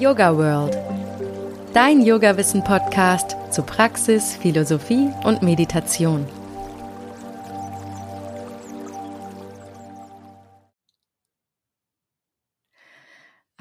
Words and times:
Yoga 0.00 0.34
World. 0.34 0.74
Dein 1.74 2.00
Yoga-Wissen-Podcast 2.00 3.36
zu 3.50 3.62
Praxis, 3.62 4.34
Philosophie 4.34 5.10
und 5.24 5.42
Meditation. 5.42 6.26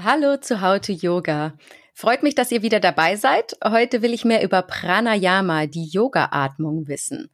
Hallo 0.02 0.38
zu 0.38 0.62
How 0.62 0.80
to 0.80 0.94
Yoga. 0.94 1.57
Freut 1.94 2.24
mich, 2.24 2.36
dass 2.36 2.54
ihr 2.54 2.62
wieder 2.62 2.80
dabei 2.80 3.18
seid. 3.18 3.58
Heute 3.62 4.02
will 4.02 4.14
ich 4.14 4.24
mehr 4.24 4.42
über 4.42 4.62
Pranayama, 4.62 5.66
die 5.66 5.90
Yoga-Atmung, 5.90 6.88
wissen. 6.88 7.30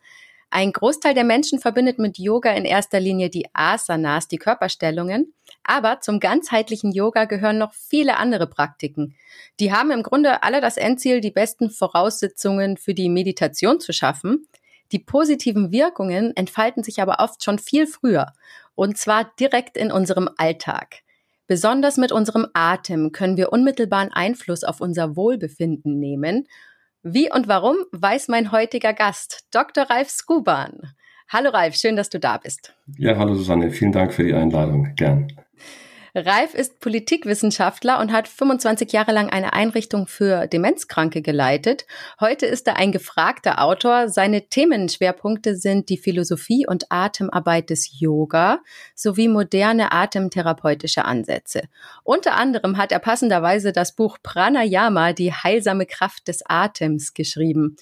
Ein 0.56 0.72
Großteil 0.72 1.14
der 1.14 1.26
Menschen 1.26 1.60
verbindet 1.60 2.00
mit 2.00 2.18
Yoga 2.18 2.54
in 2.54 2.64
erster 2.64 3.02
Linie 3.02 3.30
die 3.30 3.46
Asanas, 3.52 4.30
die 4.30 4.38
Körperstellungen. 4.38 5.34
Aber 5.66 6.00
zum 6.00 6.22
ganzheitlichen 6.22 6.94
Yoga 6.94 7.26
gehören 7.26 7.58
noch 7.58 7.73
viele 7.73 8.16
andere 8.16 8.48
Praktiken. 8.48 9.18
Die 9.59 9.73
haben 9.73 9.91
im 9.91 10.02
Grunde 10.02 10.44
alle 10.44 10.62
das 10.62 10.78
Endziel, 10.78 11.20
die 11.20 11.31
besten 11.31 11.72
Voraussetzungen 11.72 12.78
für 12.78 12.94
die 12.94 13.09
Meditation 13.09 13.81
zu 13.81 13.91
schaffen. 13.91 14.48
Die 14.94 15.00
positiven 15.00 15.73
Wirkungen 15.73 16.34
entfalten 16.38 16.84
sich 16.84 17.02
aber 17.02 17.20
oft 17.20 17.44
schon 17.44 17.59
viel 17.59 17.86
früher. 17.86 18.31
Und 18.76 18.98
zwar 18.98 19.30
direkt 19.38 19.76
in 19.76 19.92
unserem 19.92 20.30
Alltag. 20.38 21.02
Besonders 21.48 21.98
mit 21.98 22.14
unserem 22.14 22.48
Atem 22.53 23.12
können 23.12 23.36
wir 23.36 23.52
unmittelbaren 23.52 24.14
Einfluss 24.14 24.64
auf 24.64 24.80
unser 24.80 25.17
Wohlbefinden 25.17 26.00
nehmen 26.00 26.48
wie 27.08 27.32
und 27.32 27.48
warum, 27.48 27.76
weiß 27.91 28.30
mein 28.30 28.52
heutiger 28.52 28.91
Gast, 28.91 29.45
Dr. 29.52 29.84
Ralf 29.84 30.09
Skuban. 30.09 30.95
Hallo 31.30 31.52
Ralf, 31.52 31.76
schön, 31.76 31.95
dass 31.95 32.09
du 32.09 32.20
da 32.20 32.38
bist. 32.38 32.73
Ja, 32.98 33.16
hallo 33.16 33.36
Susanne, 33.36 33.70
vielen 33.70 33.91
Dank 33.91 34.12
für 34.12 34.23
die 34.23 34.34
Einladung. 34.34 34.95
Gern. 34.95 35.28
Ralf 36.18 36.54
ist 36.54 36.80
Politikwissenschaftler 36.80 38.00
und 38.00 38.14
hat 38.14 38.30
25 38.30 38.94
Jahre 38.94 39.12
lang 39.12 39.30
eine 39.30 39.52
Einrichtung 39.52 40.08
für 40.08 40.48
Demenzkranke 40.48 41.22
geleitet. 41.22 41.86
Heute 42.22 42.45
ist 42.45 42.67
er 42.67 42.78
ein 42.78 42.94
gefragter 42.94 43.62
Autor. 43.62 44.08
Seine 44.08 44.48
Themenschwerpunkte 44.48 45.58
sind 45.58 45.89
die 45.89 45.98
Philosophie 45.98 46.66
und 46.66 46.89
Atemarbeit 46.89 47.70
des 47.70 48.00
Yoga 48.00 48.62
sowie 48.95 49.28
moderne 49.28 49.92
atemtherapeutische 49.92 51.04
Ansätze. 51.04 51.64
Unter 52.06 52.36
anderem 52.36 52.78
hat 52.78 52.94
er 52.94 53.00
passenderweise 53.00 53.73
das 53.73 53.94
Buch 53.94 54.17
Pranayama, 54.23 55.11
die 55.11 55.34
heilsame 55.34 55.86
Kraft 55.86 56.30
des 56.30 56.44
Atems, 56.45 57.14
geschrieben. 57.14 57.76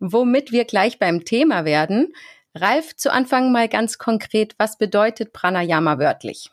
Womit 0.00 0.50
wir 0.50 0.64
gleich 0.64 0.98
beim 0.98 1.24
Thema 1.24 1.64
werden. 1.64 2.12
Ralf, 2.56 2.96
zu 2.96 3.12
Anfang 3.12 3.52
mal 3.52 3.68
ganz 3.68 3.98
konkret, 3.98 4.56
was 4.58 4.78
bedeutet 4.78 5.32
Pranayama 5.32 6.00
wörtlich? 6.00 6.50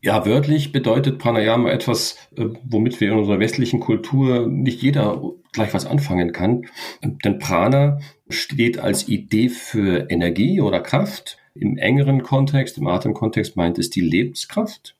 Ja, 0.00 0.24
wörtlich 0.24 0.70
bedeutet 0.70 1.18
Pranayama 1.18 1.70
etwas, 1.70 2.16
äh, 2.36 2.44
womit 2.62 3.00
wir 3.00 3.10
in 3.10 3.18
unserer 3.18 3.40
westlichen 3.40 3.80
Kultur 3.80 4.46
nicht 4.46 4.80
jeder 4.80 5.20
gleich 5.52 5.74
was 5.74 5.86
anfangen 5.86 6.32
kann. 6.32 6.66
Denn 7.02 7.38
Prana 7.38 7.98
steht 8.28 8.78
als 8.78 9.08
Idee 9.08 9.48
für 9.48 10.08
Energie 10.08 10.60
oder 10.60 10.80
Kraft. 10.80 11.38
Im 11.54 11.76
engeren 11.76 12.22
Kontext, 12.22 12.78
im 12.78 12.86
Atemkontext 12.86 13.56
meint 13.56 13.78
es 13.78 13.90
die 13.90 14.00
Lebenskraft, 14.00 14.96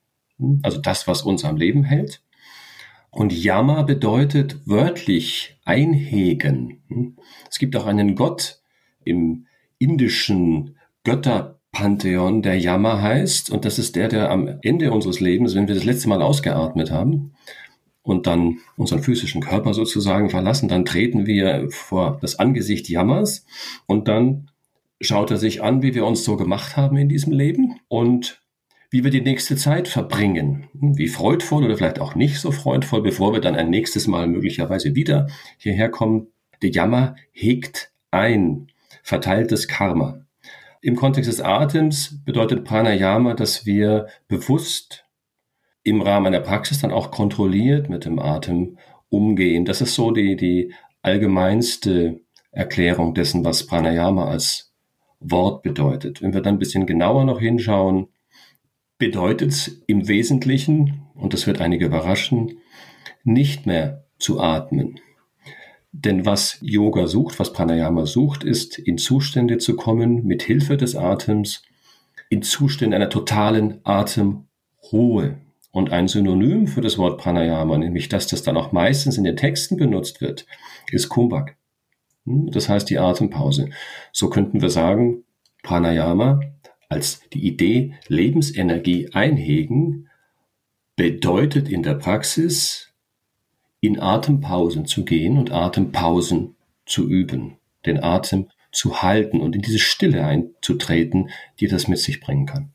also 0.63 0.81
das, 0.81 1.07
was 1.07 1.21
uns 1.21 1.45
am 1.45 1.55
Leben 1.55 1.83
hält. 1.83 2.21
Und 3.09 3.31
Yama 3.31 3.83
bedeutet 3.83 4.67
wörtlich 4.67 5.57
einhegen. 5.63 7.17
Es 7.49 7.57
gibt 7.57 7.75
auch 7.77 7.85
einen 7.85 8.15
Gott 8.15 8.59
im 9.05 9.47
indischen 9.77 10.77
Götter 11.03 11.58
Pantheon 11.71 12.41
der 12.41 12.59
Jammer 12.59 13.01
heißt. 13.01 13.49
Und 13.51 13.65
das 13.65 13.79
ist 13.79 13.95
der, 13.95 14.07
der 14.07 14.31
am 14.31 14.59
Ende 14.61 14.91
unseres 14.91 15.19
Lebens, 15.19 15.55
wenn 15.55 15.67
wir 15.67 15.75
das 15.75 15.85
letzte 15.85 16.09
Mal 16.09 16.21
ausgeatmet 16.21 16.91
haben 16.91 17.33
und 18.01 18.27
dann 18.27 18.57
unseren 18.75 19.03
physischen 19.03 19.41
Körper 19.41 19.73
sozusagen 19.73 20.29
verlassen, 20.29 20.69
dann 20.69 20.85
treten 20.85 21.25
wir 21.25 21.69
vor 21.69 22.17
das 22.21 22.39
Angesicht 22.39 22.89
Jammers 22.89 23.45
und 23.85 24.07
dann 24.07 24.49
schaut 25.01 25.31
er 25.31 25.37
sich 25.37 25.63
an, 25.63 25.81
wie 25.81 25.93
wir 25.93 26.05
uns 26.05 26.23
so 26.23 26.35
gemacht 26.35 26.75
haben 26.75 26.97
in 26.97 27.09
diesem 27.09 27.31
Leben 27.31 27.79
und 27.87 28.41
wie 28.91 29.03
wir 29.03 29.11
die 29.11 29.21
nächste 29.21 29.55
Zeit 29.55 29.87
verbringen. 29.87 30.67
Wie 30.73 31.07
freudvoll 31.07 31.63
oder 31.63 31.77
vielleicht 31.77 31.99
auch 31.99 32.15
nicht 32.15 32.39
so 32.39 32.51
freudvoll, 32.51 33.03
bevor 33.03 33.33
wir 33.33 33.39
dann 33.41 33.55
ein 33.55 33.69
nächstes 33.69 34.07
Mal 34.07 34.27
möglicherweise 34.27 34.95
wieder 34.95 35.27
hierher 35.57 35.89
kommen. 35.89 36.27
Der 36.61 36.71
Jammer 36.71 37.15
hegt 37.31 37.91
ein 38.11 38.67
verteiltes 39.03 39.67
Karma. 39.67 40.25
Im 40.81 40.95
Kontext 40.95 41.29
des 41.29 41.41
Atems 41.41 42.23
bedeutet 42.23 42.63
Pranayama, 42.63 43.33
dass 43.33 43.65
wir 43.65 44.07
bewusst 44.27 45.05
im 45.83 46.01
Rahmen 46.01 46.27
einer 46.27 46.39
Praxis 46.39 46.79
dann 46.79 46.91
auch 46.91 47.11
kontrolliert 47.11 47.89
mit 47.89 48.05
dem 48.05 48.19
Atem 48.19 48.77
umgehen. 49.09 49.65
Das 49.65 49.81
ist 49.81 49.95
so 49.95 50.11
die, 50.11 50.35
die 50.35 50.73
allgemeinste 51.01 52.21
Erklärung 52.51 53.13
dessen, 53.13 53.43
was 53.43 53.65
Pranayama 53.65 54.27
als 54.27 54.73
Wort 55.19 55.63
bedeutet. 55.63 56.21
Wenn 56.21 56.33
wir 56.33 56.41
dann 56.41 56.55
ein 56.55 56.59
bisschen 56.59 56.85
genauer 56.85 57.25
noch 57.25 57.39
hinschauen, 57.39 58.07
bedeutet 58.97 59.51
es 59.51 59.81
im 59.87 60.07
Wesentlichen, 60.07 61.07
und 61.13 61.33
das 61.33 61.45
wird 61.45 61.59
einige 61.59 61.85
überraschen, 61.85 62.59
nicht 63.23 63.65
mehr 63.65 64.05
zu 64.17 64.39
atmen. 64.39 64.99
Denn 65.91 66.25
was 66.25 66.57
Yoga 66.61 67.07
sucht, 67.07 67.39
was 67.39 67.53
Pranayama 67.53 68.05
sucht, 68.05 68.43
ist, 68.43 68.77
in 68.77 68.97
Zustände 68.97 69.57
zu 69.57 69.75
kommen, 69.75 70.25
mit 70.25 70.43
Hilfe 70.43 70.77
des 70.77 70.95
Atems, 70.95 71.63
in 72.29 72.43
Zustände 72.43 72.95
einer 72.95 73.09
totalen 73.09 73.79
Atemruhe. 73.83 75.37
Und 75.71 75.91
ein 75.91 76.07
Synonym 76.07 76.67
für 76.67 76.81
das 76.81 76.97
Wort 76.97 77.19
Pranayama, 77.19 77.77
nämlich 77.77 78.09
das, 78.09 78.27
das 78.27 78.41
dann 78.41 78.57
auch 78.57 78.71
meistens 78.71 79.17
in 79.17 79.23
den 79.23 79.37
Texten 79.37 79.77
benutzt 79.77 80.19
wird, 80.19 80.47
ist 80.91 81.09
Kumbhak. 81.09 81.57
Hm, 82.25 82.49
das 82.51 82.69
heißt 82.69 82.89
die 82.89 82.97
Atempause. 82.97 83.69
So 84.11 84.29
könnten 84.29 84.61
wir 84.61 84.69
sagen, 84.69 85.23
Pranayama 85.61 86.41
als 86.89 87.21
die 87.33 87.45
Idee 87.45 87.93
Lebensenergie 88.07 89.09
einhegen 89.13 90.09
bedeutet 90.95 91.69
in 91.69 91.83
der 91.83 91.93
Praxis 91.93 92.88
in 93.81 93.99
Atempausen 93.99 94.85
zu 94.85 95.05
gehen 95.05 95.37
und 95.37 95.51
Atempausen 95.51 96.55
zu 96.85 97.07
üben, 97.07 97.57
den 97.85 98.03
Atem 98.03 98.49
zu 98.71 99.01
halten 99.01 99.39
und 99.39 99.55
in 99.55 99.61
diese 99.61 99.79
Stille 99.79 100.25
einzutreten, 100.25 101.29
die 101.59 101.67
das 101.67 101.87
mit 101.87 101.99
sich 101.99 102.19
bringen 102.19 102.45
kann. 102.45 102.71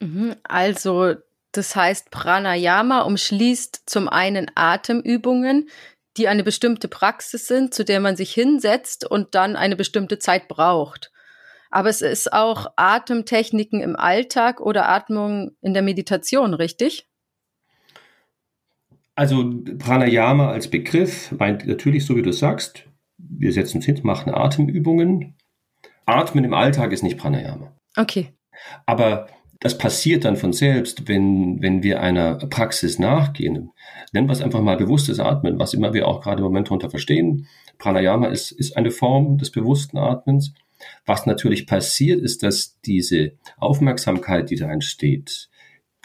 Mhm, 0.00 0.36
also, 0.42 1.14
das 1.52 1.74
heißt, 1.76 2.10
Pranayama 2.10 3.02
umschließt 3.02 3.82
zum 3.86 4.08
einen 4.08 4.50
Atemübungen, 4.54 5.68
die 6.16 6.28
eine 6.28 6.44
bestimmte 6.44 6.88
Praxis 6.88 7.46
sind, 7.46 7.72
zu 7.72 7.84
der 7.84 8.00
man 8.00 8.16
sich 8.16 8.32
hinsetzt 8.32 9.08
und 9.08 9.34
dann 9.34 9.56
eine 9.56 9.76
bestimmte 9.76 10.18
Zeit 10.18 10.48
braucht. 10.48 11.10
Aber 11.70 11.88
es 11.88 12.02
ist 12.02 12.32
auch 12.32 12.66
Atemtechniken 12.76 13.80
im 13.80 13.96
Alltag 13.96 14.60
oder 14.60 14.90
Atmung 14.90 15.56
in 15.62 15.72
der 15.72 15.82
Meditation, 15.82 16.52
richtig? 16.52 17.08
Also 19.14 19.52
Pranayama 19.78 20.50
als 20.50 20.68
Begriff 20.68 21.32
meint 21.32 21.66
natürlich, 21.66 22.06
so 22.06 22.16
wie 22.16 22.22
du 22.22 22.32
sagst, 22.32 22.88
wir 23.18 23.52
setzen 23.52 23.78
uns 23.78 23.86
hin, 23.86 24.00
machen 24.02 24.34
Atemübungen. 24.34 25.36
Atmen 26.06 26.44
im 26.44 26.54
Alltag 26.54 26.92
ist 26.92 27.02
nicht 27.02 27.18
Pranayama. 27.18 27.76
Okay. 27.96 28.30
Aber 28.86 29.28
das 29.60 29.78
passiert 29.78 30.24
dann 30.24 30.36
von 30.36 30.52
selbst, 30.52 31.06
wenn, 31.08 31.62
wenn 31.62 31.82
wir 31.82 32.00
einer 32.00 32.34
Praxis 32.34 32.98
nachgehen. 32.98 33.70
Nennen 34.12 34.28
wir 34.28 34.32
es 34.32 34.40
einfach 34.40 34.60
mal 34.60 34.76
bewusstes 34.76 35.20
Atmen, 35.20 35.58
was 35.58 35.72
immer 35.72 35.94
wir 35.94 36.08
auch 36.08 36.20
gerade 36.20 36.38
im 36.38 36.44
Moment 36.44 36.66
darunter 36.66 36.90
verstehen. 36.90 37.46
Pranayama 37.78 38.26
ist, 38.26 38.50
ist 38.50 38.76
eine 38.76 38.90
Form 38.90 39.38
des 39.38 39.52
bewussten 39.52 39.98
Atmens. 39.98 40.52
Was 41.06 41.26
natürlich 41.26 41.68
passiert, 41.68 42.20
ist, 42.20 42.42
dass 42.42 42.80
diese 42.80 43.32
Aufmerksamkeit, 43.56 44.50
die 44.50 44.56
da 44.56 44.70
entsteht, 44.70 45.48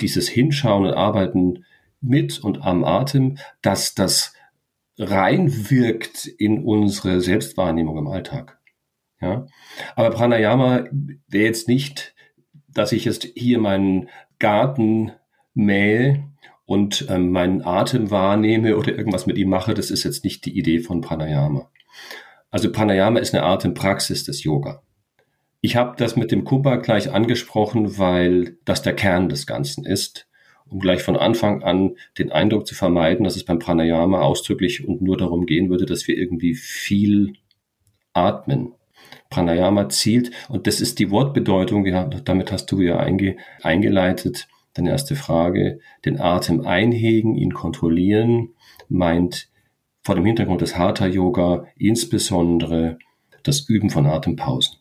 dieses 0.02 0.28
Hinschauen 0.28 0.86
und 0.86 0.94
Arbeiten 0.94 1.66
mit 2.02 2.40
und 2.40 2.64
am 2.64 2.84
Atem, 2.84 3.38
dass 3.62 3.96
das 3.96 4.34
reinwirkt 4.98 6.26
in 6.26 6.64
unsere 6.64 7.22
Selbstwahrnehmung 7.22 7.98
im 7.98 8.08
Alltag. 8.08 8.60
Ja? 9.22 9.48
Aber 9.96 10.10
Pranayama 10.12 10.86
wäre 11.28 11.46
jetzt 11.46 11.68
nicht, 11.68 12.16
dass 12.68 12.92
ich 12.92 13.06
jetzt 13.06 13.28
hier 13.36 13.60
meinen 13.60 14.10
Garten 14.40 15.12
mähe 15.54 16.24
und 16.66 17.08
ähm, 17.10 17.32
meinen 17.32 17.62
Atem 17.64 18.12
wahrnehme 18.12 18.78
oder 18.78 18.96
irgendwas 18.96 19.26
mit 19.26 19.38
ihm 19.38 19.50
mache. 19.50 19.74
Das 19.74 19.90
ist 19.90 20.04
jetzt 20.04 20.24
nicht 20.24 20.46
die 20.46 20.58
Idee 20.58 20.80
von 20.80 21.02
Pranayama. 21.02 21.72
Also 22.50 22.72
Pranayama 22.72 23.20
ist 23.20 23.34
eine 23.34 23.44
Atempraxis 23.44 24.24
des 24.24 24.44
Yoga. 24.44 24.84
Ich 25.62 25.76
habe 25.76 25.96
das 25.98 26.16
mit 26.16 26.32
dem 26.32 26.44
Kumbha 26.44 26.76
gleich 26.78 27.12
angesprochen, 27.12 27.98
weil 27.98 28.58
das 28.66 28.84
der 28.84 28.94
Kern 28.94 29.28
des 29.30 29.48
Ganzen 29.48 29.86
ist 29.86 30.27
um 30.70 30.80
gleich 30.80 31.02
von 31.04 31.16
Anfang 31.16 31.64
an 31.64 31.96
den 32.18 32.32
Eindruck 32.32 32.68
zu 32.68 32.76
vermeiden, 32.76 33.24
dass 33.24 33.36
es 33.36 33.46
beim 33.46 33.60
Pranayama 33.60 34.22
ausdrücklich 34.22 34.88
und 34.88 35.02
nur 35.02 35.18
darum 35.18 35.46
gehen 35.46 35.70
würde, 35.70 35.86
dass 35.86 36.08
wir 36.08 36.18
irgendwie 36.18 36.56
viel 36.56 37.34
atmen. 38.14 38.74
Pranayama 39.30 39.90
zielt, 39.90 40.32
und 40.50 40.68
das 40.68 40.82
ist 40.82 41.00
die 41.00 41.12
Wortbedeutung, 41.12 41.86
damit 42.24 42.52
hast 42.52 42.72
du 42.72 42.82
ja 42.82 42.98
einge, 42.98 43.38
eingeleitet, 43.62 44.48
Deine 44.78 44.92
erste 44.92 45.16
Frage, 45.16 45.80
den 46.06 46.22
Atem 46.22 46.68
einhegen, 46.68 47.34
ihn 47.36 47.52
kontrollieren, 47.52 48.50
meint 48.90 49.50
vor 50.04 50.14
dem 50.14 50.24
Hintergrund 50.24 50.62
des 50.62 50.78
Hatha 50.78 51.08
Yoga 51.08 51.66
insbesondere 51.78 53.00
das 53.42 53.68
Üben 53.68 53.90
von 53.90 54.06
Atempausen. 54.06 54.78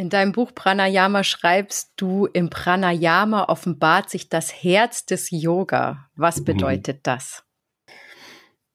In 0.00 0.08
deinem 0.08 0.32
Buch 0.32 0.54
Pranayama 0.54 1.24
schreibst 1.24 1.92
du, 1.96 2.24
im 2.24 2.48
Pranayama 2.48 3.50
offenbart 3.50 4.08
sich 4.08 4.30
das 4.30 4.50
Herz 4.50 5.04
des 5.04 5.30
Yoga. 5.30 6.08
Was 6.16 6.40
mhm. 6.40 6.44
bedeutet 6.46 7.00
das? 7.02 7.44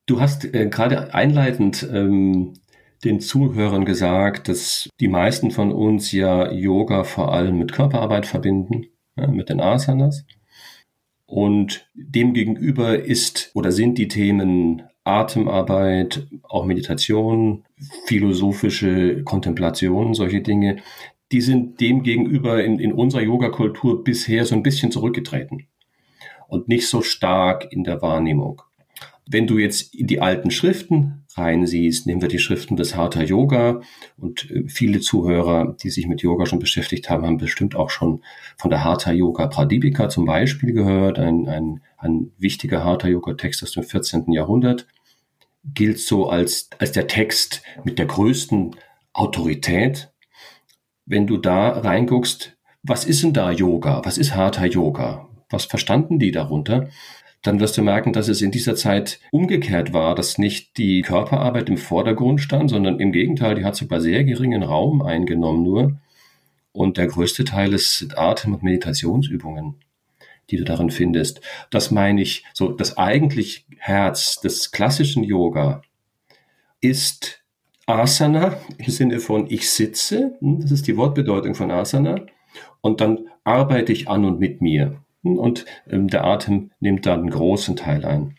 Du 0.06 0.22
hast 0.22 0.46
äh, 0.46 0.68
gerade 0.68 1.16
einleitend 1.16 1.82
ähm, 1.92 2.54
den 3.04 3.22
Zuhörern 3.22 3.86
gesagt, 3.86 4.50
dass 4.50 4.88
die 5.00 5.08
meisten 5.08 5.50
von 5.50 5.72
uns 5.72 6.12
ja 6.12 6.52
Yoga 6.52 7.04
vor 7.04 7.34
allem 7.34 7.58
mit 7.58 7.74
Körperarbeit 7.74 8.28
verbinden, 8.28 8.86
ja, 9.18 9.26
mit 9.26 9.50
den 9.50 9.62
Asanas. 9.62 10.28
Und 11.26 11.90
demgegenüber 11.96 13.04
ist 13.04 13.50
oder 13.56 13.72
sind 13.72 13.98
die 13.98 14.10
Themen 14.10 14.84
Atemarbeit, 15.06 16.28
auch 16.44 16.66
Meditation, 16.66 17.64
philosophische 18.06 19.24
Kontemplation, 19.24 20.14
solche 20.14 20.42
Dinge, 20.42 20.78
die 21.32 21.42
sind 21.42 21.82
dem 21.82 22.04
gegenüber 22.04 22.64
in, 22.64 22.80
in 22.80 22.94
unserer 22.94 23.22
Yoga-Kultur 23.22 24.04
bisher 24.04 24.46
so 24.46 24.56
ein 24.56 24.64
bisschen 24.64 24.92
zurückgetreten 24.92 25.68
und 26.48 26.68
nicht 26.68 26.88
so 26.88 27.02
stark 27.02 27.72
in 27.72 27.84
der 27.84 28.02
Wahrnehmung. 28.02 28.62
Wenn 29.28 29.48
du 29.48 29.58
jetzt 29.58 29.96
in 29.96 30.06
die 30.06 30.22
alten 30.22 30.52
Schriften 30.52 31.26
reinsiehst, 31.36 32.06
nehmen 32.06 32.22
wir 32.22 32.30
die 32.30 32.40
Schriften 32.40 32.76
des 32.76 32.96
Hatha 32.96 33.24
Yoga 33.24 33.82
und 34.18 34.50
äh, 34.52 34.68
viele 34.68 35.00
Zuhörer, 35.00 35.76
die 35.82 35.90
sich 35.90 36.08
mit 36.08 36.22
Yoga 36.22 36.46
schon 36.46 36.60
beschäftigt 36.60 37.10
haben, 37.10 37.26
haben 37.26 37.38
bestimmt 37.38 37.76
auch 37.76 37.90
schon 37.90 38.24
von 38.58 38.70
der 38.70 38.84
Hatha 38.84 39.12
Yoga 39.12 39.48
Pradipika 39.48 40.10
zum 40.10 40.26
Beispiel 40.26 40.74
gehört, 40.74 41.20
ein, 41.20 41.48
ein, 41.48 41.82
ein 41.98 42.32
wichtiger 42.38 42.84
Hatha 42.84 43.08
Yoga 43.08 43.34
Text 43.34 43.64
aus 43.64 43.72
dem 43.72 43.84
14. 43.84 44.32
Jahrhundert, 44.32 44.88
gilt 45.74 46.00
so 46.00 46.30
als, 46.30 46.70
als 46.78 46.92
der 46.92 47.08
Text 47.08 47.64
mit 47.84 47.98
der 47.98 48.06
größten 48.06 48.76
Autorität 49.14 50.14
wenn 51.06 51.28
du 51.28 51.38
da 51.38 51.70
reinguckst, 51.70 52.58
was 52.84 53.06
ist 53.06 53.24
denn 53.24 53.34
da 53.34 53.52
Yoga? 53.52 54.02
Was 54.06 54.18
ist 54.18 54.36
Hatha 54.36 54.66
Yoga? 54.66 55.28
Was 55.50 55.66
verstanden 55.66 56.20
die 56.20 56.32
darunter? 56.32 56.90
Dann 57.42 57.60
wirst 57.60 57.78
du 57.78 57.84
merken, 57.84 58.12
dass 58.12 58.28
es 58.28 58.42
in 58.42 58.52
dieser 58.52 58.76
Zeit 58.76 59.20
umgekehrt 59.32 59.94
war, 59.94 60.16
dass 60.16 60.40
nicht 60.40 60.78
die 60.78 61.02
Körperarbeit 61.02 61.70
im 61.70 61.78
Vordergrund 61.78 62.42
stand, 62.42 62.72
sondern 62.72 63.00
im 63.00 63.12
Gegenteil, 63.12 63.56
die 63.56 63.64
hat 63.64 63.76
sogar 63.76 64.02
sehr 64.02 64.24
geringen 64.24 64.64
Raum 64.64 65.02
eingenommen 65.04 65.64
nur. 65.64 66.00
Und 66.72 66.98
der 66.98 67.08
größte 67.08 67.44
Teil 67.44 67.74
ist 67.74 68.18
Atem- 68.18 68.56
und 68.56 68.64
Meditationsübungen, 68.64 69.76
die 70.50 70.58
du 70.58 70.64
darin 70.64 70.90
findest. 70.90 71.40
Das 71.70 71.92
meine 71.92 72.22
ich, 72.22 72.44
so 72.54 72.72
das 72.72 72.98
eigentlich 72.98 73.66
Herz 73.78 74.42
des 74.42 74.72
klassischen 74.72 75.24
Yoga 75.24 75.84
ist 76.82 77.45
Asana 77.86 78.58
im 78.78 78.90
Sinne 78.90 79.20
von 79.20 79.50
ich 79.50 79.70
sitze, 79.70 80.36
hm, 80.40 80.62
das 80.62 80.72
ist 80.72 80.88
die 80.88 80.98
Wortbedeutung 80.98 81.56
von 81.56 81.72
Asana, 81.72 82.26
und 82.82 83.02
dann 83.02 83.28
arbeite 83.44 83.92
ich 83.92 84.08
an 84.08 84.26
und 84.26 84.40
mit 84.40 84.62
mir. 84.62 85.02
Hm, 85.24 85.38
und 85.38 85.66
ähm, 85.90 86.08
der 86.08 86.24
Atem 86.24 86.72
nimmt 86.80 87.06
da 87.06 87.14
einen 87.14 87.30
großen 87.30 87.76
Teil 87.76 88.06
ein. 88.06 88.38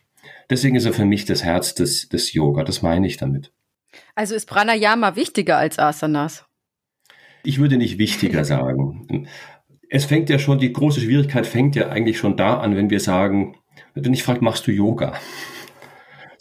Deswegen 0.50 0.76
ist 0.76 0.84
er 0.84 0.92
für 0.92 1.04
mich 1.04 1.24
das 1.24 1.44
Herz 1.44 1.74
des, 1.74 2.08
des 2.08 2.32
Yoga, 2.32 2.64
das 2.64 2.82
meine 2.82 3.06
ich 3.06 3.16
damit. 3.16 3.52
Also 4.14 4.34
ist 4.34 4.46
Pranayama 4.46 5.16
wichtiger 5.16 5.56
als 5.56 5.78
Asanas? 5.78 6.44
Ich 7.42 7.58
würde 7.58 7.76
nicht 7.76 7.98
wichtiger 7.98 8.44
sagen. 8.46 9.28
Es 9.88 10.04
fängt 10.04 10.28
ja 10.30 10.38
schon, 10.38 10.58
die 10.58 10.72
große 10.72 11.00
Schwierigkeit 11.00 11.46
fängt 11.46 11.76
ja 11.76 11.88
eigentlich 11.88 12.18
schon 12.18 12.36
da 12.36 12.58
an, 12.58 12.76
wenn 12.76 12.90
wir 12.90 13.00
sagen, 13.00 13.56
wenn 13.94 14.12
ich 14.12 14.22
frage, 14.22 14.44
machst 14.44 14.66
du 14.66 14.72
Yoga? 14.72 15.14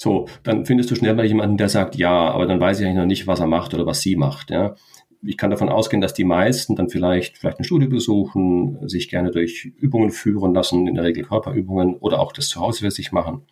So, 0.06 0.28
dann 0.44 0.68
findest 0.68 0.92
du 0.92 0.96
schnell 0.96 1.16
mal 1.16 1.26
jemanden, 1.26 1.58
der 1.58 1.68
sagt 1.68 1.96
ja, 1.96 2.30
aber 2.30 2.46
dann 2.46 2.60
weiß 2.60 2.80
ich 2.80 2.86
eigentlich 2.86 3.00
noch 3.00 3.08
nicht, 3.08 3.26
was 3.26 3.40
er 3.40 3.48
macht 3.48 3.74
oder 3.74 3.88
was 3.88 4.02
sie 4.02 4.16
macht. 4.16 4.52
Ja. 4.52 4.76
Ich 5.24 5.36
kann 5.36 5.50
davon 5.50 5.68
ausgehen, 5.68 6.00
dass 6.00 6.14
die 6.14 6.24
meisten 6.24 6.76
dann 6.76 6.90
vielleicht, 6.90 7.40
vielleicht 7.40 7.58
ein 7.58 7.64
Studio 7.64 7.90
besuchen, 7.90 8.88
sich 8.88 9.10
gerne 9.10 9.32
durch 9.32 9.66
Übungen 9.66 10.12
führen 10.12 10.54
lassen, 10.54 10.86
in 10.86 10.94
der 10.94 11.06
Regel 11.06 11.24
Körperübungen 11.24 11.96
oder 11.96 12.20
auch 12.20 12.34
das 12.34 12.50
zu 12.50 12.60
Hause 12.60 12.82
für 12.82 12.92
sich 12.92 13.14
machen. 13.14 13.48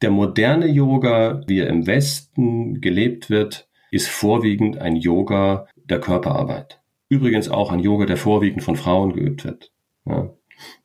Der 0.00 0.12
moderne 0.12 0.68
Yoga, 0.68 1.42
wie 1.48 1.58
er 1.58 1.66
im 1.66 1.88
Westen 1.88 2.80
gelebt 2.80 3.28
wird, 3.28 3.68
ist 3.90 4.06
vorwiegend 4.06 4.78
ein 4.78 4.94
Yoga 4.94 5.66
der 5.74 5.98
Körperarbeit. 5.98 6.80
Übrigens 7.08 7.48
auch 7.48 7.72
ein 7.72 7.80
Yoga, 7.80 8.06
der 8.06 8.16
vorwiegend 8.16 8.62
von 8.62 8.76
Frauen 8.76 9.12
geübt 9.12 9.44
wird. 9.44 9.72
Ja, 10.06 10.30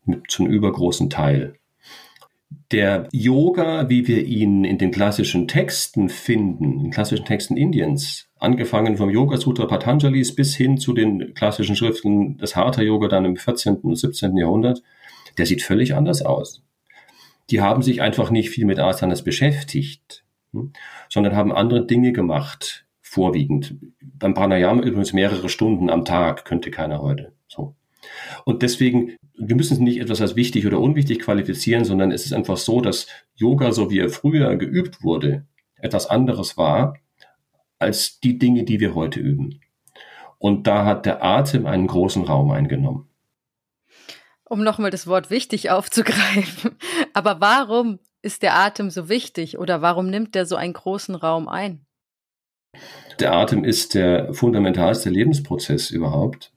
mit 0.03 0.31
zum 0.31 0.47
übergroßen 0.47 1.11
Teil 1.11 1.59
der 2.73 3.07
Yoga, 3.11 3.87
wie 3.87 4.07
wir 4.07 4.25
ihn 4.25 4.65
in 4.65 4.79
den 4.79 4.89
klassischen 4.89 5.47
Texten 5.47 6.09
finden, 6.09 6.83
in 6.83 6.91
klassischen 6.91 7.23
Texten 7.23 7.55
Indiens, 7.55 8.27
angefangen 8.39 8.97
vom 8.97 9.11
Yoga 9.11 9.37
Sutra 9.37 9.67
Patanjalis 9.67 10.35
bis 10.35 10.55
hin 10.55 10.79
zu 10.79 10.93
den 10.93 11.35
klassischen 11.35 11.75
Schriften 11.75 12.37
des 12.39 12.55
Hatha 12.55 12.81
Yoga 12.81 13.07
dann 13.07 13.25
im 13.25 13.37
14. 13.37 13.77
und 13.77 13.95
17. 13.95 14.35
Jahrhundert, 14.35 14.81
der 15.37 15.45
sieht 15.45 15.61
völlig 15.61 15.93
anders 15.93 16.23
aus. 16.23 16.63
Die 17.51 17.61
haben 17.61 17.83
sich 17.83 18.01
einfach 18.01 18.31
nicht 18.31 18.49
viel 18.49 18.65
mit 18.65 18.79
Asanas 18.79 19.23
beschäftigt, 19.23 20.25
hm, 20.51 20.73
sondern 21.09 21.35
haben 21.35 21.51
andere 21.51 21.85
Dinge 21.85 22.11
gemacht, 22.11 22.85
vorwiegend. 23.01 23.75
Beim 24.01 24.33
Pranayama 24.33 24.81
übrigens 24.81 25.13
mehrere 25.13 25.47
Stunden 25.47 25.91
am 25.91 26.05
Tag, 26.05 26.43
könnte 26.45 26.71
keiner 26.71 27.01
heute. 27.01 27.33
Und 28.45 28.61
deswegen, 28.61 29.17
wir 29.35 29.55
müssen 29.55 29.73
es 29.73 29.79
nicht 29.79 29.99
etwas 29.99 30.21
als 30.21 30.35
wichtig 30.35 30.65
oder 30.67 30.79
unwichtig 30.79 31.19
qualifizieren, 31.19 31.85
sondern 31.85 32.11
es 32.11 32.25
ist 32.25 32.33
einfach 32.33 32.57
so, 32.57 32.81
dass 32.81 33.07
Yoga, 33.35 33.71
so 33.71 33.89
wie 33.89 33.99
er 33.99 34.09
früher 34.09 34.55
geübt 34.55 35.03
wurde, 35.03 35.45
etwas 35.77 36.07
anderes 36.07 36.57
war 36.57 36.95
als 37.79 38.19
die 38.19 38.37
Dinge, 38.37 38.63
die 38.63 38.79
wir 38.79 38.95
heute 38.95 39.19
üben. 39.19 39.59
Und 40.37 40.67
da 40.67 40.85
hat 40.85 41.05
der 41.05 41.23
Atem 41.23 41.65
einen 41.65 41.87
großen 41.87 42.23
Raum 42.23 42.51
eingenommen. 42.51 43.09
Um 44.45 44.63
nochmal 44.63 44.91
das 44.91 45.07
Wort 45.07 45.29
wichtig 45.29 45.69
aufzugreifen. 45.69 46.77
Aber 47.13 47.41
warum 47.41 47.99
ist 48.21 48.41
der 48.41 48.55
Atem 48.55 48.89
so 48.89 49.09
wichtig 49.09 49.57
oder 49.57 49.81
warum 49.81 50.09
nimmt 50.09 50.35
der 50.35 50.45
so 50.45 50.55
einen 50.55 50.73
großen 50.73 51.15
Raum 51.15 51.47
ein? 51.47 51.85
Der 53.19 53.33
Atem 53.33 53.63
ist 53.63 53.93
der 53.93 54.33
fundamentalste 54.33 55.09
Lebensprozess 55.09 55.91
überhaupt. 55.91 56.52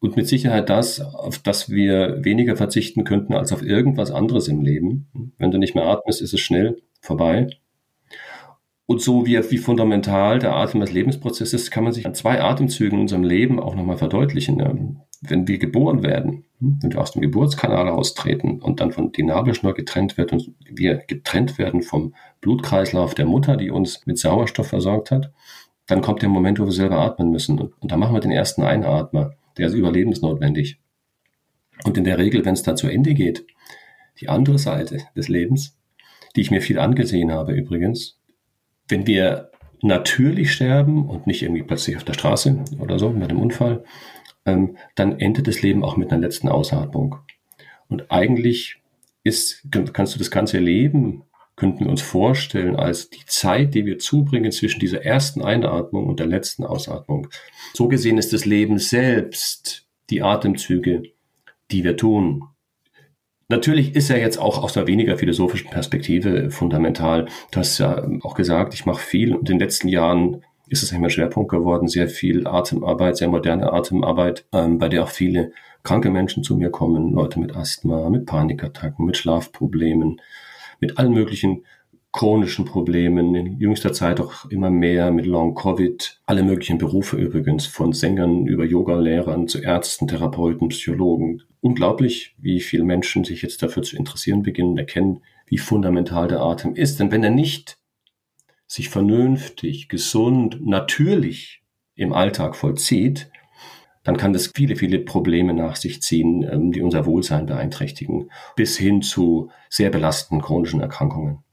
Und 0.00 0.16
mit 0.16 0.28
Sicherheit 0.28 0.68
das, 0.68 1.00
auf 1.00 1.38
das 1.38 1.70
wir 1.70 2.24
weniger 2.24 2.56
verzichten 2.56 3.04
könnten 3.04 3.34
als 3.34 3.52
auf 3.52 3.62
irgendwas 3.62 4.10
anderes 4.10 4.48
im 4.48 4.62
Leben. 4.62 5.32
Wenn 5.38 5.50
du 5.50 5.58
nicht 5.58 5.74
mehr 5.74 5.86
atmest, 5.86 6.22
ist 6.22 6.34
es 6.34 6.40
schnell 6.40 6.80
vorbei. 7.00 7.48
Und 8.90 9.00
so 9.00 9.24
wie, 9.24 9.38
wie 9.52 9.58
fundamental 9.58 10.40
der 10.40 10.56
Atem 10.56 10.80
als 10.80 10.90
Lebensprozess 10.90 11.52
ist, 11.52 11.70
kann 11.70 11.84
man 11.84 11.92
sich 11.92 12.06
an 12.06 12.14
zwei 12.14 12.42
Atemzügen 12.42 12.98
in 12.98 13.02
unserem 13.02 13.22
Leben 13.22 13.60
auch 13.60 13.76
nochmal 13.76 13.96
verdeutlichen. 13.96 15.00
Wenn 15.20 15.46
wir 15.46 15.58
geboren 15.58 16.02
werden, 16.02 16.44
wenn 16.58 16.92
wir 16.92 17.00
aus 17.00 17.12
dem 17.12 17.22
Geburtskanal 17.22 17.88
austreten 17.88 18.60
und 18.60 18.80
dann 18.80 18.90
von 18.90 19.12
die 19.12 19.22
Nabelschnur 19.22 19.74
getrennt 19.74 20.18
wird 20.18 20.32
und 20.32 20.54
wir 20.64 20.96
getrennt 21.06 21.56
werden 21.56 21.82
vom 21.82 22.14
Blutkreislauf 22.40 23.14
der 23.14 23.26
Mutter, 23.26 23.56
die 23.56 23.70
uns 23.70 24.06
mit 24.06 24.18
Sauerstoff 24.18 24.66
versorgt 24.66 25.12
hat, 25.12 25.30
dann 25.86 26.02
kommt 26.02 26.22
der 26.22 26.28
Moment, 26.28 26.58
wo 26.58 26.64
wir 26.64 26.72
selber 26.72 26.98
atmen 26.98 27.30
müssen. 27.30 27.60
Und, 27.60 27.80
und 27.80 27.92
da 27.92 27.96
machen 27.96 28.14
wir 28.14 28.20
den 28.20 28.32
ersten 28.32 28.62
Einatmer 28.62 29.34
der 29.60 29.68
ist 29.68 29.74
überlebensnotwendig. 29.74 30.80
Und 31.84 31.96
in 31.96 32.04
der 32.04 32.18
Regel, 32.18 32.44
wenn 32.44 32.54
es 32.54 32.62
dann 32.62 32.76
zu 32.76 32.88
Ende 32.88 33.14
geht, 33.14 33.46
die 34.20 34.28
andere 34.28 34.58
Seite 34.58 34.98
des 35.16 35.28
Lebens, 35.28 35.78
die 36.34 36.40
ich 36.40 36.50
mir 36.50 36.60
viel 36.60 36.78
angesehen 36.78 37.32
habe 37.32 37.52
übrigens, 37.52 38.18
wenn 38.88 39.06
wir 39.06 39.50
natürlich 39.82 40.52
sterben 40.52 41.08
und 41.08 41.26
nicht 41.26 41.42
irgendwie 41.42 41.62
plötzlich 41.62 41.96
auf 41.96 42.04
der 42.04 42.12
Straße 42.12 42.64
oder 42.78 42.98
so 42.98 43.10
mit 43.10 43.30
einem 43.30 43.40
Unfall, 43.40 43.84
ähm, 44.44 44.76
dann 44.94 45.18
endet 45.18 45.46
das 45.46 45.62
Leben 45.62 45.84
auch 45.84 45.96
mit 45.96 46.12
einer 46.12 46.20
letzten 46.20 46.48
Ausatmung. 46.48 47.16
Und 47.88 48.10
eigentlich 48.10 48.76
ist, 49.22 49.66
kannst 49.92 50.14
du 50.14 50.18
das 50.18 50.30
ganze 50.30 50.58
Leben, 50.58 51.22
könnten 51.60 51.84
wir 51.84 51.90
uns 51.90 52.00
vorstellen, 52.00 52.74
als 52.74 53.10
die 53.10 53.26
Zeit, 53.26 53.74
die 53.74 53.84
wir 53.84 53.98
zubringen 53.98 54.50
zwischen 54.50 54.80
dieser 54.80 55.04
ersten 55.04 55.42
Einatmung 55.42 56.06
und 56.06 56.18
der 56.18 56.26
letzten 56.26 56.64
Ausatmung. 56.64 57.28
So 57.74 57.86
gesehen 57.86 58.16
ist 58.16 58.32
das 58.32 58.46
Leben 58.46 58.78
selbst 58.78 59.86
die 60.08 60.22
Atemzüge, 60.22 61.02
die 61.70 61.84
wir 61.84 61.98
tun. 61.98 62.44
Natürlich 63.50 63.94
ist 63.94 64.08
er 64.08 64.18
jetzt 64.18 64.38
auch 64.38 64.62
aus 64.62 64.74
einer 64.74 64.86
weniger 64.86 65.18
philosophischen 65.18 65.68
Perspektive 65.68 66.50
fundamental. 66.50 67.26
Du 67.50 67.60
hast 67.60 67.76
ja 67.76 68.08
auch 68.22 68.34
gesagt, 68.34 68.72
ich 68.72 68.86
mache 68.86 69.04
viel 69.04 69.34
und 69.34 69.50
in 69.50 69.58
den 69.58 69.60
letzten 69.60 69.88
Jahren 69.88 70.42
ist 70.66 70.82
es 70.82 70.92
immer 70.92 71.10
Schwerpunkt 71.10 71.50
geworden, 71.50 71.88
sehr 71.88 72.08
viel 72.08 72.46
Atemarbeit, 72.46 73.18
sehr 73.18 73.28
moderne 73.28 73.70
Atemarbeit, 73.70 74.46
ähm, 74.54 74.78
bei 74.78 74.88
der 74.88 75.02
auch 75.02 75.10
viele 75.10 75.52
kranke 75.82 76.08
Menschen 76.08 76.42
zu 76.42 76.56
mir 76.56 76.70
kommen, 76.70 77.12
Leute 77.12 77.38
mit 77.38 77.54
Asthma, 77.54 78.08
mit 78.08 78.24
Panikattacken, 78.24 79.04
mit 79.04 79.18
Schlafproblemen, 79.18 80.22
mit 80.80 80.98
allen 80.98 81.12
möglichen 81.12 81.64
chronischen 82.12 82.64
Problemen, 82.64 83.34
in 83.34 83.58
jüngster 83.60 83.92
Zeit 83.92 84.20
auch 84.20 84.50
immer 84.50 84.70
mehr 84.70 85.12
mit 85.12 85.26
Long 85.26 85.54
Covid, 85.54 86.20
alle 86.26 86.42
möglichen 86.42 86.78
Berufe 86.78 87.16
übrigens, 87.16 87.66
von 87.66 87.92
Sängern 87.92 88.46
über 88.46 88.64
Yogalehrern 88.64 89.46
zu 89.46 89.60
Ärzten, 89.60 90.08
Therapeuten, 90.08 90.70
Psychologen. 90.70 91.42
Unglaublich, 91.60 92.34
wie 92.38 92.60
viele 92.60 92.84
Menschen 92.84 93.22
sich 93.24 93.42
jetzt 93.42 93.62
dafür 93.62 93.84
zu 93.84 93.96
interessieren 93.96 94.42
beginnen, 94.42 94.76
erkennen, 94.76 95.22
wie 95.46 95.58
fundamental 95.58 96.26
der 96.26 96.40
Atem 96.40 96.74
ist. 96.74 96.98
Denn 96.98 97.12
wenn 97.12 97.22
er 97.22 97.30
nicht 97.30 97.78
sich 98.66 98.88
vernünftig, 98.88 99.88
gesund, 99.88 100.58
natürlich 100.64 101.62
im 101.94 102.12
Alltag 102.12 102.56
vollzieht, 102.56 103.29
dann 104.10 104.16
kann 104.16 104.32
das 104.32 104.50
viele, 104.56 104.74
viele 104.74 104.98
Probleme 104.98 105.54
nach 105.54 105.76
sich 105.76 106.02
ziehen, 106.02 106.42
ähm, 106.42 106.72
die 106.72 106.82
unser 106.82 107.06
Wohlsein 107.06 107.46
beeinträchtigen, 107.46 108.28
bis 108.56 108.76
hin 108.76 109.02
zu 109.02 109.52
sehr 109.68 109.90
belastenden 109.90 110.44
chronischen 110.44 110.80
Erkrankungen. 110.80 111.44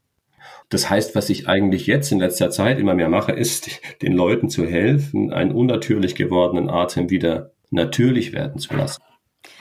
Das 0.69 0.89
heißt, 0.89 1.13
was 1.13 1.29
ich 1.29 1.47
eigentlich 1.47 1.85
jetzt 1.85 2.11
in 2.11 2.17
letzter 2.17 2.49
Zeit 2.49 2.79
immer 2.79 2.95
mehr 2.95 3.09
mache, 3.09 3.31
ist, 3.31 3.69
den 4.01 4.13
Leuten 4.13 4.49
zu 4.49 4.65
helfen, 4.65 5.31
einen 5.31 5.51
unnatürlich 5.51 6.15
gewordenen 6.15 6.67
Atem 6.67 7.11
wieder 7.11 7.51
natürlich 7.69 8.33
werden 8.33 8.59
zu 8.59 8.75
lassen. 8.75 9.03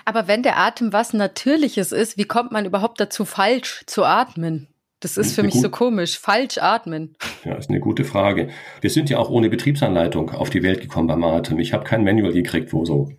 Aber 0.07 0.27
wenn 0.27 0.43
der 0.43 0.57
Atem 0.57 0.95
was 0.95 1.13
Natürliches 1.13 1.93
ist, 1.93 2.17
wie 2.17 2.25
kommt 2.25 2.51
man 2.51 2.65
überhaupt 2.65 2.99
dazu, 2.99 3.27
falsch 3.27 3.85
zu 3.85 4.05
atmen? 4.05 4.69
Das 5.01 5.19
ist 5.19 5.35
für 5.35 5.43
mich 5.43 5.55
so 5.55 5.69
komisch. 5.69 6.19
Falsch 6.19 6.59
atmen. 6.59 7.17
Ja, 7.45 7.55
ist 7.55 7.69
eine 7.69 7.81
gute 7.81 8.05
Frage. 8.05 8.49
Wir 8.81 8.91
sind 8.91 9.11
ja 9.11 9.19
auch 9.19 9.29
ohne 9.29 9.51
Betriebsanleitung 9.51 10.31
auf 10.31 10.49
die 10.49 10.63
Welt 10.63 10.81
gekommen 10.81 11.07
beim 11.07 11.23
Atem. 11.23 11.59
Ich 11.59 11.75
habe 11.75 11.85
kein 11.85 12.03
Manual 12.03 12.33
gekriegt, 12.33 12.73
wo 12.73 12.85
so, 12.87 13.11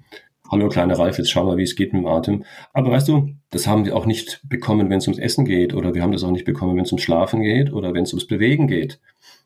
hallo 0.51 0.69
kleiner 0.69 0.98
Ralf, 0.98 1.19
jetzt 1.19 1.29
schau 1.29 1.46
mal, 1.46 1.57
wie 1.57 1.63
es 1.63 1.75
geht 1.75 1.93
mit 1.93 2.01
dem 2.01 2.07
Atem. 2.07 2.46
Aber 2.74 2.91
weißt 2.91 3.07
du, 3.07 3.29
das 3.51 3.67
haben 3.67 3.86
wir 3.86 3.96
auch 3.96 4.07
nicht 4.07 4.41
bekommen, 4.50 4.89
wenn 4.89 4.98
es 4.98 5.07
ums 5.07 5.19
Essen 5.19 5.46
geht. 5.46 5.75
Oder 5.75 5.93
wir 5.93 6.01
haben 6.01 6.12
das 6.12 6.24
auch 6.24 6.31
nicht 6.31 6.46
bekommen, 6.46 6.75
wenn 6.77 6.84
es 6.84 6.91
ums 6.91 7.03
Schlafen 7.03 7.41
geht 7.41 7.72
oder 7.72 7.93
wenn 7.93 8.03
es 8.03 8.13
ums 8.13 8.25
Bewegen 8.25 8.67
geht. 8.67 9.00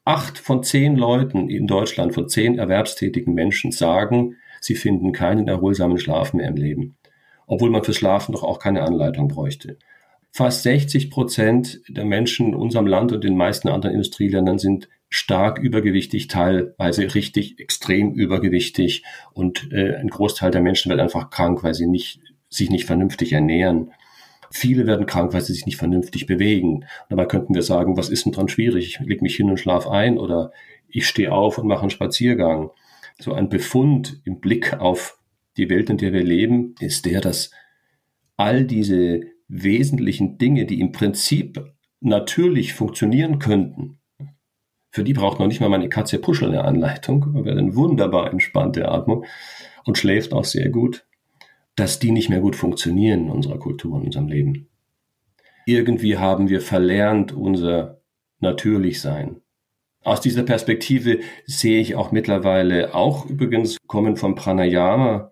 Acht 0.06 0.38
von 0.38 0.64
zehn 0.64 0.96
Leuten 0.96 1.50
in 1.50 1.68
Deutschland, 1.68 2.14
von 2.14 2.30
zehn 2.30 2.58
erwerbstätigen 2.58 3.34
Menschen 3.34 3.72
sagen, 3.72 4.38
sie 4.62 4.76
finden 4.76 5.12
keinen 5.12 5.50
erholsamen 5.50 5.98
Schlaf 5.98 6.34
mehr 6.34 6.48
im 6.48 6.56
Leben. 6.56 6.98
Obwohl 7.46 7.70
man 7.70 7.84
fürs 7.84 7.98
Schlafen 7.98 8.32
doch 8.32 8.44
auch 8.44 8.60
keine 8.60 8.84
Anleitung 8.84 9.28
bräuchte. 9.28 9.78
Fast 10.34 10.64
60 10.64 11.10
Prozent 11.10 11.82
der 11.90 12.06
Menschen 12.06 12.48
in 12.48 12.56
unserem 12.56 12.88
Land 12.88 13.12
und 13.12 13.24
den 13.24 13.36
meisten 13.36 13.68
anderen 13.68 13.94
Industrieländern 13.94 14.60
sind 14.60 14.88
stark 15.10 15.60
übergewichtig, 15.60 16.30
teilweise 16.30 17.14
richtig 17.14 17.60
extrem 17.60 18.14
übergewichtig 18.14 19.04
und 19.34 19.74
äh, 19.74 19.96
ein 19.96 20.08
Großteil 20.08 20.52
der 20.52 20.62
Menschen 20.62 20.90
wird 20.90 21.02
einfach 21.02 21.32
krank, 21.32 21.64
weil 21.64 21.74
sie 21.74 21.86
nicht, 21.86 22.22
sich 22.48 22.70
nicht 22.70 22.86
vernünftig 22.86 23.34
ernähren. 23.34 23.92
Viele 24.50 24.88
werden 24.88 25.06
krank, 25.06 25.34
weil 25.34 25.42
sie 25.42 25.52
sich 25.52 25.66
nicht 25.66 25.78
vernünftig 25.78 26.28
bewegen. 26.28 26.86
Dabei 27.10 27.26
könnten 27.26 27.54
wir 27.54 27.62
sagen, 27.62 27.98
was 27.98 28.10
ist 28.10 28.26
denn 28.26 28.32
dran 28.32 28.48
schwierig? 28.48 29.00
Ich 29.02 29.06
leg 29.06 29.22
mich 29.22 29.36
hin 29.36 29.50
und 29.50 29.60
schlaf 29.60 29.86
ein 29.86 30.18
oder 30.18 30.54
ich 30.88 31.08
stehe 31.08 31.34
auf 31.34 31.58
und 31.58 31.68
mache 31.68 31.82
einen 31.82 31.90
Spaziergang. 31.90 32.70
So 33.20 33.34
ein 33.34 33.50
Befund 33.50 34.22
im 34.24 34.40
Blick 34.40 34.80
auf 34.80 35.20
die 35.58 35.70
Welt, 35.70 35.90
in 35.90 35.98
der 35.98 36.14
wir 36.14 36.24
leben, 36.24 36.76
ist 36.80 37.06
der, 37.06 37.20
dass 37.20 37.52
all 38.38 38.64
diese 38.64 39.22
wesentlichen 39.52 40.38
Dinge, 40.38 40.66
die 40.66 40.80
im 40.80 40.92
Prinzip 40.92 41.64
natürlich 42.00 42.74
funktionieren 42.74 43.38
könnten, 43.38 44.00
für 44.92 45.04
die 45.06 45.14
braucht 45.14 45.40
noch 45.40 45.48
nicht 45.48 45.62
mal 45.62 45.70
meine 45.70 45.88
Katze 45.88 46.20
Puschel 46.20 46.50
eine 46.50 46.66
Anleitung, 46.66 47.36
aber 47.36 47.52
eine 47.52 47.76
wunderbar 47.76 48.32
entspannte 48.32 48.90
Atmung 48.90 49.26
und 49.86 49.98
schläft 49.98 50.34
auch 50.34 50.44
sehr 50.44 50.70
gut, 50.70 51.06
dass 51.76 52.00
die 52.00 52.12
nicht 52.12 52.30
mehr 52.30 52.42
gut 52.42 52.56
funktionieren 52.58 53.26
in 53.26 53.30
unserer 53.30 53.58
Kultur, 53.58 53.98
in 53.98 54.06
unserem 54.06 54.28
Leben. 54.28 54.68
Irgendwie 55.66 56.18
haben 56.18 56.50
wir 56.50 56.60
verlernt 56.60 57.32
unser 57.32 58.02
Natürlichsein. 58.40 59.42
Aus 60.04 60.20
dieser 60.20 60.44
Perspektive 60.44 61.20
sehe 61.46 61.80
ich 61.80 61.96
auch 61.96 62.12
mittlerweile, 62.12 62.94
auch 62.94 63.28
übrigens 63.28 63.78
kommen 63.88 64.18
vom 64.18 64.36
Pranayama, 64.36 65.32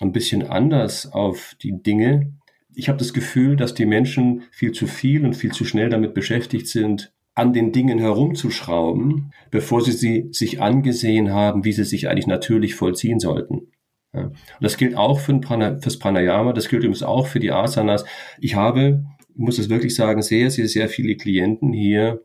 ein 0.00 0.12
bisschen 0.12 0.46
anders 0.46 1.10
auf 1.12 1.56
die 1.62 1.82
Dinge, 1.82 2.34
ich 2.74 2.88
habe 2.88 2.98
das 2.98 3.12
Gefühl, 3.12 3.56
dass 3.56 3.74
die 3.74 3.86
Menschen 3.86 4.42
viel 4.50 4.72
zu 4.72 4.86
viel 4.86 5.24
und 5.24 5.34
viel 5.34 5.52
zu 5.52 5.64
schnell 5.64 5.90
damit 5.90 6.14
beschäftigt 6.14 6.68
sind, 6.68 7.12
an 7.34 7.52
den 7.52 7.72
Dingen 7.72 7.98
herumzuschrauben, 7.98 9.32
bevor 9.50 9.82
sie 9.82 9.92
sie 9.92 10.28
sich 10.32 10.60
angesehen 10.60 11.32
haben, 11.32 11.64
wie 11.64 11.72
sie 11.72 11.84
sich 11.84 12.08
eigentlich 12.08 12.26
natürlich 12.26 12.74
vollziehen 12.74 13.20
sollten. 13.20 13.68
Ja. 14.12 14.32
Das 14.60 14.76
gilt 14.76 14.96
auch 14.96 15.20
für 15.20 15.38
Prana, 15.38 15.78
fürs 15.78 15.98
Pranayama, 15.98 16.52
das 16.52 16.68
gilt 16.68 16.82
übrigens 16.82 17.02
auch 17.02 17.26
für 17.26 17.40
die 17.40 17.52
Asanas. 17.52 18.04
Ich 18.40 18.56
habe, 18.56 19.04
muss 19.34 19.58
es 19.58 19.68
wirklich 19.68 19.94
sagen, 19.94 20.22
sehr, 20.22 20.50
sehr, 20.50 20.68
sehr 20.68 20.88
viele 20.88 21.16
Klienten 21.16 21.72
hier, 21.72 22.20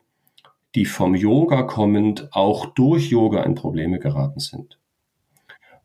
die 0.73 0.85
vom 0.85 1.15
Yoga 1.15 1.63
kommend 1.63 2.27
auch 2.31 2.65
durch 2.73 3.09
Yoga 3.09 3.43
in 3.43 3.55
Probleme 3.55 3.99
geraten 3.99 4.39
sind. 4.39 4.79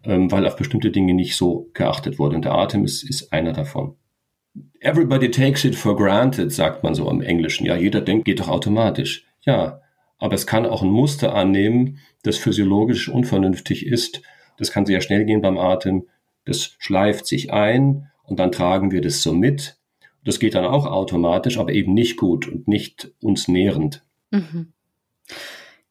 Ähm, 0.03 0.33
weil 0.33 0.47
auf 0.47 0.57
bestimmte 0.57 0.91
Dinge 0.91 1.13
nicht 1.13 1.37
so 1.37 1.69
geachtet 1.75 2.19
wurde. 2.19 2.35
Und 2.37 2.47
der 2.47 2.55
Atem 2.55 2.85
ist, 2.85 3.03
ist 3.03 3.33
einer 3.33 3.53
davon. 3.53 3.97
Everybody 4.81 5.31
takes 5.31 5.65
it 5.65 5.77
for 5.77 5.97
granted, 5.97 6.53
sagt 6.53 6.83
man 6.83 6.95
so 6.95 7.09
im 7.11 7.21
Englischen. 7.21 7.67
Ja, 7.67 7.77
jeder 7.77 8.01
denkt, 8.01 8.25
geht 8.25 8.41
doch 8.41 8.49
automatisch. 8.49 9.27
Ja, 9.43 9.81
aber 10.19 10.35
es 10.35 10.47
kann 10.47 10.67
auch 10.67 10.83
ein 10.83 10.91
Muster 10.91 11.35
annehmen, 11.35 11.99
das 12.23 12.37
physiologisch 12.37 13.09
unvernünftig 13.09 13.87
ist. 13.87 14.23
Das 14.59 14.71
kann 14.71 14.87
sehr 14.87 15.01
schnell 15.01 15.25
gehen 15.25 15.41
beim 15.41 15.59
Atem. 15.59 16.07
Das 16.45 16.77
schleift 16.79 17.27
sich 17.27 17.53
ein 17.53 18.11
und 18.25 18.39
dann 18.39 18.53
tragen 18.53 18.91
wir 18.91 19.01
das 19.01 19.23
so 19.23 19.33
mit. 19.33 19.79
Das 20.25 20.39
geht 20.39 20.55
dann 20.55 20.67
auch 20.67 20.87
automatisch, 20.87 21.59
aber 21.59 21.73
eben 21.73 21.95
nicht 21.95 22.17
gut 22.17 22.47
und 22.47 22.69
nicht 22.69 23.13
uns 23.23 23.49
nährend. 23.49 24.05
Mhm. 24.31 24.73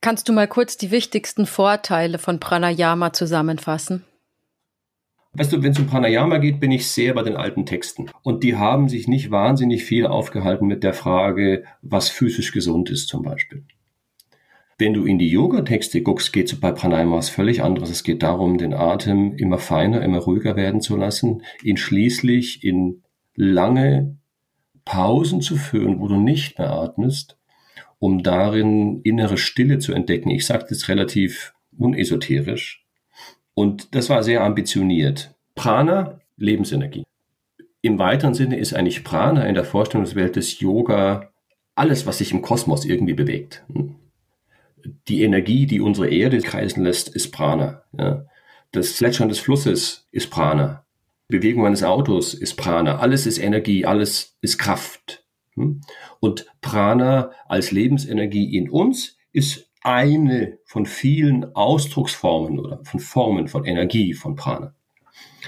Kannst 0.02 0.30
du 0.30 0.34
mal 0.34 0.48
kurz 0.48 0.78
die 0.78 0.92
wichtigsten 0.92 1.46
Vorteile 1.46 2.20
von 2.20 2.40
Pranayama 2.40 3.12
zusammenfassen? 3.12 4.06
Weißt 5.34 5.54
du, 5.54 5.62
wenn 5.62 5.72
es 5.72 5.80
um 5.80 5.86
Pranayama 5.88 6.40
geht, 6.40 6.60
bin 6.60 6.72
ich 6.72 6.88
sehr 6.88 7.14
bei 7.14 7.22
den 7.22 7.36
alten 7.36 7.66
Texten. 7.66 8.10
Und 8.24 8.44
die 8.44 8.56
haben 8.56 8.90
sich 8.90 9.08
nicht 9.08 9.30
wahnsinnig 9.30 9.84
viel 9.84 10.08
aufgehalten 10.08 10.68
mit 10.68 10.84
der 10.84 10.94
Frage, 10.94 11.64
was 11.82 12.10
physisch 12.10 12.52
gesund 12.52 12.90
ist 12.90 13.08
zum 13.08 13.22
Beispiel. 13.22 13.64
Wenn 14.80 14.94
du 14.94 15.06
in 15.06 15.20
die 15.20 15.30
Yoga-Texte 15.30 16.02
guckst, 16.02 16.32
geht 16.32 16.52
es 16.52 16.60
bei 16.60 16.72
Pranayama 16.72 17.18
was 17.18 17.30
völlig 17.30 17.62
anderes. 17.62 17.90
Es 17.90 18.04
geht 18.04 18.24
darum, 18.24 18.58
den 18.58 18.74
Atem 18.74 19.34
immer 19.36 19.60
feiner, 19.60 20.02
immer 20.02 20.20
ruhiger 20.20 20.56
werden 20.56 20.82
zu 20.82 20.96
lassen, 20.96 21.44
ihn 21.62 21.78
schließlich 21.78 22.64
in 22.64 23.04
lange 23.36 24.18
Pausen 24.86 25.42
zu 25.42 25.58
führen, 25.58 26.00
wo 26.00 26.08
du 26.08 26.18
nicht 26.18 26.58
mehr 26.58 26.72
atmest, 26.72 27.38
um 28.00 28.24
darin 28.24 29.02
innere 29.04 29.38
Stille 29.38 29.80
zu 29.80 29.94
entdecken. 29.94 30.32
Ich 30.32 30.46
sage 30.46 30.66
das 30.70 30.88
relativ 30.88 31.54
unesoterisch. 31.78 32.88
Und 33.60 33.94
das 33.94 34.10
war 34.10 34.24
sehr 34.24 34.42
ambitioniert. 34.42 35.36
Prana, 35.54 36.22
Lebensenergie. 36.38 37.04
Im 37.82 38.00
weiteren 38.00 38.34
Sinne 38.34 38.58
ist 38.58 38.74
eigentlich 38.74 39.04
Prana 39.04 39.46
in 39.48 39.54
der 39.54 39.66
Vorstellungswelt 39.66 40.38
des 40.38 40.62
Yoga 40.62 41.34
alles, 41.76 42.06
was 42.06 42.20
sich 42.20 42.32
im 42.32 42.42
Kosmos 42.42 42.86
irgendwie 42.86 43.16
bewegt. 43.16 43.66
Die 45.10 45.24
Energie, 45.24 45.66
die 45.66 45.82
unsere 45.82 46.08
Erde 46.08 46.40
kreisen 46.40 46.86
lässt, 46.86 47.10
ist 47.10 47.32
Prana. 47.32 47.84
Das 48.72 48.94
Plätschern 48.94 49.28
des 49.28 49.40
Flusses 49.40 50.08
ist 50.14 50.30
Prana. 50.30 50.86
Bewegung 51.28 51.66
eines 51.66 51.84
Autos 51.84 52.34
ist 52.34 52.56
Prana. 52.56 53.00
Alles 53.00 53.28
ist 53.28 53.40
Energie, 53.40 53.86
alles 53.86 54.38
ist 54.40 54.58
Kraft. 54.58 55.26
Und 56.22 56.46
Prana 56.62 57.32
als 57.50 57.72
Lebensenergie 57.72 58.56
in 58.56 58.70
uns 58.70 59.18
ist 59.34 59.69
eine 59.82 60.60
von 60.66 60.86
vielen 60.86 61.56
Ausdrucksformen 61.56 62.60
oder 62.60 62.84
von 62.84 63.00
Formen 63.00 63.48
von 63.48 63.66
Energie, 63.66 64.14
von 64.14 64.36
Prana. 64.36 64.76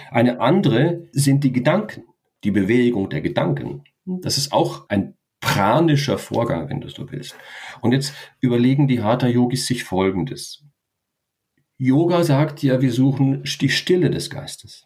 Eine 0.10 0.40
andere 0.40 1.08
sind 1.12 1.44
die 1.44 1.52
Gedanken, 1.52 2.04
die 2.44 2.52
Bewegung 2.52 3.10
der 3.10 3.22
Gedanken. 3.22 3.84
Das 4.06 4.38
ist 4.38 4.52
auch 4.52 4.90
ein 4.90 5.16
pranischer 5.42 6.18
Vorgang, 6.18 6.70
wenn 6.70 6.82
du 6.82 6.90
so 6.90 7.12
willst. 7.12 7.36
Und 7.82 7.92
jetzt 7.92 8.14
überlegen 8.40 8.88
die 8.88 9.02
Hatha-Yogis 9.02 9.68
sich 9.68 9.84
Folgendes. 9.84 10.64
Yoga 11.78 12.24
sagt 12.24 12.62
ja, 12.62 12.80
wir 12.80 12.92
suchen 12.92 13.44
die 13.44 13.70
Stille 13.70 14.12
des 14.12 14.30
Geistes. 14.30 14.86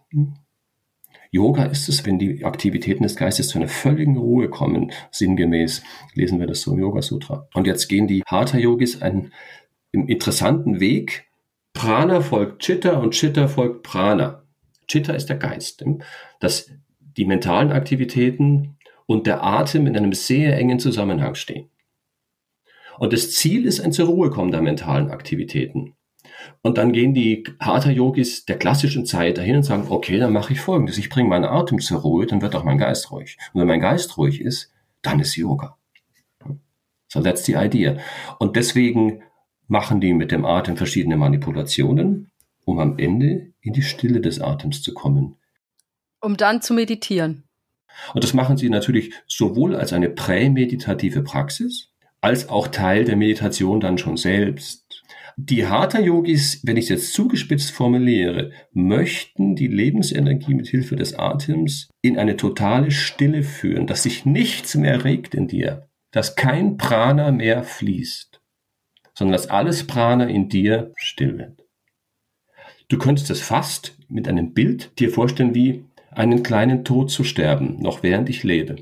Yoga 1.36 1.66
ist 1.66 1.90
es, 1.90 2.06
wenn 2.06 2.18
die 2.18 2.46
Aktivitäten 2.46 3.04
des 3.04 3.18
Geistes 3.18 3.50
zu 3.50 3.60
einer 3.60 3.68
völligen 3.68 4.16
Ruhe 4.16 4.48
kommen, 4.50 4.94
sinngemäß 5.12 5.84
lesen 6.14 6.40
wir 6.40 6.48
das 6.48 6.62
so 6.62 6.72
im 6.72 6.80
Yoga 6.80 7.02
Sutra. 7.02 7.50
Und 7.54 7.68
jetzt 7.68 7.90
gehen 7.90 8.08
die 8.08 8.24
Hatha 8.26 8.58
Yogis 8.58 9.02
einen, 9.02 9.34
einen 9.94 10.08
interessanten 10.08 10.80
Weg. 10.80 11.28
Prana 11.74 12.22
folgt 12.22 12.62
Chitta 12.62 12.94
und 12.94 13.12
Chitta 13.12 13.50
folgt 13.50 13.84
Prana. 13.84 14.44
Chitta 14.88 15.12
ist 15.12 15.28
der 15.28 15.36
Geist, 15.36 15.84
dass 16.40 16.72
die 17.00 17.26
mentalen 17.26 17.74
Aktivitäten 17.74 18.78
und 19.06 19.28
der 19.28 19.44
Atem 19.44 19.88
in 19.88 19.98
einem 19.98 20.14
sehr 20.14 20.58
engen 20.58 20.80
Zusammenhang 20.80 21.36
stehen. 21.36 21.70
Und 22.98 23.12
das 23.12 23.32
Ziel 23.32 23.66
ist 23.66 23.82
ein 23.82 23.92
zur 23.92 24.08
Ruhe 24.08 24.30
kommen 24.30 24.52
der 24.52 24.62
mentalen 24.62 25.12
Aktivitäten. 25.12 25.95
Und 26.62 26.78
dann 26.78 26.94
gehen 26.94 27.14
die 27.14 27.44
Hatha-Yogis 27.60 28.46
der 28.46 28.58
klassischen 28.58 29.06
Zeit 29.06 29.38
dahin 29.38 29.58
und 29.58 29.64
sagen, 29.64 29.88
okay, 29.90 30.18
dann 30.18 30.34
mache 30.34 30.54
ich 30.54 30.62
folgendes. 30.62 30.98
Ich 30.98 31.10
bringe 31.10 31.30
meinen 31.30 31.46
Atem 31.46 31.80
zur 31.80 32.02
Ruhe, 32.02 32.26
dann 32.26 32.42
wird 32.42 32.56
auch 32.56 32.64
mein 32.64 32.78
Geist 32.78 33.12
ruhig. 33.12 33.38
Und 33.54 33.62
wenn 33.62 33.68
mein 33.68 33.82
Geist 33.82 34.18
ruhig 34.18 34.42
ist, 34.42 34.72
dann 35.02 35.20
ist 35.20 35.36
Yoga. 35.36 35.78
So 37.08 37.22
that's 37.22 37.46
the 37.46 37.54
idea. 37.54 37.98
Und 38.40 38.56
deswegen 38.56 39.22
machen 39.68 40.02
die 40.02 40.14
mit 40.14 40.32
dem 40.32 40.46
Atem 40.46 40.78
verschiedene 40.78 41.18
Manipulationen, 41.18 42.32
um 42.66 42.80
am 42.80 42.98
Ende 42.98 43.54
in 43.62 43.74
die 43.74 43.84
Stille 43.84 44.22
des 44.22 44.42
Atems 44.42 44.82
zu 44.82 44.94
kommen. 44.94 45.38
Um 46.20 46.38
dann 46.38 46.62
zu 46.62 46.74
meditieren. 46.74 47.44
Und 48.14 48.24
das 48.24 48.34
machen 48.34 48.58
sie 48.58 48.70
natürlich 48.70 49.14
sowohl 49.28 49.76
als 49.76 49.94
eine 49.94 50.10
prämeditative 50.10 51.24
Praxis, 51.24 51.90
als 52.22 52.50
auch 52.50 52.68
Teil 52.68 53.06
der 53.06 53.16
Meditation 53.16 53.80
dann 53.80 53.98
schon 53.98 54.18
selbst. 54.18 54.85
Die 55.38 55.68
Hatha-Yogis, 55.68 56.62
wenn 56.64 56.78
ich 56.78 56.86
es 56.86 56.90
jetzt 56.90 57.14
zugespitzt 57.14 57.72
formuliere, 57.72 58.52
möchten 58.72 59.56
die 59.58 59.68
Lebensenergie 59.68 60.54
mit 60.54 60.68
Hilfe 60.68 60.96
des 60.96 61.16
Atems 61.16 61.90
in 62.02 62.18
eine 62.18 62.38
totale 62.38 62.90
Stille 62.90 63.44
führen, 63.44 63.86
dass 63.86 64.04
sich 64.04 64.26
nichts 64.26 64.76
mehr 64.76 65.04
regt 65.04 65.36
in 65.36 65.50
dir, 65.50 65.90
dass 66.12 66.38
kein 66.38 66.78
Prana 66.78 67.32
mehr 67.32 67.64
fließt, 67.64 68.40
sondern 69.14 69.34
dass 69.34 69.50
alles 69.50 69.86
Prana 69.86 70.26
in 70.26 70.48
dir 70.48 70.94
still 70.96 71.38
wird. 71.38 71.66
Du 72.88 72.98
könntest 72.98 73.30
es 73.30 73.42
fast 73.42 73.98
mit 74.08 74.30
einem 74.30 74.54
Bild 74.54 74.98
dir 75.00 75.10
vorstellen, 75.10 75.54
wie 75.54 75.84
einen 76.12 76.44
kleinen 76.44 76.86
Tod 76.86 77.12
zu 77.12 77.26
sterben, 77.26 77.82
noch 77.82 78.04
während 78.04 78.30
ich 78.30 78.44
lebe, 78.44 78.78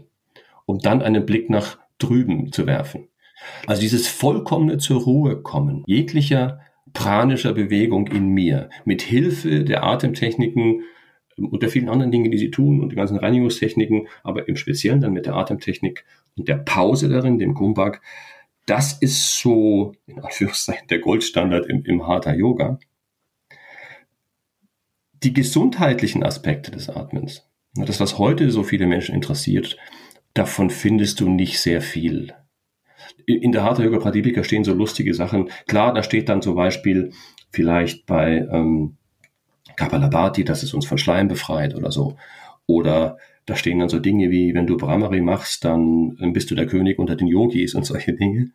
um 0.67 0.77
dann 0.77 1.01
einen 1.01 1.25
Blick 1.25 1.49
nach 1.49 1.79
drüben 1.97 2.51
zu 2.51 2.67
werfen. 2.67 3.07
Also 3.67 3.81
dieses 3.81 4.07
vollkommene 4.07 4.77
zur 4.77 5.01
Ruhe 5.01 5.41
kommen, 5.41 5.83
jeglicher 5.85 6.59
pranischer 6.93 7.53
Bewegung 7.53 8.07
in 8.07 8.29
mir, 8.29 8.69
mit 8.85 9.01
Hilfe 9.01 9.63
der 9.63 9.83
Atemtechniken 9.83 10.83
ähm, 11.37 11.47
und 11.47 11.61
der 11.63 11.69
vielen 11.69 11.89
anderen 11.89 12.11
Dinge, 12.11 12.29
die 12.29 12.37
sie 12.37 12.51
tun 12.51 12.81
und 12.81 12.91
die 12.91 12.95
ganzen 12.95 13.17
Reinigungstechniken, 13.17 14.07
aber 14.23 14.47
im 14.47 14.55
Speziellen 14.55 15.01
dann 15.01 15.13
mit 15.13 15.25
der 15.25 15.35
Atemtechnik 15.35 16.05
und 16.37 16.47
der 16.47 16.57
Pause 16.57 17.09
darin, 17.09 17.39
dem 17.39 17.53
Kumbhak, 17.53 18.01
das 18.65 18.93
ist 18.93 19.39
so, 19.39 19.93
in 20.07 20.19
Anführungszeichen, 20.19 20.87
der 20.87 20.99
Goldstandard 20.99 21.65
im, 21.65 21.83
im 21.85 22.07
Hatha 22.07 22.33
Yoga. 22.33 22.79
Die 25.21 25.33
gesundheitlichen 25.33 26.23
Aspekte 26.23 26.71
des 26.71 26.89
Atmens, 26.89 27.49
das, 27.75 27.99
was 27.99 28.17
heute 28.17 28.51
so 28.51 28.63
viele 28.63 28.87
Menschen 28.87 29.15
interessiert, 29.15 29.77
davon 30.33 30.69
findest 30.69 31.19
du 31.19 31.29
nicht 31.29 31.59
sehr 31.59 31.81
viel 31.81 32.33
in 33.25 33.51
der 33.51 33.63
Hatha 33.63 33.83
Yoga 33.83 33.99
Pradipika 33.99 34.43
stehen 34.43 34.63
so 34.63 34.73
lustige 34.73 35.13
Sachen. 35.13 35.49
Klar, 35.67 35.93
da 35.93 36.03
steht 36.03 36.29
dann 36.29 36.41
zum 36.41 36.55
Beispiel 36.55 37.11
vielleicht 37.51 38.05
bei 38.05 38.47
ähm, 38.51 38.97
Kapalabhati, 39.75 40.43
dass 40.43 40.63
es 40.63 40.73
uns 40.73 40.85
von 40.85 40.97
Schleim 40.97 41.27
befreit 41.27 41.75
oder 41.75 41.91
so. 41.91 42.17
Oder 42.65 43.17
da 43.45 43.55
stehen 43.55 43.79
dann 43.79 43.89
so 43.89 43.99
Dinge 43.99 44.29
wie, 44.29 44.53
wenn 44.53 44.67
du 44.67 44.77
Brahmari 44.77 45.21
machst, 45.21 45.65
dann 45.65 46.15
bist 46.33 46.49
du 46.51 46.55
der 46.55 46.67
König 46.67 46.99
unter 46.99 47.15
den 47.15 47.27
Yogis 47.27 47.75
und 47.75 47.85
solche 47.85 48.13
Dinge. 48.13 48.51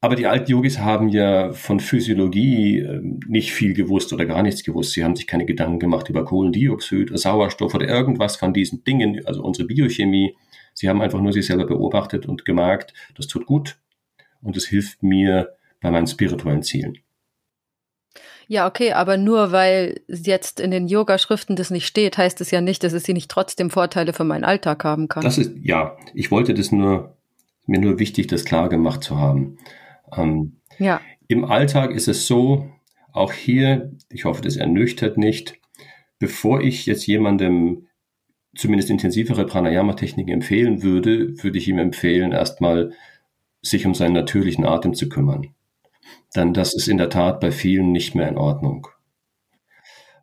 Aber 0.00 0.16
die 0.16 0.26
alten 0.26 0.50
Yogis 0.50 0.80
haben 0.80 1.08
ja 1.08 1.52
von 1.52 1.80
Physiologie 1.80 2.80
ähm, 2.80 3.20
nicht 3.26 3.54
viel 3.54 3.72
gewusst 3.72 4.12
oder 4.12 4.26
gar 4.26 4.42
nichts 4.42 4.62
gewusst. 4.62 4.92
Sie 4.92 5.02
haben 5.02 5.16
sich 5.16 5.26
keine 5.26 5.46
Gedanken 5.46 5.78
gemacht 5.78 6.10
über 6.10 6.26
Kohlendioxid, 6.26 7.18
Sauerstoff 7.18 7.74
oder 7.74 7.88
irgendwas 7.88 8.36
von 8.36 8.52
diesen 8.52 8.84
Dingen, 8.84 9.24
also 9.24 9.42
unsere 9.42 9.66
Biochemie. 9.66 10.36
Sie 10.74 10.88
haben 10.88 11.00
einfach 11.00 11.20
nur 11.20 11.32
sich 11.32 11.46
selber 11.46 11.66
beobachtet 11.66 12.26
und 12.26 12.44
gemerkt, 12.44 12.92
das 13.16 13.26
tut 13.26 13.46
gut 13.46 13.78
und 14.42 14.56
es 14.56 14.66
hilft 14.66 15.02
mir 15.02 15.56
bei 15.80 15.90
meinen 15.90 16.06
spirituellen 16.06 16.62
Zielen. 16.62 16.98
Ja, 18.46 18.66
okay, 18.66 18.92
aber 18.92 19.16
nur 19.16 19.52
weil 19.52 20.00
jetzt 20.08 20.60
in 20.60 20.70
den 20.70 20.86
Yoga-Schriften 20.86 21.56
das 21.56 21.70
nicht 21.70 21.86
steht, 21.86 22.18
heißt 22.18 22.40
es 22.40 22.50
ja 22.50 22.60
nicht, 22.60 22.84
dass 22.84 22.92
es 22.92 23.04
sie 23.04 23.14
nicht 23.14 23.30
trotzdem 23.30 23.70
Vorteile 23.70 24.12
für 24.12 24.24
meinen 24.24 24.44
Alltag 24.44 24.84
haben 24.84 25.08
kann. 25.08 25.22
Das 25.22 25.38
ist, 25.38 25.52
ja, 25.62 25.96
ich 26.12 26.30
wollte 26.30 26.52
das 26.52 26.70
nur, 26.70 27.16
mir 27.66 27.80
nur 27.80 27.98
wichtig, 27.98 28.26
das 28.26 28.44
klar 28.44 28.68
gemacht 28.68 29.02
zu 29.02 29.18
haben. 29.18 29.58
Ähm, 30.14 30.56
ja. 30.78 31.00
Im 31.26 31.44
Alltag 31.46 31.92
ist 31.92 32.08
es 32.08 32.26
so, 32.26 32.70
auch 33.12 33.32
hier, 33.32 33.92
ich 34.10 34.24
hoffe, 34.24 34.42
das 34.42 34.56
ernüchtert 34.56 35.16
nicht, 35.16 35.54
bevor 36.18 36.60
ich 36.60 36.84
jetzt 36.84 37.06
jemandem 37.06 37.86
zumindest 38.56 38.90
intensivere 38.90 39.46
Pranayama-Techniken 39.46 40.32
empfehlen 40.32 40.82
würde, 40.82 41.42
würde 41.42 41.58
ich 41.58 41.68
ihm 41.68 41.78
empfehlen, 41.78 42.32
erstmal 42.32 42.92
sich 43.62 43.86
um 43.86 43.94
seinen 43.94 44.14
natürlichen 44.14 44.64
Atem 44.64 44.94
zu 44.94 45.08
kümmern. 45.08 45.54
Denn 46.36 46.52
das 46.52 46.74
ist 46.74 46.88
in 46.88 46.98
der 46.98 47.10
Tat 47.10 47.40
bei 47.40 47.50
vielen 47.50 47.92
nicht 47.92 48.14
mehr 48.14 48.28
in 48.28 48.36
Ordnung. 48.36 48.88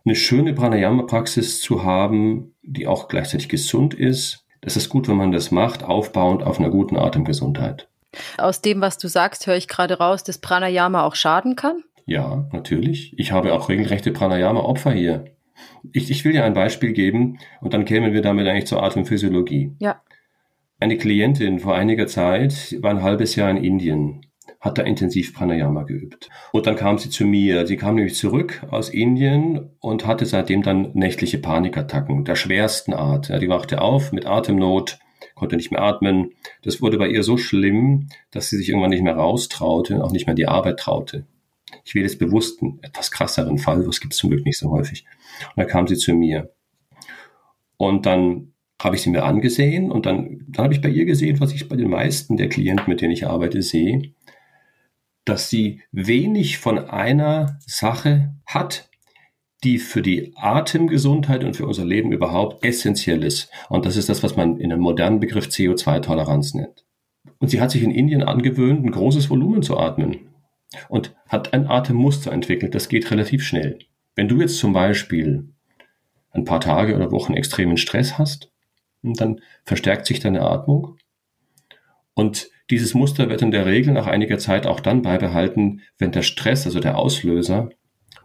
Eine 0.05 0.15
schöne 0.15 0.53
Pranayama-Praxis 0.53 1.61
zu 1.61 1.83
haben, 1.83 2.55
die 2.63 2.87
auch 2.87 3.07
gleichzeitig 3.07 3.49
gesund 3.49 3.93
ist, 3.93 4.45
das 4.61 4.77
ist 4.77 4.89
gut, 4.89 5.07
wenn 5.07 5.17
man 5.17 5.31
das 5.31 5.51
macht, 5.51 5.83
aufbauend 5.83 6.43
auf 6.43 6.59
einer 6.59 6.69
guten 6.69 6.95
Atemgesundheit. 6.95 7.87
Aus 8.37 8.61
dem, 8.61 8.81
was 8.81 8.97
du 8.97 9.07
sagst, 9.07 9.47
höre 9.47 9.55
ich 9.55 9.67
gerade 9.67 9.97
raus, 9.97 10.23
dass 10.23 10.37
Pranayama 10.37 11.03
auch 11.03 11.15
schaden 11.15 11.55
kann? 11.55 11.83
Ja, 12.05 12.47
natürlich. 12.51 13.17
Ich 13.17 13.31
habe 13.31 13.53
auch 13.53 13.69
regelrechte 13.69 14.11
Pranayama-Opfer 14.11 14.91
hier. 14.91 15.25
Ich, 15.93 16.11
ich 16.11 16.25
will 16.25 16.33
dir 16.33 16.43
ein 16.43 16.53
Beispiel 16.53 16.93
geben 16.93 17.39
und 17.61 17.73
dann 17.73 17.85
kämen 17.85 18.13
wir 18.13 18.21
damit 18.21 18.47
eigentlich 18.47 18.67
zur 18.67 18.83
Atemphysiologie. 18.83 19.71
Ja. 19.79 20.01
Eine 20.79 20.97
Klientin 20.97 21.59
vor 21.59 21.75
einiger 21.75 22.07
Zeit 22.07 22.75
war 22.81 22.91
ein 22.91 23.03
halbes 23.03 23.35
Jahr 23.35 23.51
in 23.51 23.57
Indien, 23.57 24.25
hat 24.59 24.77
da 24.77 24.81
intensiv 24.81 25.33
Pranayama 25.33 25.83
geübt. 25.83 26.29
Und 26.51 26.65
dann 26.65 26.75
kam 26.75 26.97
sie 26.97 27.09
zu 27.09 27.25
mir. 27.25 27.67
Sie 27.67 27.77
kam 27.77 27.95
nämlich 27.95 28.15
zurück 28.15 28.65
aus 28.71 28.89
Indien 28.89 29.69
und 29.79 30.07
hatte 30.07 30.25
seitdem 30.25 30.63
dann 30.63 30.91
nächtliche 30.93 31.37
Panikattacken 31.37 32.25
der 32.25 32.35
schwersten 32.35 32.93
Art. 32.93 33.29
Ja, 33.29 33.37
die 33.37 33.49
wachte 33.49 33.81
auf 33.81 34.11
mit 34.11 34.25
Atemnot, 34.25 34.97
konnte 35.35 35.55
nicht 35.55 35.71
mehr 35.71 35.81
atmen. 35.81 36.31
Das 36.63 36.81
wurde 36.81 36.97
bei 36.97 37.09
ihr 37.09 37.23
so 37.23 37.37
schlimm, 37.37 38.07
dass 38.31 38.49
sie 38.49 38.57
sich 38.57 38.69
irgendwann 38.69 38.91
nicht 38.91 39.03
mehr 39.03 39.15
raustraute 39.15 39.95
und 39.95 40.01
auch 40.01 40.11
nicht 40.11 40.25
mehr 40.25 40.35
die 40.35 40.47
Arbeit 40.47 40.79
traute. 40.79 41.25
Ich 41.83 41.95
wähle 41.95 42.05
jetzt 42.05 42.19
bewusst 42.19 42.61
einen 42.61 42.79
etwas 42.81 43.11
krasseren 43.11 43.57
Fall, 43.57 43.83
das 43.83 44.01
gibt 44.01 44.13
es 44.13 44.19
zum 44.19 44.29
Glück 44.29 44.45
nicht 44.45 44.57
so 44.57 44.71
häufig. 44.71 45.05
Und 45.47 45.57
dann 45.57 45.67
kam 45.67 45.87
sie 45.87 45.95
zu 45.97 46.13
mir. 46.13 46.53
Und 47.77 48.05
dann 48.05 48.53
habe 48.81 48.95
ich 48.95 49.01
sie 49.01 49.09
mir 49.09 49.23
angesehen 49.23 49.91
und 49.91 50.05
dann, 50.05 50.45
dann 50.49 50.65
habe 50.65 50.73
ich 50.73 50.81
bei 50.81 50.89
ihr 50.89 51.05
gesehen, 51.05 51.39
was 51.39 51.53
ich 51.53 51.69
bei 51.69 51.75
den 51.75 51.89
meisten 51.89 52.37
der 52.37 52.49
Klienten, 52.49 52.85
mit 52.87 53.01
denen 53.01 53.11
ich 53.11 53.27
arbeite, 53.27 53.61
sehe, 53.61 54.13
dass 55.25 55.49
sie 55.49 55.81
wenig 55.91 56.57
von 56.57 56.79
einer 56.79 57.59
Sache 57.65 58.35
hat, 58.45 58.89
die 59.63 59.77
für 59.77 60.01
die 60.01 60.33
Atemgesundheit 60.35 61.43
und 61.43 61.55
für 61.55 61.67
unser 61.67 61.85
Leben 61.85 62.11
überhaupt 62.11 62.65
essentiell 62.65 63.23
ist. 63.23 63.51
Und 63.69 63.85
das 63.85 63.97
ist 63.97 64.09
das, 64.09 64.23
was 64.23 64.35
man 64.35 64.57
in 64.57 64.71
einem 64.71 64.81
modernen 64.81 65.19
Begriff 65.19 65.47
CO2-Toleranz 65.47 66.55
nennt. 66.55 66.85
Und 67.37 67.49
sie 67.49 67.61
hat 67.61 67.69
sich 67.69 67.83
in 67.83 67.91
Indien 67.91 68.23
angewöhnt, 68.23 68.83
ein 68.83 68.91
großes 68.91 69.29
Volumen 69.29 69.61
zu 69.61 69.77
atmen 69.77 70.31
und 70.89 71.15
hat 71.27 71.53
ein 71.53 71.67
Atemmuster 71.67 72.31
entwickelt. 72.31 72.73
Das 72.73 72.89
geht 72.89 73.11
relativ 73.11 73.43
schnell. 73.43 73.79
Wenn 74.15 74.27
du 74.27 74.41
jetzt 74.41 74.57
zum 74.57 74.73
Beispiel 74.73 75.49
ein 76.31 76.45
paar 76.45 76.59
Tage 76.59 76.95
oder 76.95 77.11
Wochen 77.11 77.33
extremen 77.33 77.77
Stress 77.77 78.17
hast, 78.17 78.51
dann 79.03 79.41
verstärkt 79.63 80.05
sich 80.05 80.19
deine 80.19 80.41
Atmung. 80.41 80.97
Und 82.13 82.49
dieses 82.69 82.93
Muster 82.93 83.29
wird 83.29 83.41
in 83.41 83.51
der 83.51 83.65
Regel 83.65 83.93
nach 83.93 84.07
einiger 84.07 84.37
Zeit 84.37 84.67
auch 84.67 84.79
dann 84.79 85.01
beibehalten, 85.01 85.81
wenn 85.97 86.11
der 86.11 86.21
Stress, 86.21 86.65
also 86.65 86.79
der 86.79 86.97
Auslöser, 86.97 87.69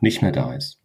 nicht 0.01 0.23
mehr 0.23 0.33
da 0.33 0.55
ist. 0.55 0.81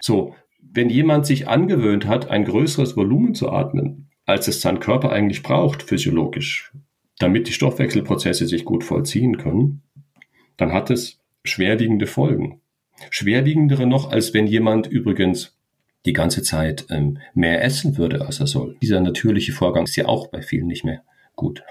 So, 0.00 0.34
wenn 0.60 0.90
jemand 0.90 1.26
sich 1.26 1.48
angewöhnt 1.48 2.06
hat, 2.06 2.28
ein 2.28 2.44
größeres 2.44 2.96
Volumen 2.96 3.34
zu 3.34 3.50
atmen, 3.50 4.10
als 4.26 4.48
es 4.48 4.60
sein 4.60 4.80
Körper 4.80 5.10
eigentlich 5.10 5.42
braucht, 5.42 5.82
physiologisch, 5.82 6.72
damit 7.18 7.48
die 7.48 7.52
Stoffwechselprozesse 7.52 8.46
sich 8.46 8.64
gut 8.64 8.84
vollziehen 8.84 9.38
können, 9.38 9.82
dann 10.56 10.72
hat 10.72 10.90
es 10.90 11.20
schwerwiegende 11.44 12.06
Folgen. 12.06 12.60
Schwerwiegendere 13.10 13.86
noch, 13.86 14.10
als 14.10 14.34
wenn 14.34 14.46
jemand 14.46 14.86
übrigens 14.86 15.56
die 16.06 16.12
ganze 16.12 16.42
Zeit 16.42 16.86
ähm, 16.90 17.18
mehr 17.34 17.62
essen 17.62 17.96
würde, 17.96 18.24
als 18.24 18.40
er 18.40 18.46
soll. 18.46 18.76
Dieser 18.80 19.00
natürliche 19.00 19.52
Vorgang 19.52 19.84
ist 19.84 19.96
ja 19.96 20.06
auch 20.06 20.28
bei 20.28 20.40
vielen 20.40 20.66
nicht 20.66 20.84
mehr 20.84 21.02
gut. 21.34 21.62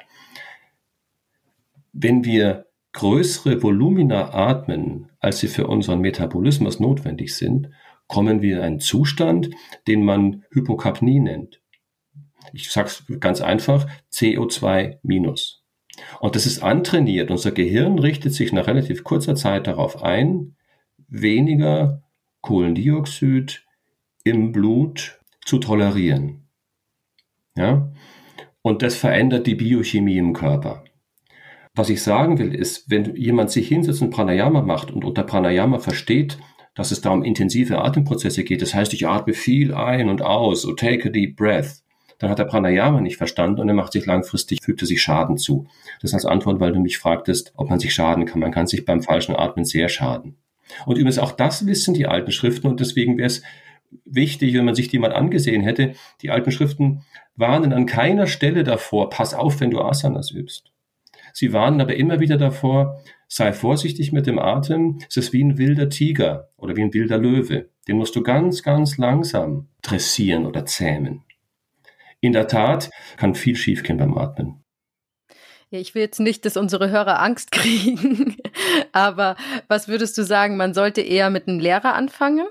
Wenn 1.94 2.26
wir 2.26 2.66
größere 2.92 3.62
Volumina 3.64 4.34
atmen, 4.34 5.10
als 5.20 5.40
sie 5.40 5.48
für 5.48 5.68
unseren 5.68 6.02
Metabolismus 6.02 6.80
notwendig 6.80 7.36
sind, 7.36 7.70
kommen 8.08 8.42
wir 8.42 8.58
in 8.58 8.64
einen 8.64 8.80
Zustand, 8.80 9.50
den 9.88 10.04
man 10.04 10.44
Hypokapnie 10.52 11.20
nennt. 11.20 11.62
Ich 12.54 12.70
sage 12.70 12.88
es 12.88 13.20
ganz 13.20 13.42
einfach, 13.42 13.88
CO2 14.12 15.00
minus. 15.02 15.64
Und 16.20 16.36
das 16.36 16.46
ist 16.46 16.62
antrainiert. 16.62 17.32
Unser 17.32 17.52
Gehirn 17.52 18.00
richtet 18.00 18.34
sich 18.34 18.52
nach 18.52 18.68
relativ 18.68 19.04
kurzer 19.04 19.36
Zeit 19.36 19.68
darauf 19.68 20.04
ein, 20.04 20.56
weniger 21.08 22.04
Kohlendioxid 22.42 23.66
im 24.24 24.52
Blut 24.52 25.20
zu 25.46 25.60
tolerieren. 25.60 26.48
Ja? 27.56 27.92
Und 28.62 28.82
das 28.82 28.96
verändert 28.96 29.48
die 29.48 29.56
Biochemie 29.56 30.18
im 30.18 30.34
Körper. 30.34 30.84
Was 31.76 31.90
ich 31.90 32.02
sagen 32.02 32.40
will, 32.40 32.56
ist, 32.56 32.90
wenn 32.90 33.16
jemand 33.16 33.52
sich 33.52 33.68
hinsetzt 33.68 34.02
und 34.02 34.10
Pranayama 34.10 34.62
macht 34.62 34.92
und 34.92 35.04
unter 35.04 35.24
Pranayama 35.24 35.80
versteht, 35.80 36.38
dass 36.74 36.92
es 36.92 37.02
da 37.02 37.12
um 37.12 37.24
intensive 37.24 37.82
Atemprozesse 37.82 38.44
geht, 38.44 38.62
das 38.62 38.74
heißt, 38.74 38.94
ich 38.94 39.08
atme 39.08 39.34
viel 39.34 39.74
ein 39.74 40.10
und 40.10 40.22
aus, 40.22 40.62
so 40.62 40.74
take 40.74 41.10
a 41.10 41.12
deep 41.12 41.36
breath, 41.36 41.84
dann 42.18 42.30
hat 42.30 42.40
er 42.40 42.46
Pranayama 42.46 43.02
nicht 43.02 43.18
verstanden 43.18 43.60
und 43.60 43.68
er 43.68 43.76
macht 43.76 43.92
sich 43.92 44.06
langfristig, 44.06 44.64
fügt 44.64 44.82
er 44.82 44.88
sich 44.88 45.02
Schaden 45.02 45.38
zu. 45.38 45.68
Das 46.02 46.14
als 46.14 46.26
Antwort, 46.26 46.60
weil 46.60 46.72
du 46.72 46.80
mich 46.80 46.98
fragtest, 46.98 47.54
ob 47.56 47.70
man 47.70 47.80
sich 47.80 47.94
schaden 47.94 48.26
kann. 48.26 48.40
Man 48.40 48.52
kann 48.52 48.68
sich 48.68 48.86
beim 48.86 49.02
falschen 49.02 49.36
Atmen 49.36 49.66
sehr 49.66 49.90
schaden. 49.90 50.38
Und 50.86 50.98
übrigens 50.98 51.20
auch 51.20 51.32
das 51.32 51.66
wissen 51.66 51.94
die 51.94 52.08
alten 52.08 52.32
Schriften 52.32 52.68
und 52.68 52.80
deswegen 52.80 53.18
wäre 53.18 53.28
es 53.28 53.44
wichtig, 54.04 54.54
wenn 54.54 54.66
man 54.66 54.76
sich 54.76 54.88
die 54.88 55.00
mal 55.00 55.14
angesehen 55.14 55.62
hätte. 55.62 55.94
Die 56.22 56.32
alten 56.32 56.52
Schriften 56.52 57.04
warnen 57.36 57.74
an 57.74 57.86
keiner 57.86 58.28
Stelle 58.28 58.64
davor, 58.64 59.10
pass 59.10 59.34
auf, 59.34 59.60
wenn 59.60 59.72
du 59.72 59.82
Asanas 59.82 60.32
übst. 60.32 60.72
Sie 61.34 61.54
warnen 61.54 61.82
aber 61.82 61.96
immer 61.96 62.20
wieder 62.20 62.38
davor, 62.38 63.02
sei 63.28 63.52
vorsichtig 63.52 64.12
mit 64.12 64.28
dem 64.28 64.40
Atem. 64.40 65.00
Es 65.10 65.18
ist 65.18 65.34
wie 65.34 65.44
ein 65.44 65.58
wilder 65.58 65.90
Tiger 65.90 66.50
oder 66.58 66.76
wie 66.76 66.82
ein 66.82 66.94
wilder 66.94 67.18
Löwe. 67.18 67.70
Den 67.88 67.98
musst 67.98 68.16
du 68.16 68.24
ganz, 68.24 68.64
ganz 68.64 68.98
langsam 68.98 69.68
dressieren 69.82 70.46
oder 70.46 70.66
zähmen. 70.66 71.24
In 72.22 72.34
der 72.34 72.48
Tat 72.48 72.90
kann 73.18 73.36
viel 73.36 73.56
schiefgehen 73.56 73.98
beim 73.98 74.18
Atmen. 74.18 74.65
Ja, 75.72 75.80
ich 75.80 75.96
will 75.96 76.02
jetzt 76.02 76.20
nicht, 76.20 76.46
dass 76.46 76.58
unsere 76.58 76.90
Hörer 76.90 77.22
Angst 77.22 77.52
kriegen, 77.52 78.38
aber 78.92 79.36
was 79.68 79.88
würdest 79.88 80.18
du 80.18 80.24
sagen, 80.24 80.58
man 80.58 80.74
sollte 80.74 81.02
eher 81.02 81.30
mit 81.30 81.48
einem 81.48 81.60
Lehrer 81.60 81.94
anfangen, 81.96 82.48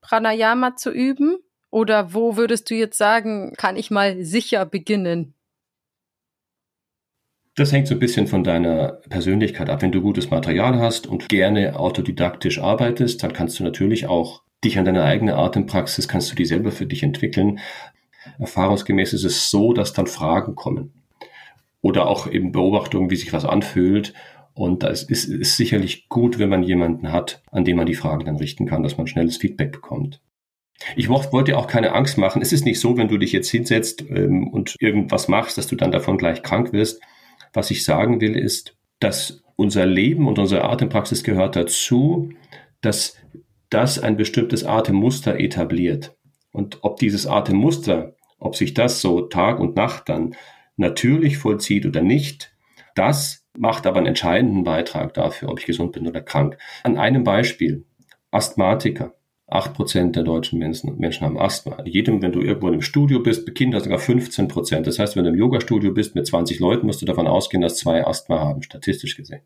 Pranayama 0.00 0.76
zu 0.76 0.90
üben? 0.90 1.36
Oder 1.70 2.12
wo 2.12 2.36
würdest 2.36 2.68
du 2.68 2.74
jetzt 2.74 2.98
sagen, 2.98 3.54
kann 3.56 3.76
ich 3.76 3.90
mal 3.90 4.22
sicher 4.22 4.66
beginnen? 4.66 5.34
Das 7.54 7.72
hängt 7.72 7.86
so 7.88 7.94
ein 7.94 7.98
bisschen 7.98 8.26
von 8.26 8.44
deiner 8.44 9.00
Persönlichkeit 9.08 9.70
ab. 9.70 9.80
Wenn 9.80 9.92
du 9.92 10.02
gutes 10.02 10.30
Material 10.30 10.78
hast 10.78 11.06
und 11.06 11.30
gerne 11.30 11.78
autodidaktisch 11.78 12.58
arbeitest, 12.58 13.22
dann 13.22 13.32
kannst 13.32 13.58
du 13.58 13.64
natürlich 13.64 14.06
auch 14.06 14.42
dich 14.62 14.78
an 14.78 14.84
deine 14.84 15.02
eigene 15.04 15.36
Atempraxis, 15.36 16.08
kannst 16.08 16.30
du 16.30 16.34
die 16.34 16.44
selber 16.44 16.72
für 16.72 16.86
dich 16.86 17.02
entwickeln. 17.02 17.58
Erfahrungsgemäß 18.38 19.14
ist 19.14 19.24
es 19.24 19.50
so, 19.50 19.72
dass 19.72 19.94
dann 19.94 20.06
Fragen 20.06 20.54
kommen 20.54 21.01
oder 21.82 22.06
auch 22.06 22.30
eben 22.30 22.52
Beobachtungen, 22.52 23.10
wie 23.10 23.16
sich 23.16 23.32
was 23.32 23.44
anfühlt. 23.44 24.14
Und 24.54 24.82
da 24.82 24.88
ist, 24.88 25.10
ist, 25.10 25.24
ist 25.26 25.56
sicherlich 25.56 26.08
gut, 26.08 26.38
wenn 26.38 26.48
man 26.48 26.62
jemanden 26.62 27.12
hat, 27.12 27.42
an 27.50 27.64
dem 27.64 27.76
man 27.76 27.86
die 27.86 27.94
Fragen 27.94 28.24
dann 28.24 28.36
richten 28.36 28.66
kann, 28.66 28.82
dass 28.82 28.96
man 28.96 29.06
schnelles 29.06 29.36
Feedback 29.36 29.72
bekommt. 29.72 30.20
Ich 30.96 31.08
wollte 31.08 31.56
auch 31.56 31.66
keine 31.66 31.92
Angst 31.92 32.18
machen. 32.18 32.42
Es 32.42 32.52
ist 32.52 32.64
nicht 32.64 32.80
so, 32.80 32.96
wenn 32.96 33.08
du 33.08 33.18
dich 33.18 33.32
jetzt 33.32 33.50
hinsetzt 33.50 34.04
ähm, 34.08 34.48
und 34.48 34.76
irgendwas 34.80 35.28
machst, 35.28 35.58
dass 35.58 35.66
du 35.66 35.76
dann 35.76 35.92
davon 35.92 36.18
gleich 36.18 36.42
krank 36.42 36.72
wirst. 36.72 37.00
Was 37.52 37.70
ich 37.70 37.84
sagen 37.84 38.20
will, 38.20 38.36
ist, 38.36 38.76
dass 38.98 39.42
unser 39.56 39.86
Leben 39.86 40.26
und 40.26 40.38
unsere 40.38 40.64
Atempraxis 40.64 41.22
gehört 41.24 41.56
dazu, 41.56 42.30
dass 42.80 43.16
das 43.70 43.98
ein 43.98 44.16
bestimmtes 44.16 44.64
Atemmuster 44.64 45.38
etabliert. 45.38 46.16
Und 46.52 46.78
ob 46.82 46.98
dieses 46.98 47.26
Atemmuster, 47.26 48.16
ob 48.38 48.56
sich 48.56 48.74
das 48.74 49.00
so 49.00 49.22
Tag 49.22 49.60
und 49.60 49.76
Nacht 49.76 50.08
dann 50.08 50.34
natürlich 50.76 51.38
vollzieht 51.38 51.86
oder 51.86 52.02
nicht, 52.02 52.54
das 52.94 53.46
macht 53.56 53.86
aber 53.86 53.98
einen 53.98 54.08
entscheidenden 54.08 54.64
Beitrag 54.64 55.14
dafür, 55.14 55.50
ob 55.50 55.58
ich 55.58 55.66
gesund 55.66 55.92
bin 55.92 56.06
oder 56.06 56.20
krank. 56.20 56.58
An 56.84 56.98
einem 56.98 57.24
Beispiel. 57.24 57.84
Asthmatiker. 58.30 59.14
Acht 59.46 59.74
Prozent 59.74 60.16
der 60.16 60.22
deutschen 60.22 60.58
Menschen, 60.58 60.96
Menschen 60.98 61.26
haben 61.26 61.38
Asthma. 61.38 61.82
Jedem, 61.84 62.22
wenn 62.22 62.32
du 62.32 62.40
irgendwo 62.40 62.68
im 62.68 62.80
Studio 62.80 63.20
bist, 63.20 63.44
bei 63.44 63.52
Kindern 63.52 63.82
sogar 63.82 63.98
15 63.98 64.48
Prozent. 64.48 64.86
Das 64.86 64.98
heißt, 64.98 65.14
wenn 65.14 65.24
du 65.24 65.30
im 65.30 65.36
Yoga-Studio 65.36 65.92
bist 65.92 66.14
mit 66.14 66.26
20 66.26 66.58
Leuten, 66.58 66.86
musst 66.86 67.02
du 67.02 67.06
davon 67.06 67.26
ausgehen, 67.26 67.60
dass 67.60 67.76
zwei 67.76 68.06
Asthma 68.06 68.40
haben, 68.40 68.62
statistisch 68.62 69.14
gesehen. 69.14 69.42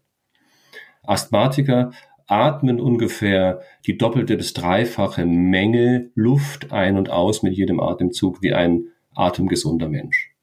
Asthmatiker 1.02 1.90
atmen 2.28 2.80
ungefähr 2.80 3.62
die 3.86 3.98
doppelte 3.98 4.36
bis 4.36 4.52
dreifache 4.52 5.24
Menge 5.24 6.10
Luft 6.14 6.72
ein 6.72 6.96
und 6.96 7.10
aus 7.10 7.42
mit 7.42 7.54
jedem 7.54 7.80
Atemzug 7.80 8.42
wie 8.42 8.52
ein 8.52 8.88
atemgesunder 9.14 9.88
Mensch. 9.88 10.35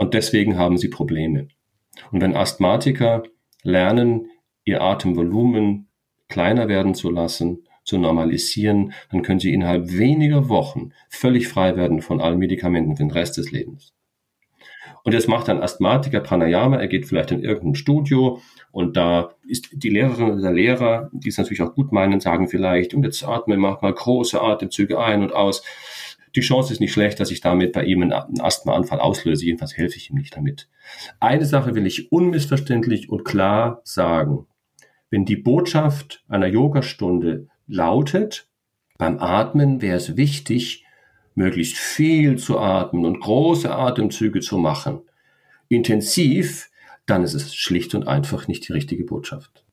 Und 0.00 0.14
deswegen 0.14 0.56
haben 0.56 0.78
sie 0.78 0.88
Probleme. 0.88 1.48
Und 2.10 2.22
wenn 2.22 2.34
Asthmatiker 2.34 3.22
lernen, 3.62 4.30
ihr 4.64 4.80
Atemvolumen 4.80 5.88
kleiner 6.26 6.68
werden 6.68 6.94
zu 6.94 7.10
lassen, 7.10 7.66
zu 7.84 7.98
normalisieren, 7.98 8.94
dann 9.10 9.20
können 9.20 9.40
sie 9.40 9.52
innerhalb 9.52 9.92
weniger 9.92 10.48
Wochen 10.48 10.92
völlig 11.10 11.48
frei 11.48 11.76
werden 11.76 12.00
von 12.00 12.18
allen 12.18 12.38
Medikamenten 12.38 12.96
für 12.96 13.02
den 13.02 13.10
Rest 13.10 13.36
des 13.36 13.50
Lebens. 13.50 13.92
Und 15.04 15.12
jetzt 15.12 15.28
macht 15.28 15.50
ein 15.50 15.62
Asthmatiker 15.62 16.20
Pranayama, 16.20 16.78
er 16.78 16.88
geht 16.88 17.06
vielleicht 17.06 17.32
in 17.32 17.44
irgendein 17.44 17.74
Studio 17.74 18.40
und 18.72 18.96
da 18.96 19.34
ist 19.46 19.68
die 19.70 19.90
Lehrerin 19.90 20.30
oder 20.30 20.40
der 20.40 20.52
Lehrer, 20.52 21.10
die 21.12 21.28
es 21.28 21.36
natürlich 21.36 21.60
auch 21.60 21.74
gut 21.74 21.92
meinen, 21.92 22.20
sagen 22.20 22.48
vielleicht, 22.48 22.94
und 22.94 23.04
jetzt 23.04 23.22
atme, 23.22 23.58
mach 23.58 23.82
mal 23.82 23.92
große 23.92 24.40
Atemzüge 24.40 24.98
ein 24.98 25.22
und 25.22 25.34
aus 25.34 25.62
die 26.34 26.40
Chance 26.40 26.72
ist 26.72 26.80
nicht 26.80 26.92
schlecht, 26.92 27.20
dass 27.20 27.30
ich 27.30 27.40
damit 27.40 27.72
bei 27.72 27.84
ihm 27.84 28.02
einen 28.02 28.40
Asthmaanfall 28.40 29.00
auslöse. 29.00 29.44
Jedenfalls 29.44 29.76
helfe 29.76 29.96
ich 29.96 30.10
ihm 30.10 30.16
nicht 30.16 30.36
damit. 30.36 30.68
Eine 31.18 31.44
Sache 31.44 31.74
will 31.74 31.86
ich 31.86 32.12
unmissverständlich 32.12 33.08
und 33.08 33.24
klar 33.24 33.80
sagen. 33.84 34.46
Wenn 35.10 35.24
die 35.24 35.36
Botschaft 35.36 36.24
einer 36.28 36.46
Yogastunde 36.46 37.48
lautet, 37.66 38.48
beim 38.96 39.18
Atmen 39.18 39.82
wäre 39.82 39.96
es 39.96 40.16
wichtig, 40.16 40.84
möglichst 41.34 41.76
viel 41.76 42.38
zu 42.38 42.58
atmen 42.58 43.04
und 43.04 43.20
große 43.20 43.74
Atemzüge 43.74 44.40
zu 44.40 44.58
machen, 44.58 45.00
intensiv, 45.68 46.70
dann 47.06 47.24
ist 47.24 47.34
es 47.34 47.54
schlicht 47.54 47.94
und 47.94 48.06
einfach 48.06 48.46
nicht 48.46 48.68
die 48.68 48.72
richtige 48.72 49.04
Botschaft. 49.04 49.64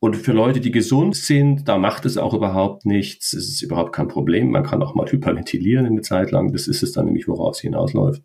Und 0.00 0.16
für 0.16 0.32
Leute, 0.32 0.60
die 0.60 0.70
gesund 0.70 1.14
sind, 1.14 1.68
da 1.68 1.76
macht 1.76 2.06
es 2.06 2.16
auch 2.16 2.32
überhaupt 2.32 2.86
nichts. 2.86 3.34
Es 3.34 3.48
ist 3.48 3.60
überhaupt 3.60 3.92
kein 3.92 4.08
Problem. 4.08 4.50
Man 4.50 4.64
kann 4.64 4.82
auch 4.82 4.94
mal 4.94 5.06
hyperventilieren 5.06 5.84
eine 5.84 6.00
Zeit 6.00 6.30
lang. 6.30 6.52
Das 6.52 6.66
ist 6.66 6.82
es 6.82 6.92
dann 6.92 7.04
nämlich, 7.04 7.28
worauf 7.28 7.56
es 7.56 7.60
hinausläuft. 7.60 8.22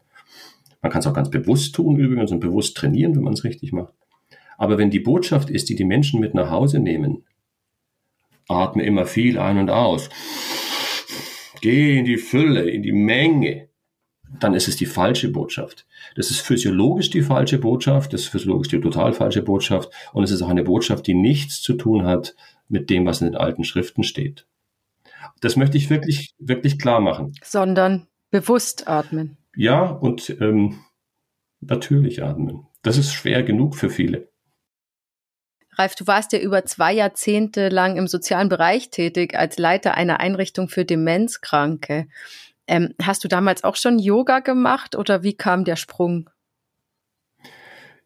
Man 0.82 0.92
kann 0.92 1.02
es 1.02 1.08
auch 1.08 1.14
ganz 1.14 1.30
bewusst 1.30 1.76
tun 1.76 1.98
übrigens 1.98 2.32
und 2.32 2.40
bewusst 2.40 2.78
trainieren, 2.78 3.14
wenn 3.16 3.24
man 3.24 3.34
es 3.34 3.44
richtig 3.44 3.74
macht. 3.74 3.94
Aber 4.58 4.78
wenn 4.78 4.90
die 4.90 5.02
Botschaft 5.02 5.50
ist, 5.50 5.68
die 5.68 5.76
die 5.76 5.84
Menschen 5.84 6.22
mit 6.22 6.34
nach 6.34 6.50
Hause 6.50 6.80
nehmen, 6.80 7.26
atme 8.48 8.84
immer 8.84 9.06
viel 9.06 9.38
ein 9.38 9.58
und 9.58 9.70
aus. 9.70 10.10
Geh 11.60 12.00
in 12.00 12.06
die 12.06 12.18
Fülle, 12.18 12.70
in 12.70 12.84
die 12.84 12.94
Menge 12.94 13.65
dann 14.40 14.54
ist 14.54 14.68
es 14.68 14.76
die 14.76 14.86
falsche 14.86 15.30
Botschaft. 15.30 15.86
Das 16.16 16.32
ist 16.32 16.42
physiologisch 16.42 17.10
die 17.10 17.22
falsche 17.22 17.58
Botschaft, 17.58 18.14
das 18.14 18.22
ist 18.22 18.28
physiologisch 18.28 18.70
die 18.70 18.82
total 18.82 19.14
falsche 19.14 19.42
Botschaft 19.42 19.90
und 20.14 20.24
es 20.24 20.32
ist 20.32 20.42
auch 20.42 20.50
eine 20.50 20.64
Botschaft, 20.64 21.08
die 21.08 21.14
nichts 21.14 21.62
zu 21.62 21.74
tun 21.74 22.06
hat 22.06 22.36
mit 22.68 22.90
dem, 22.90 23.06
was 23.06 23.22
in 23.22 23.28
den 23.28 23.36
alten 23.36 23.64
Schriften 23.64 24.04
steht. 24.04 24.46
Das 25.42 25.56
möchte 25.56 25.78
ich 25.78 25.90
wirklich, 25.90 26.34
wirklich 26.40 26.80
klar 26.80 27.00
machen. 27.00 27.34
Sondern 27.44 28.08
bewusst 28.32 28.88
atmen. 28.88 29.38
Ja, 29.56 29.84
und 29.84 30.30
ähm, 30.42 30.80
natürlich 31.62 32.24
atmen. 32.24 32.68
Das 32.82 32.98
ist 32.98 33.14
schwer 33.14 33.44
genug 33.44 33.76
für 33.76 33.90
viele. 33.90 34.30
Ralf, 35.78 35.96
du 35.96 36.08
warst 36.08 36.32
ja 36.32 36.40
über 36.40 36.66
zwei 36.66 36.94
Jahrzehnte 36.94 37.70
lang 37.70 37.98
im 37.98 38.08
sozialen 38.08 38.48
Bereich 38.48 38.92
tätig 38.92 39.36
als 39.38 39.58
Leiter 39.58 39.96
einer 39.96 40.20
Einrichtung 40.20 40.70
für 40.70 40.86
Demenzkranke. 40.86 42.08
Ähm, 42.68 42.94
hast 43.02 43.24
du 43.24 43.28
damals 43.28 43.64
auch 43.64 43.76
schon 43.76 44.00
Yoga 44.00 44.40
gemacht 44.40 44.96
oder 44.96 45.24
wie 45.24 45.34
kam 45.34 45.66
der 45.66 45.76
Sprung? 45.76 46.30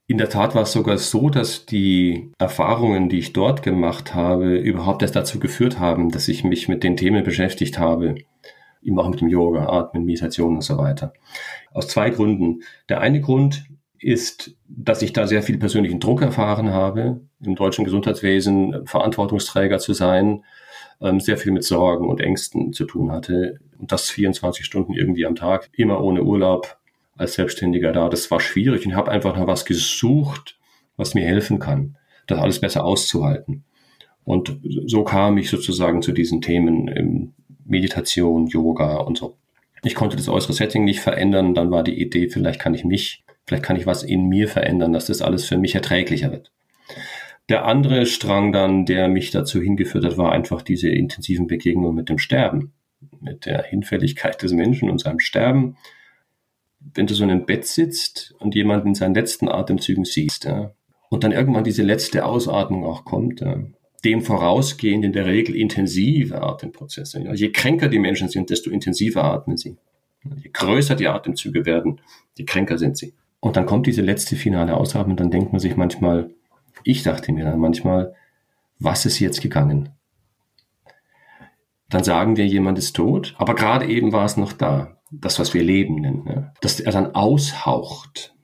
In 0.10 0.18
der 0.18 0.30
Tat 0.30 0.56
war 0.56 0.64
es 0.64 0.72
sogar 0.72 0.98
so, 0.98 1.30
dass 1.30 1.68
die 1.68 2.32
Erfahrungen, 2.40 3.10
die 3.10 3.20
ich 3.20 3.32
dort 3.32 3.62
gemacht 3.62 4.16
habe, 4.16 4.58
überhaupt 4.58 5.04
erst 5.04 5.16
dazu 5.16 5.40
geführt 5.40 5.80
haben, 5.80 6.10
dass 6.10 6.28
ich 6.28 6.44
mich 6.44 6.68
mit 6.68 6.84
den 6.84 6.98
Themen 6.98 7.24
beschäftigt 7.24 7.78
habe. 7.78 8.16
Eben 8.82 9.00
auch 9.00 9.08
mit 9.08 9.22
dem 9.22 9.28
Yoga, 9.28 9.70
Atmen, 9.70 10.06
Meditation 10.06 10.56
und 10.56 10.64
so 10.64 10.80
weiter. 10.80 11.14
Aus 11.72 11.88
zwei 11.90 12.10
Gründen. 12.10 12.64
Der 12.90 13.02
eine 13.02 13.22
Grund 13.22 13.66
ist, 14.00 14.56
dass 14.68 15.04
ich 15.04 15.14
da 15.14 15.28
sehr 15.28 15.44
viel 15.44 15.60
persönlichen 15.60 16.00
Druck 16.00 16.24
erfahren 16.24 16.72
habe, 16.72 17.22
im 17.44 17.54
deutschen 17.54 17.86
Gesundheitswesen 17.86 18.88
Verantwortungsträger 18.88 19.78
zu 19.78 19.94
sein, 19.94 20.44
ähm, 21.02 21.20
sehr 21.20 21.38
viel 21.38 21.52
mit 21.52 21.64
Sorgen 21.64 22.10
und 22.10 22.20
Ängsten 22.20 22.74
zu 22.74 22.86
tun 22.86 23.12
hatte. 23.12 23.60
Und 23.80 23.92
das 23.92 24.10
24 24.10 24.66
Stunden 24.66 24.94
irgendwie 24.94 25.26
am 25.26 25.36
Tag, 25.36 25.70
immer 25.74 26.04
ohne 26.04 26.24
Urlaub 26.24 26.78
als 27.18 27.34
Selbstständiger 27.34 27.92
da. 27.92 28.10
Das 28.10 28.30
war 28.30 28.40
schwierig 28.40 28.86
und 28.86 28.96
habe 28.96 29.12
einfach 29.12 29.36
nach 29.36 29.48
was 29.48 29.66
gesucht, 29.66 30.60
was 30.98 31.14
mir 31.14 31.26
helfen 31.26 31.60
kann, 31.60 31.98
das 32.28 32.40
alles 32.40 32.60
besser 32.60 32.84
auszuhalten. 32.86 33.64
Und 34.24 34.60
so 34.86 35.04
kam 35.04 35.38
ich 35.38 35.50
sozusagen 35.50 36.02
zu 36.02 36.12
diesen 36.12 36.42
Themen 36.42 37.34
Meditation, 37.66 38.48
Yoga 38.48 38.98
und 38.98 39.18
so. 39.18 39.38
Ich 39.84 39.96
konnte 39.96 40.18
das 40.18 40.30
äußere 40.30 40.54
Setting 40.54 40.84
nicht 40.84 41.00
verändern. 41.00 41.54
Dann 41.54 41.72
war 41.72 41.84
die 41.84 42.00
Idee, 42.00 42.30
vielleicht 42.30 42.60
kann 42.60 42.74
ich 42.74 42.84
mich, 42.84 43.24
vielleicht 43.46 43.64
kann 43.64 43.78
ich 43.78 43.86
was 43.86 44.04
in 44.04 44.28
mir 44.28 44.48
verändern, 44.48 44.94
dass 44.94 45.06
das 45.06 45.22
alles 45.22 45.46
für 45.46 45.58
mich 45.58 45.76
erträglicher 45.76 46.32
wird. 46.32 46.52
Der 47.48 47.66
andere 47.66 48.06
Strang 48.06 48.52
dann, 48.52 48.86
der 48.86 49.08
mich 49.08 49.32
dazu 49.32 49.60
hingeführt 49.60 50.06
hat, 50.06 50.18
war 50.18 50.32
einfach 50.32 50.62
diese 50.62 50.90
intensiven 50.90 51.48
Begegnungen 51.48 51.96
mit 51.96 52.10
dem 52.10 52.20
Sterben, 52.20 52.74
mit 53.20 53.46
der 53.46 53.64
Hinfälligkeit 53.64 54.42
des 54.42 54.52
Menschen 54.52 54.90
und 54.90 55.00
seinem 55.00 55.20
Sterben. 55.20 55.78
Wenn 56.80 57.08
du 57.08 57.14
so 57.14 57.24
in 57.24 57.32
einem 57.32 57.46
Bett 57.46 57.66
sitzt 57.66 58.36
und 58.40 58.56
jemanden 58.56 58.90
in 58.90 58.96
seinen 58.96 59.16
letzten 59.16 59.50
Atemzügen 59.50 60.06
siehst, 60.06 60.46
ja, 60.46 60.74
und 61.10 61.24
dann 61.24 61.32
irgendwann 61.32 61.64
diese 61.64 61.84
letzte 61.84 62.26
Ausatmung 62.26 62.86
auch 62.86 63.04
kommt, 63.04 63.42
ja, 63.42 63.58
dem 64.06 64.22
vorausgehend 64.22 65.04
in 65.04 65.12
der 65.12 65.26
Regel 65.26 65.56
intensive 65.56 66.42
Atemprozesse. 66.42 67.22
Ja. 67.22 67.34
Je 67.34 67.52
kränker 67.52 67.90
die 67.90 68.00
Menschen 68.00 68.30
sind, 68.30 68.50
desto 68.50 68.70
intensiver 68.70 69.24
atmen 69.24 69.58
sie. 69.58 69.78
Je 70.24 70.50
größer 70.52 70.96
die 70.96 71.08
Atemzüge 71.08 71.66
werden, 71.66 72.02
je 72.38 72.46
kränker 72.46 72.78
sind 72.78 72.98
sie. 72.98 73.14
Und 73.40 73.56
dann 73.56 73.66
kommt 73.66 73.88
diese 73.88 74.02
letzte 74.02 74.36
finale 74.36 74.76
Ausatmung, 74.76 75.18
dann 75.18 75.32
denkt 75.32 75.52
man 75.52 75.60
sich 75.60 75.76
manchmal, 75.76 76.30
ich 76.84 77.04
dachte 77.04 77.32
mir 77.32 77.46
dann 77.46 77.60
manchmal, 77.60 78.14
was 78.80 79.06
ist 79.06 79.20
jetzt 79.20 79.42
gegangen? 79.42 79.90
Dann 81.90 82.04
sagen 82.04 82.38
wir, 82.38 82.46
jemand 82.46 82.78
ist 82.78 82.96
tot, 82.96 83.36
aber 83.38 83.56
gerade 83.56 83.88
eben 83.88 84.12
war 84.12 84.26
es 84.26 84.38
noch 84.38 84.54
da. 84.54 84.98
Das, 85.12 85.40
was 85.40 85.56
wir 85.56 85.64
Leben 85.64 85.96
nennen. 85.96 86.26
Ja? 86.28 86.54
Dass 86.62 86.80
er 86.80 86.92
dann 86.92 87.16
aushaucht. 87.16 88.36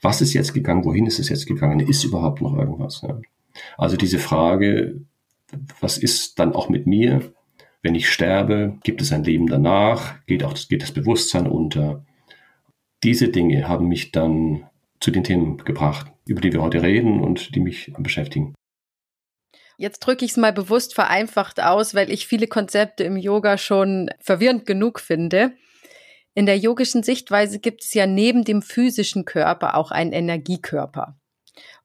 Was 0.00 0.20
ist 0.20 0.32
jetzt 0.32 0.54
gegangen? 0.54 0.84
Wohin 0.84 1.06
ist 1.06 1.18
es 1.18 1.28
jetzt 1.28 1.46
gegangen? 1.46 1.80
Ist 1.80 2.04
überhaupt 2.04 2.40
noch 2.40 2.56
irgendwas? 2.56 3.02
Ja? 3.02 3.18
Also 3.76 3.96
diese 3.96 4.18
Frage, 4.20 5.00
was 5.80 5.98
ist 5.98 6.38
dann 6.38 6.52
auch 6.52 6.68
mit 6.68 6.86
mir? 6.86 7.32
Wenn 7.82 7.94
ich 7.94 8.08
sterbe, 8.08 8.78
gibt 8.82 9.02
es 9.02 9.12
ein 9.12 9.24
Leben 9.24 9.46
danach? 9.46 10.24
Geht 10.26 10.44
auch 10.44 10.54
geht 10.54 10.82
das 10.82 10.92
Bewusstsein 10.92 11.46
unter? 11.46 12.04
Diese 13.02 13.28
Dinge 13.28 13.68
haben 13.68 13.88
mich 13.88 14.12
dann 14.12 14.64
zu 15.00 15.10
den 15.10 15.24
Themen 15.24 15.58
gebracht, 15.58 16.10
über 16.26 16.40
die 16.40 16.52
wir 16.52 16.62
heute 16.62 16.82
reden 16.82 17.20
und 17.20 17.54
die 17.54 17.60
mich 17.60 17.92
beschäftigen. 17.98 18.54
Jetzt 19.76 20.00
drücke 20.00 20.24
ich 20.24 20.32
es 20.32 20.36
mal 20.36 20.52
bewusst 20.52 20.94
vereinfacht 20.94 21.60
aus, 21.60 21.94
weil 21.94 22.10
ich 22.10 22.26
viele 22.26 22.46
Konzepte 22.46 23.04
im 23.04 23.16
Yoga 23.16 23.58
schon 23.58 24.10
verwirrend 24.20 24.66
genug 24.66 25.00
finde. 25.00 25.52
In 26.34 26.46
der 26.46 26.58
yogischen 26.58 27.02
Sichtweise 27.02 27.58
gibt 27.58 27.82
es 27.82 27.94
ja 27.94 28.06
neben 28.06 28.44
dem 28.44 28.62
physischen 28.62 29.24
Körper 29.24 29.76
auch 29.76 29.90
einen 29.90 30.12
Energiekörper. 30.12 31.16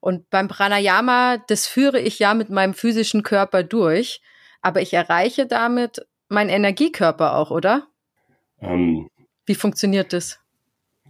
Und 0.00 0.28
beim 0.30 0.48
Pranayama, 0.48 1.38
das 1.46 1.66
führe 1.66 2.00
ich 2.00 2.18
ja 2.18 2.34
mit 2.34 2.50
meinem 2.50 2.74
physischen 2.74 3.22
Körper 3.22 3.62
durch, 3.62 4.20
aber 4.62 4.82
ich 4.82 4.92
erreiche 4.92 5.46
damit 5.46 6.04
meinen 6.28 6.50
Energiekörper 6.50 7.36
auch, 7.36 7.50
oder? 7.50 7.86
Ähm, 8.60 9.08
Wie 9.46 9.54
funktioniert 9.54 10.12
das? 10.12 10.40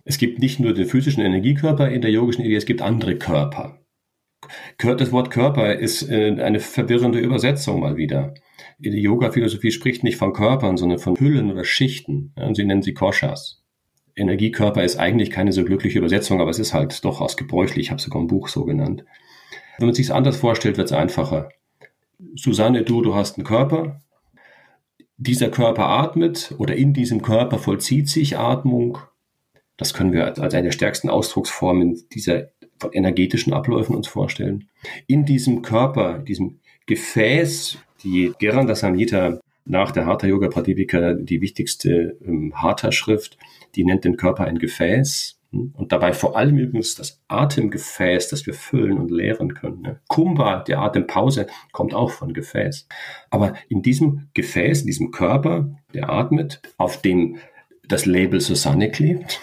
Es 0.04 0.18
gibt 0.18 0.38
nicht 0.38 0.60
nur 0.60 0.74
den 0.74 0.86
physischen 0.86 1.22
Energiekörper 1.22 1.88
in 1.90 2.00
der 2.00 2.10
yogischen 2.10 2.44
Idee, 2.44 2.56
es 2.56 2.66
gibt 2.66 2.82
andere 2.82 3.16
Körper. 3.16 3.79
Das 4.78 5.12
Wort 5.12 5.30
Körper 5.30 5.74
ist 5.74 6.08
äh, 6.08 6.40
eine 6.40 6.60
verwirrende 6.60 7.18
Übersetzung 7.18 7.80
mal 7.80 7.96
wieder. 7.96 8.34
Die 8.78 8.90
Yoga-Philosophie 8.90 9.70
spricht 9.70 10.04
nicht 10.04 10.16
von 10.16 10.32
Körpern, 10.32 10.76
sondern 10.76 10.98
von 10.98 11.18
Hüllen 11.18 11.50
oder 11.50 11.64
Schichten. 11.64 12.32
Sie 12.54 12.64
nennen 12.64 12.82
sie 12.82 12.94
Koshas. 12.94 13.62
Energiekörper 14.16 14.84
ist 14.84 14.96
eigentlich 14.96 15.30
keine 15.30 15.52
so 15.52 15.64
glückliche 15.64 15.98
Übersetzung, 15.98 16.40
aber 16.40 16.50
es 16.50 16.58
ist 16.58 16.74
halt 16.74 17.04
durchaus 17.04 17.36
gebräuchlich. 17.36 17.86
Ich 17.86 17.90
habe 17.90 18.00
sogar 18.00 18.22
ein 18.22 18.26
Buch 18.26 18.48
so 18.48 18.64
genannt. 18.64 19.04
Wenn 19.78 19.86
man 19.86 19.94
sich 19.94 20.06
es 20.06 20.10
anders 20.10 20.36
vorstellt, 20.36 20.76
wird 20.76 20.88
es 20.88 20.92
einfacher. 20.92 21.50
Susanne, 22.34 22.82
du, 22.82 23.02
du 23.02 23.14
hast 23.14 23.38
einen 23.38 23.46
Körper. 23.46 24.00
Dieser 25.16 25.50
Körper 25.50 25.86
atmet 25.86 26.54
oder 26.58 26.76
in 26.76 26.92
diesem 26.92 27.22
Körper 27.22 27.58
vollzieht 27.58 28.08
sich 28.08 28.38
Atmung. 28.38 28.98
Das 29.76 29.94
können 29.94 30.12
wir 30.12 30.26
als 30.26 30.54
eine 30.54 30.64
der 30.64 30.72
stärksten 30.72 31.08
Ausdrucksformen 31.08 32.02
dieser 32.12 32.48
von 32.80 32.92
energetischen 32.92 33.52
Abläufen 33.52 33.94
uns 33.94 34.08
vorstellen. 34.08 34.68
In 35.06 35.24
diesem 35.24 35.62
Körper, 35.62 36.18
diesem 36.18 36.60
Gefäß, 36.86 37.78
die 38.02 38.32
Geranda 38.38 38.74
Samhita 38.74 39.40
nach 39.64 39.92
der 39.92 40.06
Hatha 40.06 40.26
Yoga 40.26 40.48
Pradipika 40.48 41.14
die 41.14 41.40
wichtigste 41.40 42.16
ähm, 42.26 42.52
Hatha-Schrift, 42.56 43.38
die 43.74 43.84
nennt 43.84 44.04
den 44.04 44.16
Körper 44.16 44.44
ein 44.44 44.58
Gefäß. 44.58 45.38
Hm, 45.52 45.74
und 45.76 45.92
dabei 45.92 46.12
vor 46.12 46.36
allem 46.36 46.58
übrigens 46.58 46.94
das 46.94 47.20
Atemgefäß, 47.28 48.28
das 48.28 48.46
wir 48.46 48.54
füllen 48.54 48.98
und 48.98 49.10
leeren 49.10 49.54
können. 49.54 49.82
Ne? 49.82 50.00
Kumbha, 50.08 50.64
die 50.64 50.74
Atempause, 50.74 51.46
kommt 51.72 51.94
auch 51.94 52.10
von 52.10 52.32
Gefäß. 52.32 52.88
Aber 53.30 53.54
in 53.68 53.82
diesem 53.82 54.28
Gefäß, 54.34 54.80
in 54.80 54.86
diesem 54.86 55.10
Körper, 55.10 55.70
der 55.94 56.10
atmet, 56.10 56.62
auf 56.76 57.00
dem 57.02 57.36
das 57.86 58.06
Label 58.06 58.40
Susanne 58.40 58.90
klebt, 58.90 59.40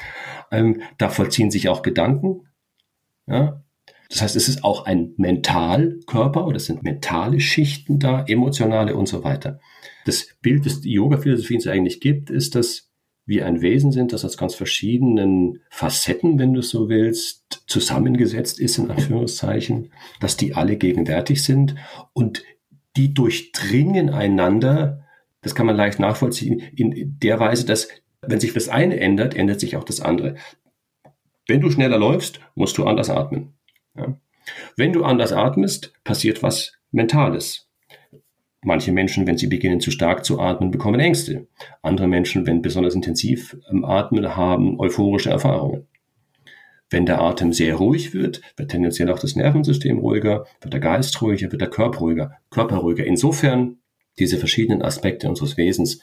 ähm, 0.50 0.82
da 0.98 1.08
vollziehen 1.08 1.50
sich 1.50 1.68
auch 1.68 1.82
Gedanken, 1.82 2.49
ja? 3.30 3.64
Das 4.08 4.22
heißt, 4.22 4.36
es 4.36 4.48
ist 4.48 4.64
auch 4.64 4.86
ein 4.86 5.14
Mentalkörper 5.16 6.44
oder 6.46 6.56
es 6.56 6.66
sind 6.66 6.82
mentale 6.82 7.38
Schichten 7.38 8.00
da, 8.00 8.24
emotionale 8.24 8.96
und 8.96 9.06
so 9.06 9.22
weiter. 9.22 9.60
Das 10.04 10.34
Bild, 10.42 10.66
das 10.66 10.80
die 10.80 10.92
Yoga-Philosophie 10.92 11.54
uns 11.54 11.68
eigentlich 11.68 12.00
gibt, 12.00 12.28
ist, 12.28 12.56
dass 12.56 12.90
wir 13.24 13.46
ein 13.46 13.60
Wesen 13.60 13.92
sind, 13.92 14.12
das 14.12 14.24
aus 14.24 14.36
ganz 14.36 14.56
verschiedenen 14.56 15.60
Facetten, 15.70 16.40
wenn 16.40 16.52
du 16.52 16.62
so 16.62 16.88
willst, 16.88 17.62
zusammengesetzt 17.68 18.58
ist, 18.58 18.78
in 18.78 18.90
Anführungszeichen, 18.90 19.92
dass 20.18 20.36
die 20.36 20.54
alle 20.54 20.76
gegenwärtig 20.76 21.44
sind 21.44 21.76
und 22.12 22.42
die 22.96 23.14
durchdringen 23.14 24.10
einander, 24.10 25.04
das 25.42 25.54
kann 25.54 25.66
man 25.66 25.76
leicht 25.76 26.00
nachvollziehen, 26.00 26.60
in 26.74 27.18
der 27.20 27.38
Weise, 27.38 27.64
dass 27.64 27.88
wenn 28.22 28.40
sich 28.40 28.52
das 28.52 28.68
eine 28.68 28.98
ändert, 28.98 29.34
ändert 29.34 29.60
sich 29.60 29.76
auch 29.76 29.84
das 29.84 30.00
andere. 30.00 30.34
Wenn 31.50 31.60
du 31.60 31.68
schneller 31.68 31.98
läufst, 31.98 32.38
musst 32.54 32.78
du 32.78 32.84
anders 32.84 33.10
atmen. 33.10 33.54
Ja. 33.96 34.16
Wenn 34.76 34.92
du 34.92 35.02
anders 35.02 35.32
atmest, 35.32 35.92
passiert 36.04 36.44
was 36.44 36.78
Mentales. 36.92 37.68
Manche 38.62 38.92
Menschen, 38.92 39.26
wenn 39.26 39.36
sie 39.36 39.48
beginnen 39.48 39.80
zu 39.80 39.90
stark 39.90 40.24
zu 40.24 40.38
atmen, 40.38 40.70
bekommen 40.70 41.00
Ängste. 41.00 41.48
Andere 41.82 42.06
Menschen, 42.06 42.46
wenn 42.46 42.62
besonders 42.62 42.94
intensiv 42.94 43.56
atmen, 43.82 44.36
haben 44.36 44.78
euphorische 44.78 45.30
Erfahrungen. 45.30 45.88
Wenn 46.88 47.04
der 47.04 47.20
Atem 47.20 47.52
sehr 47.52 47.74
ruhig 47.74 48.14
wird, 48.14 48.42
wird 48.56 48.70
tendenziell 48.70 49.10
auch 49.10 49.18
das 49.18 49.34
Nervensystem 49.34 49.98
ruhiger, 49.98 50.46
wird 50.60 50.72
der 50.72 50.80
Geist 50.80 51.20
ruhiger, 51.20 51.50
wird 51.50 51.62
der 51.62 51.70
Körper 51.70 51.98
ruhiger, 51.98 52.38
Körper 52.50 52.76
ruhiger. 52.76 53.04
Insofern, 53.04 53.78
diese 54.20 54.38
verschiedenen 54.38 54.82
Aspekte 54.82 55.28
unseres 55.28 55.56
Wesens 55.56 56.00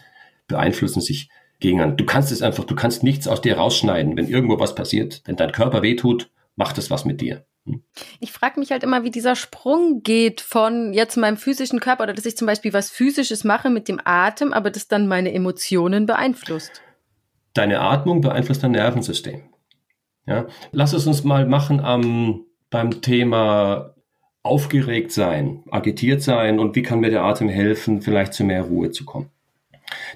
beeinflussen 0.50 1.00
sich 1.00 1.30
gegeneinander. 1.60 1.96
Du 1.96 2.06
kannst 2.06 2.32
es 2.32 2.42
einfach, 2.42 2.64
du 2.64 2.76
kannst 2.76 3.04
nichts 3.04 3.28
aus 3.28 3.42
dir 3.42 3.58
rausschneiden. 3.58 4.16
Wenn 4.18 4.28
irgendwo 4.28 4.60
was 4.60 4.76
passiert, 4.76 5.22
wenn 5.26 5.36
dein 5.36 5.52
Körper 5.52 5.82
wehtut, 5.82 6.30
macht 6.56 6.78
es 6.78 6.90
was 6.90 7.06
mit 7.06 7.22
dir. 7.22 7.46
Hm? 7.66 7.84
Ich 8.20 8.32
frage 8.32 8.60
mich 8.60 8.72
halt 8.72 8.84
immer, 8.84 9.04
wie 9.04 9.12
dieser 9.12 9.36
Sprung 9.36 10.02
geht 10.04 10.42
von 10.42 10.94
jetzt 10.94 11.18
meinem 11.18 11.38
physischen 11.38 11.80
Körper 11.80 12.04
oder 12.04 12.14
dass 12.14 12.26
ich 12.26 12.38
zum 12.38 12.48
Beispiel 12.48 12.74
was 12.74 12.90
Physisches 12.90 13.44
mache 13.44 13.70
mit 13.70 13.88
dem 13.88 14.00
Atem, 14.04 14.54
aber 14.54 14.72
das 14.72 14.88
dann 14.88 15.08
meine 15.08 15.34
Emotionen 15.34 16.06
beeinflusst. 16.06 16.82
Deine 17.54 17.80
Atmung 17.82 18.22
beeinflusst 18.22 18.64
dein 18.64 18.72
Nervensystem. 18.72 19.50
Ja? 20.26 20.48
Lass 20.72 20.94
es 20.94 21.08
uns 21.08 21.24
mal 21.24 21.48
machen 21.48 21.80
am, 21.80 22.46
beim 22.70 23.02
Thema 23.02 23.96
aufgeregt 24.44 25.12
sein, 25.12 25.64
agitiert 25.72 26.22
sein 26.22 26.60
und 26.60 26.76
wie 26.76 26.84
kann 26.84 27.00
mir 27.00 27.10
der 27.10 27.24
Atem 27.24 27.50
helfen, 27.50 28.02
vielleicht 28.02 28.34
zu 28.34 28.44
mehr 28.44 28.64
Ruhe 28.64 28.92
zu 28.92 29.04
kommen. 29.06 29.30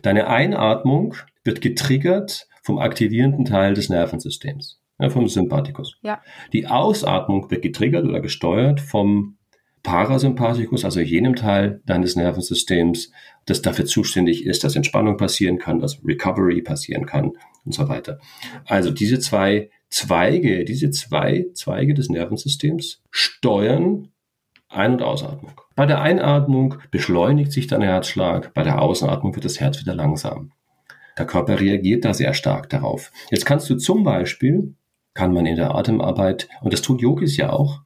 Deine 0.02 0.28
Einatmung 0.28 1.16
wird 1.44 1.62
getriggert 1.62 2.48
vom 2.64 2.78
aktivierenden 2.78 3.46
Teil 3.46 3.74
des 3.74 3.90
Nervensystems, 3.90 4.80
ja, 5.00 5.10
vom 5.10 5.28
Sympathikus. 5.28 5.98
Ja. 6.02 6.22
Die 6.54 6.68
Ausatmung 6.68 7.50
wird 7.50 7.64
getriggert 7.64 8.06
oder 8.06 8.22
gesteuert 8.22 8.80
vom 8.80 9.38
Parasympathikus, 9.84 10.86
also 10.86 11.00
jenem 11.00 11.36
Teil 11.36 11.82
deines 11.86 12.16
Nervensystems, 12.16 13.12
das 13.46 13.64
dafür 13.64 13.86
zuständig 13.86 14.46
ist, 14.46 14.64
dass 14.64 14.76
Entspannung 14.76 15.18
passieren 15.18 15.58
kann, 15.58 15.80
dass 15.80 16.00
Recovery 16.06 16.62
passieren 16.62 17.08
kann 17.08 17.32
und 17.66 17.74
so 17.74 17.90
weiter. 17.90 18.20
Also 18.66 18.92
diese 18.92 19.20
zwei 19.20 19.70
Zweige, 19.90 20.66
diese 20.66 20.92
zwei 20.92 21.48
Zweige 21.54 21.94
des 21.94 22.10
Nervensystems 22.10 23.02
steuern 23.10 24.10
ein- 24.70 24.94
und 24.94 25.02
Ausatmung. 25.02 25.60
Bei 25.76 25.86
der 25.86 26.02
Einatmung 26.02 26.76
beschleunigt 26.92 27.52
sich 27.52 27.68
dein 27.68 27.82
Herzschlag, 27.82 28.54
bei 28.54 28.64
der 28.64 28.82
Ausatmung 28.82 29.36
wird 29.36 29.46
das 29.46 29.60
Herz 29.60 29.82
wieder 29.82 29.96
langsam. 29.96 30.52
Der 31.22 31.28
Körper 31.28 31.60
reagiert 31.60 32.04
da 32.04 32.16
sehr 32.16 32.34
stark 32.34 32.68
darauf. 32.70 33.12
Jetzt 33.30 33.46
kannst 33.46 33.70
du 33.70 33.76
zum 33.76 34.04
Beispiel, 34.04 34.74
kann 35.14 35.36
man 35.36 35.46
in 35.46 35.56
der 35.56 35.76
Atemarbeit, 35.76 36.50
und 36.62 36.74
das 36.74 36.82
tun 36.82 36.98
Yogis 36.98 37.38
ja 37.38 37.54
auch, 37.54 37.82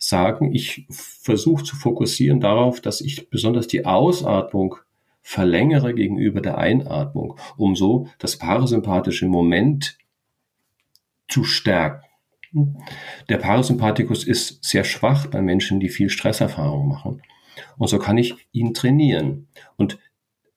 sagen, 0.00 0.52
ich 0.52 0.84
versuche 0.90 1.62
zu 1.62 1.76
fokussieren 1.76 2.40
darauf, 2.40 2.80
dass 2.80 3.00
ich 3.00 3.30
besonders 3.30 3.68
die 3.68 3.86
Ausatmung 3.86 4.74
verlängere 5.20 5.94
gegenüber 5.94 6.40
der 6.40 6.58
Einatmung, 6.58 7.38
um 7.56 7.76
so 7.76 8.08
das 8.18 8.36
parasympathische 8.36 9.26
Moment 9.26 9.96
zu 11.28 11.44
stärken. 11.44 12.02
Der 13.28 13.36
Parasympathikus 13.36 14.24
ist 14.24 14.64
sehr 14.64 14.82
schwach 14.82 15.28
bei 15.28 15.40
Menschen, 15.40 15.78
die 15.78 15.88
viel 15.88 16.10
Stresserfahrung 16.10 16.88
machen. 16.88 17.22
Und 17.78 17.86
so 17.86 18.00
kann 18.00 18.18
ich 18.18 18.34
ihn 18.50 18.74
trainieren. 18.74 19.46
Und 19.76 20.00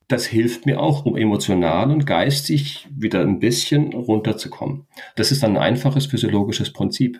das 0.08 0.26
hilft 0.26 0.66
mir 0.66 0.80
auch, 0.80 1.06
um 1.06 1.16
emotional 1.16 1.92
und 1.92 2.06
geistig 2.06 2.88
wieder 2.96 3.22
ein 3.22 3.40
bisschen 3.40 3.94
runterzukommen. 3.94 4.88
Das 5.16 5.32
ist 5.32 5.44
ein 5.44 5.58
einfaches 5.58 6.06
physiologisches 6.06 6.72
Prinzip. 6.72 7.20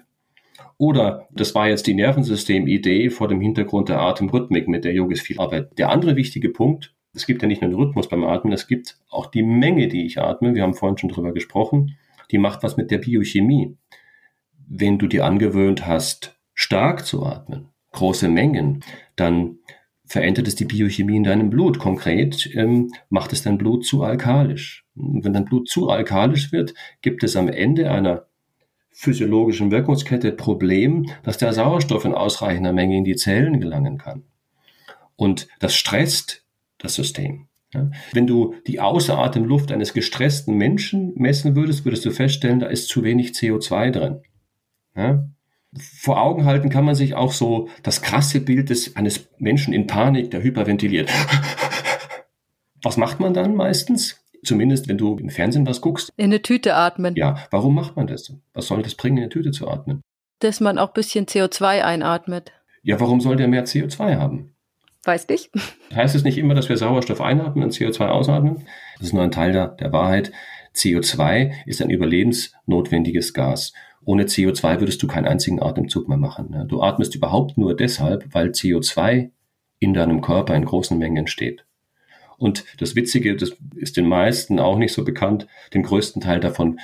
Oder 0.78 1.28
das 1.32 1.56
war 1.56 1.70
jetzt 1.70 1.88
die 1.88 1.94
Nervensystem-Idee 1.94 3.10
vor 3.10 3.28
dem 3.28 3.42
Hintergrund 3.42 3.90
der 3.90 4.02
Atemrhythmik, 4.02 4.68
mit 4.68 4.84
der 4.84 4.94
Yogis 4.94 5.22
viel 5.22 5.40
arbeitet. 5.40 5.78
Der 5.80 5.90
andere 5.90 6.16
wichtige 6.16 6.50
Punkt, 6.50 6.94
es 7.14 7.26
gibt 7.26 7.42
ja 7.42 7.48
nicht 7.48 7.62
nur 7.62 7.72
den 7.72 7.80
Rhythmus 7.80 8.10
beim 8.10 8.26
Atmen, 8.26 8.54
es 8.54 8.68
gibt 8.68 8.98
auch 9.10 9.28
die 9.28 9.44
Menge, 9.44 9.88
die 9.88 10.06
ich 10.06 10.20
atme. 10.20 10.54
Wir 10.54 10.64
haben 10.64 10.74
vorhin 10.74 10.98
schon 10.98 11.10
drüber 11.10 11.32
gesprochen. 11.32 11.98
Die 12.32 12.38
macht 12.38 12.62
was 12.62 12.76
mit 12.76 12.92
der 12.92 12.98
Biochemie. 12.98 13.78
Wenn 14.68 14.98
du 14.98 15.08
dir 15.08 15.26
angewöhnt 15.26 15.88
hast, 15.88 16.38
stark 16.54 17.06
zu 17.06 17.26
atmen, 17.26 17.70
große 17.94 18.28
Mengen, 18.28 18.84
dann 19.16 19.60
verändert 20.06 20.48
es 20.48 20.56
die 20.56 20.66
Biochemie 20.66 21.18
in 21.18 21.24
deinem 21.24 21.50
Blut. 21.50 21.80
Konkret 21.80 22.50
ähm, 22.54 22.92
macht 23.10 23.34
es 23.34 23.44
dein 23.44 23.58
Blut 23.58 23.86
zu 23.86 24.04
alkalisch. 24.04 24.86
Und 24.96 25.24
wenn 25.24 25.34
dein 25.34 25.46
Blut 25.46 25.68
zu 25.68 25.90
alkalisch 25.90 26.52
wird, 26.52 26.74
gibt 27.02 27.24
es 27.24 27.36
am 27.36 27.48
Ende 27.48 27.92
einer 27.92 28.28
physiologischen 28.92 29.72
Wirkungskette 29.72 30.32
Problem, 30.32 31.08
dass 31.24 31.38
der 31.38 31.54
Sauerstoff 31.54 32.06
in 32.06 32.14
ausreichender 32.14 32.72
Menge 32.72 32.98
in 32.98 33.04
die 33.04 33.16
Zellen 33.16 33.60
gelangen 33.60 33.98
kann. 33.98 34.24
Und 35.18 35.48
das 35.60 35.76
stresst 35.76 36.46
das 36.78 36.96
System. 36.96 37.48
Wenn 38.14 38.26
du 38.26 38.56
die 38.68 38.80
Außeratemluft 38.80 39.72
eines 39.72 39.94
gestressten 39.94 40.56
Menschen 40.56 41.14
messen 41.16 41.58
würdest, 41.58 41.84
würdest 41.84 42.06
du 42.06 42.12
feststellen, 42.12 42.60
da 42.60 42.68
ist 42.68 42.88
zu 42.88 43.04
wenig 43.04 43.32
CO2 43.32 43.92
drin. 43.92 44.22
Vor 45.78 46.22
Augen 46.22 46.46
halten 46.46 46.70
kann 46.70 46.86
man 46.86 46.96
sich 46.96 47.16
auch 47.16 47.32
so 47.32 47.70
das 47.84 48.02
krasse 48.02 48.42
Bild 48.42 48.70
des, 48.70 48.96
eines 48.96 49.28
Menschen 49.38 49.74
in 49.74 49.88
Panik, 49.88 50.32
der 50.32 50.42
hyperventiliert. 50.42 51.12
Was 52.84 52.98
macht 52.98 53.20
man 53.20 53.34
dann 53.34 53.56
meistens? 53.56 54.22
Zumindest, 54.44 54.88
wenn 54.88 54.98
du 54.98 55.18
im 55.18 55.30
Fernsehen 55.30 55.66
was 55.66 55.82
guckst. 55.82 56.14
In 56.18 56.26
eine 56.26 56.42
Tüte 56.42 56.76
atmen. 56.76 57.16
Ja, 57.16 57.48
warum 57.50 57.74
macht 57.74 57.96
man 57.96 58.06
das? 58.06 58.32
Was 58.54 58.68
soll 58.68 58.84
das 58.84 58.96
bringen, 58.96 59.18
in 59.18 59.24
eine 59.24 59.30
Tüte 59.30 59.52
zu 59.52 59.68
atmen? 59.68 60.02
Dass 60.40 60.60
man 60.60 60.78
auch 60.78 60.90
ein 60.90 60.94
bisschen 60.94 61.26
CO2 61.26 61.82
einatmet. 61.82 62.52
Ja, 62.84 63.00
warum 63.00 63.22
soll 63.22 63.38
der 63.38 63.48
mehr 63.48 63.66
CO2 63.66 64.18
haben? 64.18 64.56
Weiß 65.04 65.28
nicht. 65.28 65.50
Heißt 65.96 66.16
es 66.16 66.24
nicht 66.24 66.38
immer, 66.38 66.54
dass 66.54 66.70
wir 66.70 66.78
Sauerstoff 66.78 67.22
einatmen 67.22 67.64
und 67.64 67.74
CO2 67.74 68.08
ausatmen? 68.08 68.68
Das 68.98 69.08
ist 69.08 69.14
nur 69.14 69.24
ein 69.24 69.32
Teil 69.32 69.52
der, 69.52 69.70
der 69.70 69.92
Wahrheit. 69.92 70.32
CO2 70.76 71.54
ist 71.66 71.82
ein 71.82 71.90
überlebensnotwendiges 71.90 73.34
Gas. 73.34 73.74
Ohne 74.06 74.26
CO2 74.26 74.80
würdest 74.80 75.02
du 75.02 75.08
keinen 75.08 75.26
einzigen 75.26 75.62
Atemzug 75.62 76.08
mehr 76.08 76.18
machen. 76.18 76.68
Du 76.68 76.82
atmest 76.82 77.16
überhaupt 77.16 77.58
nur 77.58 77.76
deshalb, 77.76 78.34
weil 78.34 78.50
CO2 78.50 79.32
in 79.80 79.94
deinem 79.94 80.22
Körper 80.22 80.56
in 80.56 80.66
großen 80.66 80.98
Mengen 80.98 81.18
entsteht. 81.18 81.66
Und 82.38 82.66
das 82.80 82.96
Witzige, 82.96 83.36
das 83.36 83.56
ist 83.76 83.98
den 83.98 84.08
meisten 84.08 84.60
auch 84.60 84.78
nicht 84.78 84.94
so 84.94 85.04
bekannt, 85.04 85.48
den 85.74 85.84
größten 85.84 86.22
Teil 86.22 86.40
davon 86.40 86.80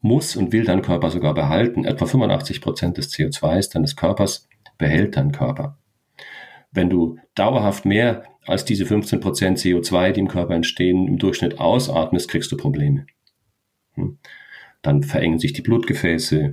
muss 0.00 0.36
und 0.36 0.52
will 0.52 0.64
dein 0.64 0.82
Körper 0.82 1.10
sogar 1.10 1.34
behalten. 1.34 1.84
Etwa 1.84 2.06
85 2.06 2.60
Prozent 2.60 2.98
des 2.98 3.12
CO2 3.12 3.72
deines 3.72 3.96
Körpers 3.96 4.48
behält 4.78 5.16
dein 5.16 5.32
Körper. 5.32 5.78
Wenn 6.70 6.90
du 6.90 7.18
dauerhaft 7.34 7.84
mehr 7.84 8.24
als 8.46 8.64
diese 8.64 8.84
15 8.84 9.20
Prozent 9.20 9.58
CO2, 9.58 10.12
die 10.12 10.20
im 10.20 10.28
Körper 10.28 10.54
entstehen, 10.54 11.08
im 11.08 11.18
Durchschnitt 11.18 11.58
ausatmest, 11.58 12.28
kriegst 12.28 12.52
du 12.52 12.56
Probleme. 12.56 13.06
Hm. 13.94 14.18
Dann 14.84 15.02
verengen 15.02 15.38
sich 15.38 15.54
die 15.54 15.62
Blutgefäße, 15.62 16.52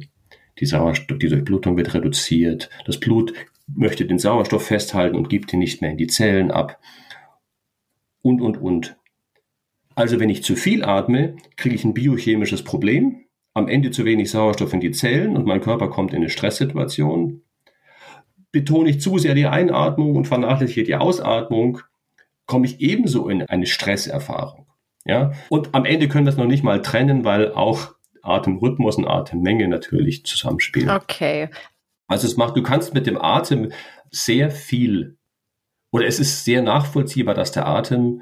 die, 0.58 0.66
Sauerstoff, 0.66 1.20
die 1.20 1.28
Durchblutung 1.28 1.76
wird 1.76 1.94
reduziert, 1.94 2.70
das 2.86 2.98
Blut 2.98 3.34
möchte 3.68 4.06
den 4.06 4.20
Sauerstoff 4.20 4.66
festhalten 4.66 5.18
und 5.18 5.30
gibt 5.30 5.52
ihn 5.52 5.60
nicht 5.60 5.82
mehr 5.82 5.92
in 5.92 5.98
die 5.98 6.08
Zellen 6.08 6.50
ab. 6.50 6.80
Und, 8.22 8.42
und, 8.42 8.58
und. 8.58 8.96
Also 9.96 10.20
wenn 10.22 10.30
ich 10.30 10.44
zu 10.44 10.56
viel 10.56 10.86
atme, 10.86 11.36
kriege 11.58 11.76
ich 11.76 11.84
ein 11.84 11.94
biochemisches 11.94 12.64
Problem, 12.64 13.26
am 13.54 13.68
Ende 13.68 13.92
zu 13.92 14.06
wenig 14.06 14.32
Sauerstoff 14.32 14.72
in 14.72 14.80
die 14.80 14.92
Zellen 14.92 15.36
und 15.36 15.46
mein 15.46 15.60
Körper 15.60 15.90
kommt 15.90 16.12
in 16.12 16.22
eine 16.22 16.30
Stresssituation, 16.30 17.42
betone 18.54 18.90
ich 18.90 19.02
zu 19.02 19.18
sehr 19.18 19.36
die 19.36 19.46
Einatmung 19.46 20.16
und 20.16 20.28
vernachlässige 20.28 20.86
die 20.86 20.96
Ausatmung, 20.96 21.82
komme 22.46 22.66
ich 22.66 22.80
ebenso 22.80 23.28
in 23.28 23.42
eine 23.42 23.66
Stresserfahrung. 23.66 24.68
Ja? 25.04 25.34
Und 25.50 25.76
am 25.76 25.84
Ende 25.84 26.08
können 26.08 26.26
wir 26.26 26.32
es 26.32 26.38
noch 26.38 26.48
nicht 26.48 26.64
mal 26.64 26.82
trennen, 26.82 27.26
weil 27.26 27.52
auch 27.52 27.96
Atemrhythmus 28.24 28.98
und 28.98 29.08
Atemmenge 29.08 29.68
natürlich 29.68 30.26
zusammenspielen. 30.26 30.90
Okay. 30.90 31.50
Also 32.08 32.28
es 32.28 32.38
macht, 32.38 32.58
du 32.58 32.64
kannst 32.64 32.94
mit 32.94 33.08
dem 33.08 33.22
Atem 33.22 33.72
sehr 34.10 34.52
viel, 34.52 35.18
oder 35.92 36.06
es 36.06 36.20
ist 36.20 36.44
sehr 36.44 36.62
nachvollziehbar, 36.62 37.34
dass 37.34 37.52
der 37.52 37.68
Atem 37.68 38.22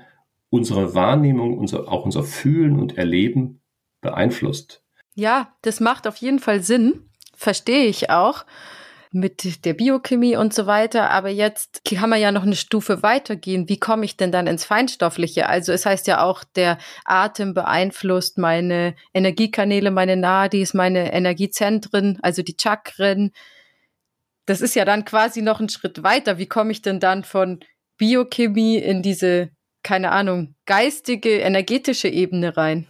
unsere 0.49 0.95
Wahrnehmung, 0.95 1.57
unser, 1.57 1.87
auch 1.87 2.05
unser 2.05 2.23
Fühlen 2.23 2.79
und 2.79 2.97
Erleben 2.97 3.61
beeinflusst. 4.01 4.83
Ja, 5.15 5.55
das 5.61 5.79
macht 5.79 6.07
auf 6.07 6.17
jeden 6.17 6.39
Fall 6.39 6.61
Sinn. 6.61 7.09
Verstehe 7.35 7.85
ich 7.85 8.09
auch 8.09 8.45
mit 9.11 9.65
der 9.65 9.73
Biochemie 9.73 10.35
und 10.35 10.53
so 10.53 10.67
weiter. 10.67 11.09
Aber 11.09 11.29
jetzt 11.29 11.81
kann 11.83 12.09
man 12.09 12.21
ja 12.21 12.31
noch 12.31 12.43
eine 12.43 12.55
Stufe 12.55 13.01
weitergehen. 13.01 13.67
Wie 13.67 13.79
komme 13.79 14.05
ich 14.05 14.17
denn 14.17 14.31
dann 14.31 14.47
ins 14.47 14.65
Feinstoffliche? 14.65 15.49
Also 15.49 15.71
es 15.71 15.85
heißt 15.85 16.07
ja 16.07 16.23
auch, 16.23 16.43
der 16.43 16.77
Atem 17.05 17.53
beeinflusst 17.53 18.37
meine 18.37 18.95
Energiekanäle, 19.13 19.91
meine 19.91 20.15
Nadis, 20.15 20.73
meine 20.73 21.11
Energiezentren, 21.11 22.19
also 22.21 22.43
die 22.43 22.55
Chakren. 22.59 23.31
Das 24.45 24.61
ist 24.61 24.75
ja 24.75 24.85
dann 24.85 25.05
quasi 25.05 25.41
noch 25.41 25.59
ein 25.59 25.69
Schritt 25.69 26.03
weiter. 26.03 26.37
Wie 26.37 26.47
komme 26.47 26.71
ich 26.71 26.81
denn 26.81 26.99
dann 26.99 27.23
von 27.23 27.59
Biochemie 27.97 28.77
in 28.77 29.01
diese, 29.01 29.49
keine 29.83 30.11
Ahnung, 30.11 30.55
geistige, 30.65 31.39
energetische 31.39 32.07
Ebene 32.07 32.55
rein? 32.55 32.87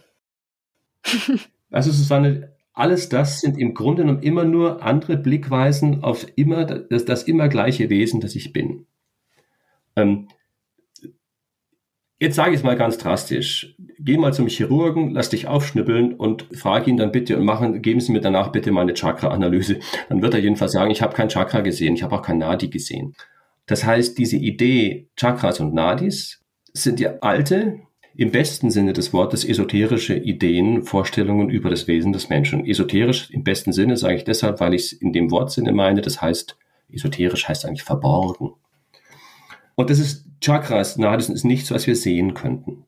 also 1.70 1.90
Susanne, 1.90 2.54
alles 2.72 3.08
das 3.08 3.40
sind 3.40 3.58
im 3.58 3.74
Grunde 3.74 4.02
genommen 4.02 4.22
immer 4.22 4.44
nur 4.44 4.82
andere 4.82 5.16
Blickweisen 5.16 6.02
auf 6.02 6.26
immer 6.36 6.64
das, 6.64 7.04
das 7.04 7.24
immer 7.24 7.48
gleiche 7.48 7.90
Wesen, 7.90 8.20
das 8.20 8.36
ich 8.36 8.52
bin. 8.52 8.86
Ähm, 9.96 10.28
jetzt 12.18 12.36
sage 12.36 12.50
ich 12.50 12.58
es 12.58 12.62
mal 12.62 12.76
ganz 12.76 12.98
drastisch. 12.98 13.74
Geh 13.98 14.16
mal 14.16 14.32
zum 14.32 14.46
Chirurgen, 14.46 15.10
lass 15.10 15.30
dich 15.30 15.46
aufschnippeln 15.48 16.14
und 16.14 16.46
frag 16.52 16.86
ihn 16.86 16.96
dann 16.96 17.12
bitte 17.12 17.36
und 17.36 17.44
machen, 17.44 17.82
geben 17.82 18.00
Sie 18.00 18.12
mir 18.12 18.20
danach 18.20 18.52
bitte 18.52 18.70
mal 18.70 18.82
eine 18.82 18.94
Chakra-Analyse. 18.94 19.80
Dann 20.08 20.22
wird 20.22 20.34
er 20.34 20.40
jedenfalls 20.40 20.72
sagen, 20.72 20.90
ich 20.90 21.02
habe 21.02 21.14
kein 21.14 21.28
Chakra 21.28 21.60
gesehen, 21.60 21.94
ich 21.94 22.02
habe 22.02 22.14
auch 22.14 22.22
kein 22.22 22.38
Nadi 22.38 22.68
gesehen. 22.68 23.14
Das 23.66 23.84
heißt, 23.84 24.16
diese 24.18 24.36
Idee 24.36 25.08
Chakras 25.16 25.60
und 25.60 25.74
Nadis 25.74 26.42
sind 26.72 27.00
ja 27.00 27.14
alte, 27.20 27.80
im 28.20 28.32
besten 28.32 28.70
Sinne 28.70 28.92
des 28.92 29.14
Wortes 29.14 29.46
esoterische 29.46 30.14
Ideen, 30.14 30.82
Vorstellungen 30.82 31.48
über 31.48 31.70
das 31.70 31.88
Wesen 31.88 32.12
des 32.12 32.28
Menschen. 32.28 32.66
Esoterisch 32.66 33.30
im 33.30 33.44
besten 33.44 33.72
Sinne 33.72 33.96
sage 33.96 34.16
ich 34.16 34.24
deshalb, 34.24 34.60
weil 34.60 34.74
ich 34.74 34.82
es 34.82 34.92
in 34.92 35.14
dem 35.14 35.30
Wortsinne 35.30 35.72
meine. 35.72 36.02
Das 36.02 36.20
heißt, 36.20 36.58
esoterisch 36.92 37.48
heißt 37.48 37.64
eigentlich 37.64 37.82
verborgen. 37.82 38.50
Und 39.74 39.88
das 39.88 39.98
ist 39.98 40.26
Chakras, 40.42 40.98
Nadis 40.98 41.30
ist 41.30 41.44
nichts, 41.44 41.70
was 41.70 41.86
wir 41.86 41.96
sehen 41.96 42.34
könnten. 42.34 42.84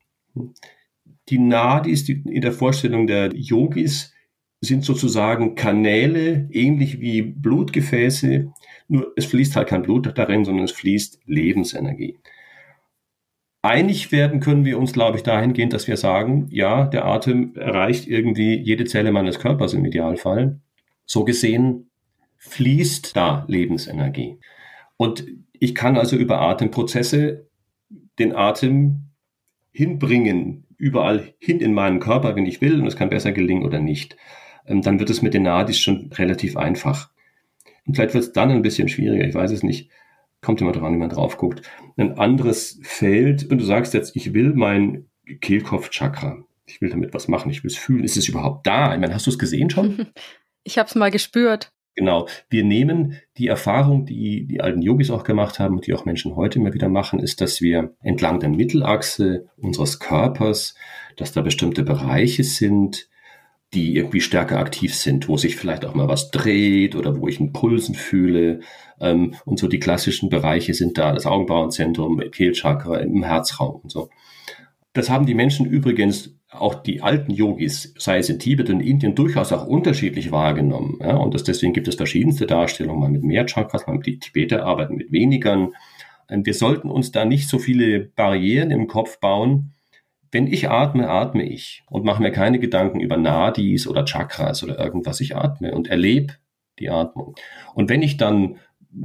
Die 1.30 1.38
Nadis 1.38 2.04
die 2.04 2.22
in 2.26 2.42
der 2.42 2.52
Vorstellung 2.52 3.06
der 3.06 3.34
Yogis 3.34 4.12
sind 4.60 4.84
sozusagen 4.84 5.54
Kanäle, 5.54 6.46
ähnlich 6.52 7.00
wie 7.00 7.22
Blutgefäße, 7.22 8.52
nur 8.88 9.12
es 9.16 9.24
fließt 9.24 9.56
halt 9.56 9.68
kein 9.68 9.82
Blut 9.82 10.12
darin, 10.14 10.44
sondern 10.44 10.66
es 10.66 10.72
fließt 10.72 11.20
Lebensenergie. 11.24 12.18
Einig 13.64 14.10
werden 14.10 14.40
können 14.40 14.64
wir 14.64 14.76
uns, 14.76 14.92
glaube 14.92 15.16
ich, 15.16 15.22
dahingehend, 15.22 15.72
dass 15.72 15.86
wir 15.86 15.96
sagen, 15.96 16.48
ja, 16.50 16.84
der 16.84 17.04
Atem 17.04 17.54
erreicht 17.54 18.08
irgendwie 18.08 18.56
jede 18.56 18.84
Zelle 18.84 19.12
meines 19.12 19.38
Körpers 19.38 19.72
im 19.72 19.84
Idealfall. 19.84 20.60
So 21.06 21.24
gesehen 21.24 21.88
fließt 22.38 23.16
da 23.16 23.44
Lebensenergie. 23.46 24.40
Und 24.96 25.24
ich 25.52 25.76
kann 25.76 25.96
also 25.96 26.16
über 26.16 26.40
Atemprozesse 26.40 27.48
den 28.18 28.34
Atem 28.34 29.10
hinbringen, 29.70 30.66
überall 30.76 31.32
hin 31.38 31.60
in 31.60 31.72
meinen 31.72 32.00
Körper, 32.00 32.34
wenn 32.34 32.46
ich 32.46 32.60
will, 32.60 32.80
und 32.80 32.86
es 32.88 32.96
kann 32.96 33.10
besser 33.10 33.30
gelingen 33.30 33.64
oder 33.64 33.78
nicht. 33.78 34.16
Ähm, 34.66 34.82
dann 34.82 34.98
wird 34.98 35.08
es 35.08 35.22
mit 35.22 35.34
den 35.34 35.44
Nadis 35.44 35.78
schon 35.78 36.10
relativ 36.14 36.56
einfach. 36.56 37.10
Und 37.86 37.94
vielleicht 37.94 38.14
wird 38.14 38.24
es 38.24 38.32
dann 38.32 38.50
ein 38.50 38.62
bisschen 38.62 38.88
schwieriger, 38.88 39.24
ich 39.24 39.34
weiß 39.34 39.52
es 39.52 39.62
nicht 39.62 39.88
kommt 40.42 40.60
immer 40.60 40.72
dran, 40.72 40.92
wie 40.94 40.98
man 40.98 41.08
drauf 41.08 41.38
guckt. 41.38 41.62
Ein 41.96 42.18
anderes 42.18 42.80
Feld, 42.82 43.48
wenn 43.48 43.58
du 43.58 43.64
sagst 43.64 43.94
jetzt, 43.94 44.14
ich 44.16 44.34
will 44.34 44.52
mein 44.54 45.06
Kehlkopfchakra, 45.40 46.44
ich 46.66 46.80
will 46.80 46.90
damit 46.90 47.14
was 47.14 47.28
machen, 47.28 47.50
ich 47.50 47.62
will 47.62 47.70
es 47.70 47.78
fühlen, 47.78 48.04
ist 48.04 48.16
es 48.16 48.28
überhaupt 48.28 48.66
da? 48.66 48.92
Ich 48.92 49.00
meine, 49.00 49.14
hast 49.14 49.26
du 49.26 49.30
es 49.30 49.38
gesehen 49.38 49.70
schon? 49.70 50.08
Ich 50.64 50.78
habe 50.78 50.88
es 50.88 50.94
mal 50.94 51.10
gespürt. 51.10 51.72
Genau. 51.96 52.28
Wir 52.48 52.62
nehmen 52.62 53.18
die 53.36 53.48
Erfahrung, 53.48 54.06
die 54.06 54.46
die 54.46 54.60
alten 54.60 54.80
Yogis 54.80 55.10
auch 55.10 55.24
gemacht 55.24 55.58
haben 55.58 55.74
und 55.74 55.88
die 55.88 55.92
auch 55.92 56.04
Menschen 56.04 56.36
heute 56.36 56.60
immer 56.60 56.72
wieder 56.72 56.88
machen, 56.88 57.18
ist, 57.18 57.40
dass 57.40 57.60
wir 57.60 57.96
entlang 58.00 58.38
der 58.38 58.48
Mittelachse 58.48 59.48
unseres 59.56 59.98
Körpers, 59.98 60.76
dass 61.16 61.32
da 61.32 61.42
bestimmte 61.42 61.82
Bereiche 61.82 62.44
sind, 62.44 63.08
die 63.74 63.96
irgendwie 63.96 64.20
stärker 64.20 64.58
aktiv 64.58 64.94
sind, 64.94 65.28
wo 65.28 65.36
sich 65.36 65.56
vielleicht 65.56 65.84
auch 65.84 65.94
mal 65.94 66.08
was 66.08 66.30
dreht 66.30 66.94
oder 66.94 67.18
wo 67.18 67.28
ich 67.28 67.40
einen 67.40 67.52
Pulsen 67.52 67.94
fühle. 67.94 68.60
Ähm, 69.00 69.34
und 69.44 69.58
so 69.58 69.68
die 69.68 69.80
klassischen 69.80 70.28
Bereiche 70.28 70.74
sind 70.74 70.98
da, 70.98 71.12
das 71.12 71.26
Augenbrauenzentrum, 71.26 72.20
Kehlchakra, 72.30 72.98
im 72.98 73.22
Herzraum 73.22 73.80
und 73.82 73.90
so. 73.90 74.10
Das 74.92 75.08
haben 75.08 75.24
die 75.24 75.34
Menschen 75.34 75.64
übrigens, 75.64 76.36
auch 76.50 76.74
die 76.74 77.00
alten 77.00 77.32
Yogis, 77.32 77.94
sei 77.96 78.18
es 78.18 78.28
in 78.28 78.38
Tibet 78.38 78.68
und 78.68 78.80
Indien, 78.80 79.14
durchaus 79.14 79.52
auch 79.52 79.66
unterschiedlich 79.66 80.30
wahrgenommen. 80.32 80.98
Ja? 81.00 81.16
Und 81.16 81.32
das, 81.32 81.44
deswegen 81.44 81.72
gibt 81.72 81.88
es 81.88 81.94
verschiedenste 81.94 82.46
Darstellungen, 82.46 83.00
mal 83.00 83.10
mit 83.10 83.24
mehr 83.24 83.46
Chakras, 83.46 83.86
mal 83.86 83.96
mit 83.96 84.06
die 84.06 84.18
Tibeter 84.18 84.66
arbeiten 84.66 84.96
mit 84.96 85.10
wenigern. 85.10 85.72
Ähm, 86.28 86.44
wir 86.44 86.54
sollten 86.54 86.90
uns 86.90 87.10
da 87.10 87.24
nicht 87.24 87.48
so 87.48 87.58
viele 87.58 88.00
Barrieren 88.00 88.70
im 88.70 88.86
Kopf 88.86 89.18
bauen, 89.18 89.72
wenn 90.32 90.46
ich 90.46 90.70
atme, 90.70 91.08
atme 91.08 91.44
ich 91.44 91.84
und 91.88 92.04
mache 92.04 92.22
mir 92.22 92.32
keine 92.32 92.58
Gedanken 92.58 93.00
über 93.00 93.18
Nadis 93.18 93.86
oder 93.86 94.04
Chakras 94.04 94.64
oder 94.64 94.78
irgendwas. 94.78 95.20
Ich 95.20 95.36
atme 95.36 95.74
und 95.74 95.88
erlebe 95.88 96.34
die 96.78 96.88
Atmung. 96.88 97.34
Und 97.74 97.90
wenn 97.90 98.02
ich 98.02 98.16
dann 98.16 98.56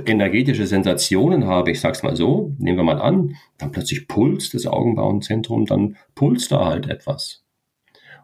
energetische 0.05 0.65
Sensationen 0.65 1.45
habe, 1.45 1.71
ich 1.71 1.82
sag's 1.82 2.01
mal 2.01 2.15
so, 2.15 2.55
nehmen 2.57 2.78
wir 2.78 2.84
mal 2.84 3.01
an, 3.01 3.36
dann 3.57 3.71
plötzlich 3.71 4.07
pulst 4.07 4.53
das 4.53 4.65
Augenbrauenzentrum, 4.65 5.65
dann 5.65 5.97
pulst 6.15 6.51
da 6.51 6.65
halt 6.65 6.89
etwas. 6.89 7.45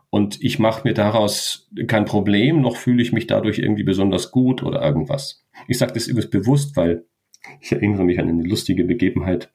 Und 0.09 0.41
ich 0.41 0.59
mache 0.59 0.87
mir 0.87 0.93
daraus 0.93 1.69
kein 1.87 2.05
Problem, 2.05 2.61
noch 2.61 2.77
fühle 2.77 3.01
ich 3.01 3.13
mich 3.13 3.27
dadurch 3.27 3.59
irgendwie 3.59 3.83
besonders 3.83 4.31
gut 4.31 4.63
oder 4.63 4.81
irgendwas. 4.81 5.43
Ich 5.67 5.77
sage 5.77 5.93
das 5.93 6.07
übrigens 6.07 6.29
bewusst, 6.29 6.77
weil 6.77 7.05
ich 7.59 7.71
erinnere 7.71 8.03
mich 8.03 8.19
an 8.19 8.29
eine 8.29 8.43
lustige 8.43 8.85
Begebenheit. 8.85 9.51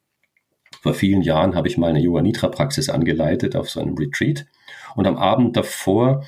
Vor 0.80 0.94
vielen 0.94 1.22
Jahren 1.22 1.54
habe 1.54 1.68
ich 1.68 1.78
mal 1.78 1.88
eine 1.88 2.00
Yoga 2.00 2.22
Nitra 2.22 2.48
Praxis 2.48 2.88
angeleitet 2.88 3.56
auf 3.56 3.68
so 3.68 3.80
einem 3.80 3.96
Retreat. 3.96 4.46
Und 4.94 5.06
am 5.06 5.16
Abend 5.16 5.56
davor 5.56 6.24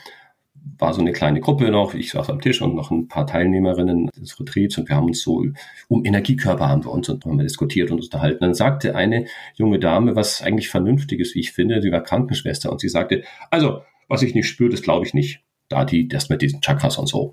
war 0.79 0.93
so 0.93 1.01
eine 1.01 1.13
kleine 1.13 1.41
Gruppe 1.41 1.71
noch, 1.71 1.95
ich 1.95 2.11
saß 2.11 2.31
am 2.31 2.41
Tisch 2.41 2.61
und 2.61 2.75
noch 2.75 2.91
ein 2.91 3.09
paar 3.09 3.27
Teilnehmerinnen 3.27 4.11
des 4.17 4.39
Retreats 4.39 4.79
und 4.79 4.89
wir 4.89 4.97
haben 4.97 5.07
uns 5.07 5.23
so 5.23 5.45
um 5.89 6.05
Energiekörper 6.05 6.69
haben 6.69 6.85
wir 6.85 6.93
uns 6.93 7.09
und 7.09 7.25
haben 7.25 7.39
wir 7.39 7.45
diskutiert 7.45 7.91
und 7.91 8.01
unterhalten. 8.01 8.41
Dann 8.41 8.55
sagte 8.55 8.95
eine 8.95 9.27
junge 9.55 9.79
Dame, 9.79 10.17
was 10.17 10.43
eigentlich 10.43 10.69
vernünftiges, 10.69 11.35
wie 11.35 11.41
ich 11.41 11.53
finde, 11.53 11.81
sie 11.81 11.93
war 11.93 12.03
Krankenschwester 12.03 12.71
und 12.71 12.81
sie 12.81 12.89
sagte, 12.89 13.23
also, 13.51 13.83
was 14.09 14.23
ich 14.23 14.35
nicht 14.35 14.49
spüre, 14.49 14.71
das 14.71 14.83
glaube 14.83 15.07
ich 15.07 15.15
nicht. 15.15 15.41
Da 15.69 15.85
die, 15.85 16.09
das 16.09 16.29
mit 16.29 16.43
diesen 16.43 16.61
Chakras 16.61 16.99
und 16.99 17.07
so. 17.07 17.31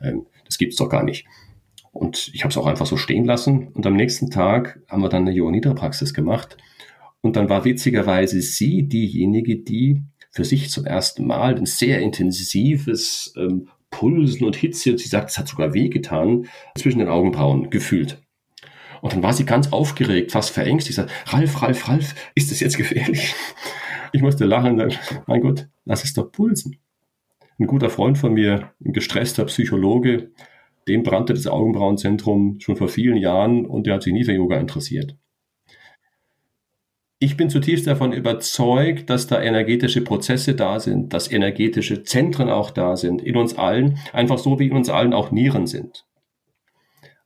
Ähm, 0.00 0.26
das 0.46 0.56
gibt's 0.58 0.76
doch 0.76 0.88
gar 0.88 1.04
nicht. 1.04 1.26
Und 1.92 2.30
ich 2.34 2.42
habe 2.42 2.50
es 2.50 2.56
auch 2.56 2.66
einfach 2.66 2.86
so 2.86 2.96
stehen 2.96 3.24
lassen. 3.24 3.68
Und 3.68 3.86
am 3.86 3.94
nächsten 3.94 4.30
Tag 4.30 4.80
haben 4.88 5.02
wir 5.02 5.08
dann 5.08 5.22
eine 5.22 5.32
Yoga 5.32 5.50
Nidra 5.50 5.74
Praxis 5.74 6.14
gemacht. 6.14 6.56
Und 7.20 7.36
dann 7.36 7.48
war 7.48 7.64
witzigerweise 7.64 8.40
sie 8.40 8.84
diejenige, 8.88 9.56
die 9.56 10.02
für 10.30 10.44
sich 10.44 10.70
zum 10.70 10.86
ersten 10.86 11.26
Mal 11.26 11.56
ein 11.56 11.66
sehr 11.66 12.00
intensives 12.00 13.34
ähm, 13.36 13.68
Pulsen 13.90 14.46
und 14.46 14.56
Hitze, 14.56 14.92
und 14.92 14.98
sie 14.98 15.08
sagt, 15.08 15.30
es 15.30 15.38
hat 15.38 15.48
sogar 15.48 15.74
wehgetan, 15.74 16.46
zwischen 16.76 17.00
den 17.00 17.08
Augenbrauen 17.08 17.70
gefühlt. 17.70 18.22
Und 19.02 19.12
dann 19.12 19.22
war 19.22 19.32
sie 19.32 19.44
ganz 19.44 19.72
aufgeregt, 19.72 20.32
fast 20.32 20.50
verängstigt. 20.50 20.96
Sagt, 20.96 21.10
Ralf, 21.26 21.60
Ralf, 21.62 21.88
Ralf, 21.88 22.14
ist 22.34 22.50
das 22.50 22.60
jetzt 22.60 22.76
gefährlich? 22.76 23.34
Ich 24.12 24.22
musste 24.22 24.44
lachen 24.44 24.76
sagen, 24.76 24.96
mein 25.28 25.40
Gott, 25.40 25.68
lass 25.84 26.02
es 26.02 26.14
doch 26.14 26.32
pulsen. 26.32 26.78
Ein 27.60 27.68
guter 27.68 27.90
Freund 27.90 28.18
von 28.18 28.34
mir, 28.34 28.72
ein 28.84 28.92
gestresster 28.92 29.44
Psychologe, 29.44 30.32
dem 30.88 31.02
brannte 31.02 31.34
das 31.34 31.46
Augenbrauenzentrum 31.46 32.58
schon 32.60 32.76
vor 32.76 32.88
vielen 32.88 33.16
Jahren 33.16 33.66
und 33.66 33.86
der 33.86 33.94
hat 33.94 34.02
sich 34.02 34.12
nie 34.12 34.24
für 34.24 34.32
Yoga 34.32 34.58
interessiert. 34.58 35.16
Ich 37.22 37.36
bin 37.36 37.50
zutiefst 37.50 37.86
davon 37.86 38.12
überzeugt, 38.12 39.10
dass 39.10 39.26
da 39.26 39.42
energetische 39.42 40.02
Prozesse 40.02 40.54
da 40.54 40.80
sind, 40.80 41.12
dass 41.12 41.30
energetische 41.30 42.02
Zentren 42.02 42.48
auch 42.48 42.70
da 42.70 42.96
sind, 42.96 43.20
in 43.20 43.36
uns 43.36 43.58
allen, 43.58 43.98
einfach 44.14 44.38
so 44.38 44.58
wie 44.58 44.68
in 44.68 44.76
uns 44.76 44.88
allen 44.88 45.12
auch 45.12 45.30
Nieren 45.30 45.66
sind. 45.66 46.06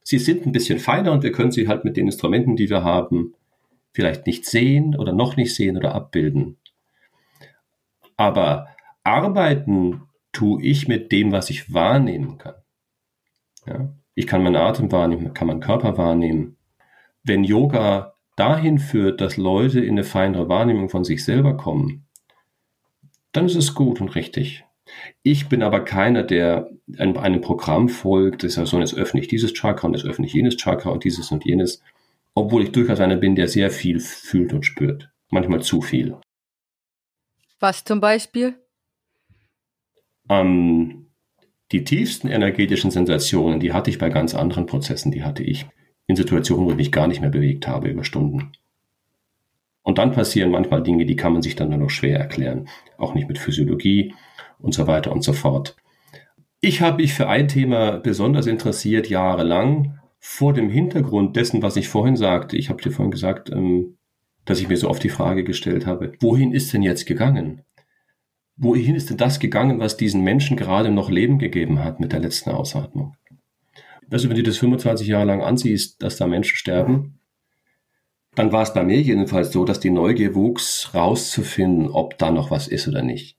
Sie 0.02 0.18
sind 0.18 0.46
ein 0.46 0.52
bisschen 0.52 0.80
feiner 0.80 1.12
und 1.12 1.22
wir 1.22 1.30
können 1.30 1.52
sie 1.52 1.68
halt 1.68 1.84
mit 1.84 1.96
den 1.96 2.06
Instrumenten, 2.06 2.56
die 2.56 2.68
wir 2.68 2.82
haben, 2.82 3.34
vielleicht 3.92 4.26
nicht 4.26 4.44
sehen 4.46 4.96
oder 4.96 5.12
noch 5.12 5.36
nicht 5.36 5.54
sehen 5.54 5.76
oder 5.76 5.94
abbilden. 5.94 6.58
Aber 8.16 8.66
arbeiten 9.04 10.02
tue 10.32 10.60
ich 10.60 10.88
mit 10.88 11.12
dem, 11.12 11.30
was 11.30 11.50
ich 11.50 11.72
wahrnehmen 11.72 12.36
kann. 12.38 12.54
Ja? 13.66 13.92
Ich 14.14 14.26
kann 14.26 14.42
meinen 14.42 14.56
Atem 14.56 14.92
wahrnehmen, 14.92 15.34
kann 15.34 15.48
meinen 15.48 15.60
Körper 15.60 15.98
wahrnehmen. 15.98 16.56
Wenn 17.22 17.44
Yoga 17.44 18.14
dahin 18.36 18.78
führt, 18.78 19.20
dass 19.20 19.36
Leute 19.36 19.80
in 19.80 19.92
eine 19.92 20.04
feinere 20.04 20.48
Wahrnehmung 20.48 20.88
von 20.88 21.04
sich 21.04 21.24
selber 21.24 21.56
kommen, 21.56 22.06
dann 23.32 23.46
ist 23.46 23.56
es 23.56 23.74
gut 23.74 24.00
und 24.00 24.14
richtig. 24.14 24.64
Ich 25.22 25.48
bin 25.48 25.62
aber 25.62 25.80
keiner, 25.80 26.22
der 26.22 26.70
einem, 26.98 27.16
einem 27.16 27.40
Programm 27.40 27.88
folgt, 27.88 28.44
das 28.44 28.56
ja 28.56 28.66
so, 28.66 28.78
jetzt 28.78 28.94
öffne 28.94 29.20
ich 29.20 29.28
dieses 29.28 29.52
Chakra 29.52 29.88
und 29.88 29.94
jetzt 29.94 30.04
öffne 30.04 30.26
ich 30.26 30.34
jenes 30.34 30.56
Chakra 30.56 30.90
und 30.90 31.04
dieses 31.04 31.32
und 31.32 31.44
jenes, 31.44 31.82
obwohl 32.34 32.62
ich 32.62 32.72
durchaus 32.72 33.00
einer 33.00 33.16
bin, 33.16 33.34
der 33.34 33.48
sehr 33.48 33.70
viel 33.70 34.00
fühlt 34.00 34.52
und 34.52 34.64
spürt. 34.64 35.10
Manchmal 35.30 35.62
zu 35.62 35.80
viel. 35.80 36.16
Was 37.60 37.82
zum 37.82 38.00
Beispiel? 38.00 38.54
Ähm, 40.28 41.03
die 41.74 41.82
tiefsten 41.82 42.28
energetischen 42.28 42.92
Sensationen, 42.92 43.58
die 43.58 43.72
hatte 43.72 43.90
ich 43.90 43.98
bei 43.98 44.08
ganz 44.08 44.32
anderen 44.32 44.66
Prozessen, 44.66 45.10
die 45.10 45.24
hatte 45.24 45.42
ich 45.42 45.66
in 46.06 46.14
Situationen, 46.14 46.66
wo 46.66 46.70
ich 46.70 46.76
mich 46.76 46.92
gar 46.92 47.08
nicht 47.08 47.20
mehr 47.20 47.30
bewegt 47.30 47.66
habe 47.66 47.88
über 47.88 48.04
Stunden. 48.04 48.52
Und 49.82 49.98
dann 49.98 50.12
passieren 50.12 50.52
manchmal 50.52 50.84
Dinge, 50.84 51.04
die 51.04 51.16
kann 51.16 51.32
man 51.32 51.42
sich 51.42 51.56
dann 51.56 51.70
nur 51.70 51.78
noch 51.78 51.90
schwer 51.90 52.20
erklären. 52.20 52.68
Auch 52.96 53.14
nicht 53.14 53.26
mit 53.26 53.38
Physiologie 53.38 54.14
und 54.60 54.72
so 54.72 54.86
weiter 54.86 55.10
und 55.10 55.24
so 55.24 55.32
fort. 55.32 55.74
Ich 56.60 56.80
habe 56.80 57.02
mich 57.02 57.12
für 57.12 57.28
ein 57.28 57.48
Thema 57.48 57.98
besonders 57.98 58.46
interessiert, 58.46 59.08
jahrelang, 59.08 59.98
vor 60.20 60.52
dem 60.52 60.70
Hintergrund 60.70 61.34
dessen, 61.34 61.60
was 61.60 61.74
ich 61.74 61.88
vorhin 61.88 62.14
sagte. 62.14 62.56
Ich 62.56 62.70
habe 62.70 62.80
dir 62.80 62.92
vorhin 62.92 63.10
gesagt, 63.10 63.50
ähm, 63.50 63.98
dass 64.44 64.60
ich 64.60 64.68
mir 64.68 64.76
so 64.76 64.88
oft 64.88 65.02
die 65.02 65.08
Frage 65.08 65.42
gestellt 65.42 65.86
habe, 65.86 66.12
wohin 66.20 66.52
ist 66.52 66.72
denn 66.72 66.82
jetzt 66.82 67.04
gegangen? 67.04 67.62
Wohin 68.56 68.94
ist 68.94 69.10
denn 69.10 69.16
das 69.16 69.40
gegangen, 69.40 69.80
was 69.80 69.96
diesen 69.96 70.22
Menschen 70.22 70.56
gerade 70.56 70.90
noch 70.90 71.10
Leben 71.10 71.38
gegeben 71.38 71.82
hat 71.82 71.98
mit 71.98 72.12
der 72.12 72.20
letzten 72.20 72.50
Ausatmung? 72.50 73.16
Also 74.10 74.28
wenn 74.28 74.36
du 74.36 74.42
das 74.42 74.58
25 74.58 75.08
Jahre 75.08 75.24
lang 75.24 75.42
ansiehst, 75.42 76.02
dass 76.02 76.16
da 76.16 76.26
Menschen 76.26 76.56
sterben, 76.56 77.18
dann 78.34 78.52
war 78.52 78.62
es 78.62 78.74
bei 78.74 78.84
mir 78.84 79.00
jedenfalls 79.00 79.52
so, 79.52 79.64
dass 79.64 79.80
die 79.80 79.90
Neugier 79.90 80.34
wuchs, 80.34 80.94
rauszufinden, 80.94 81.88
ob 81.88 82.18
da 82.18 82.30
noch 82.30 82.50
was 82.50 82.68
ist 82.68 82.88
oder 82.88 83.02
nicht. 83.02 83.38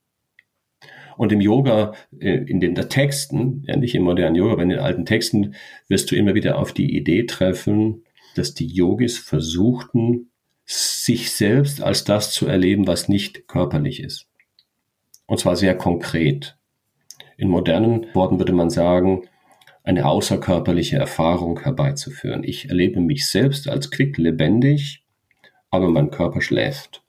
Und 1.18 1.32
im 1.32 1.42
Yoga, 1.42 1.94
äh, 2.20 2.36
in 2.36 2.60
den 2.60 2.76
Texten, 2.76 3.64
ja 3.68 3.78
nicht 3.78 3.96
im 3.96 4.04
modernen 4.04 4.36
Yoga, 4.36 4.54
aber 4.54 4.64
in 4.64 4.70
den 4.70 4.80
alten 4.80 5.06
Texten, 5.06 5.56
wirst 5.88 6.12
du 6.12 6.16
immer 6.16 6.36
wieder 6.36 6.58
auf 6.58 6.74
die 6.74 6.96
Idee 6.96 7.24
treffen, 7.24 8.04
dass 8.36 8.54
die 8.54 8.68
Yogis 8.68 9.18
versuchten, 9.18 10.30
sich 10.66 11.32
selbst 11.32 11.82
als 11.82 12.04
das 12.04 12.32
zu 12.32 12.48
erleben, 12.48 12.88
was 12.88 13.08
nicht 13.08 13.48
körperlich 13.48 14.02
ist. 14.02 14.28
Und 15.28 15.40
zwar 15.40 15.56
sehr 15.56 15.76
konkret. 15.76 16.58
In 17.38 17.50
modernen 17.50 18.08
Worten 18.14 18.40
würde 18.40 18.54
man 18.54 18.70
sagen, 18.70 19.28
eine 19.84 20.08
außerkörperliche 20.08 20.98
Erfahrung 20.98 21.60
herbeizuführen. 21.60 22.44
Ich 22.44 22.70
erlebe 22.70 23.00
mich 23.00 23.28
selbst 23.28 23.68
als 23.68 23.92
quick 23.92 24.18
lebendig, 24.18 25.04
aber 25.70 25.90
mein 25.90 26.10
Körper 26.10 26.42
schläft. 26.42 27.04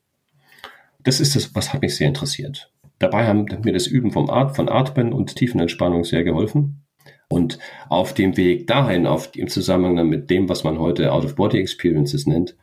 Das 1.02 1.20
ist 1.20 1.36
das, 1.36 1.54
was 1.54 1.72
hat 1.72 1.82
mich 1.82 1.96
sehr 1.96 2.08
interessiert. 2.08 2.72
Dabei 2.98 3.26
haben 3.26 3.46
mir 3.64 3.72
das 3.72 3.86
Üben 3.86 4.10
vom 4.10 4.28
At 4.30 4.56
von 4.56 4.68
Atmen 4.68 5.12
und 5.12 5.36
Tiefenentspannung 5.36 6.04
sehr 6.04 6.24
geholfen. 6.24 6.82
Und 7.28 7.58
auf 7.88 8.14
dem 8.14 8.36
Weg 8.36 8.66
dahin, 8.66 9.06
auf, 9.06 9.30
im 9.34 9.48
Zusammenhang 9.48 10.08
mit 10.08 10.30
dem, 10.30 10.48
was 10.48 10.64
man 10.64 10.78
heute 10.78 11.12
Out-of-Body-Experiences 11.12 12.26
nennt, 12.26 12.56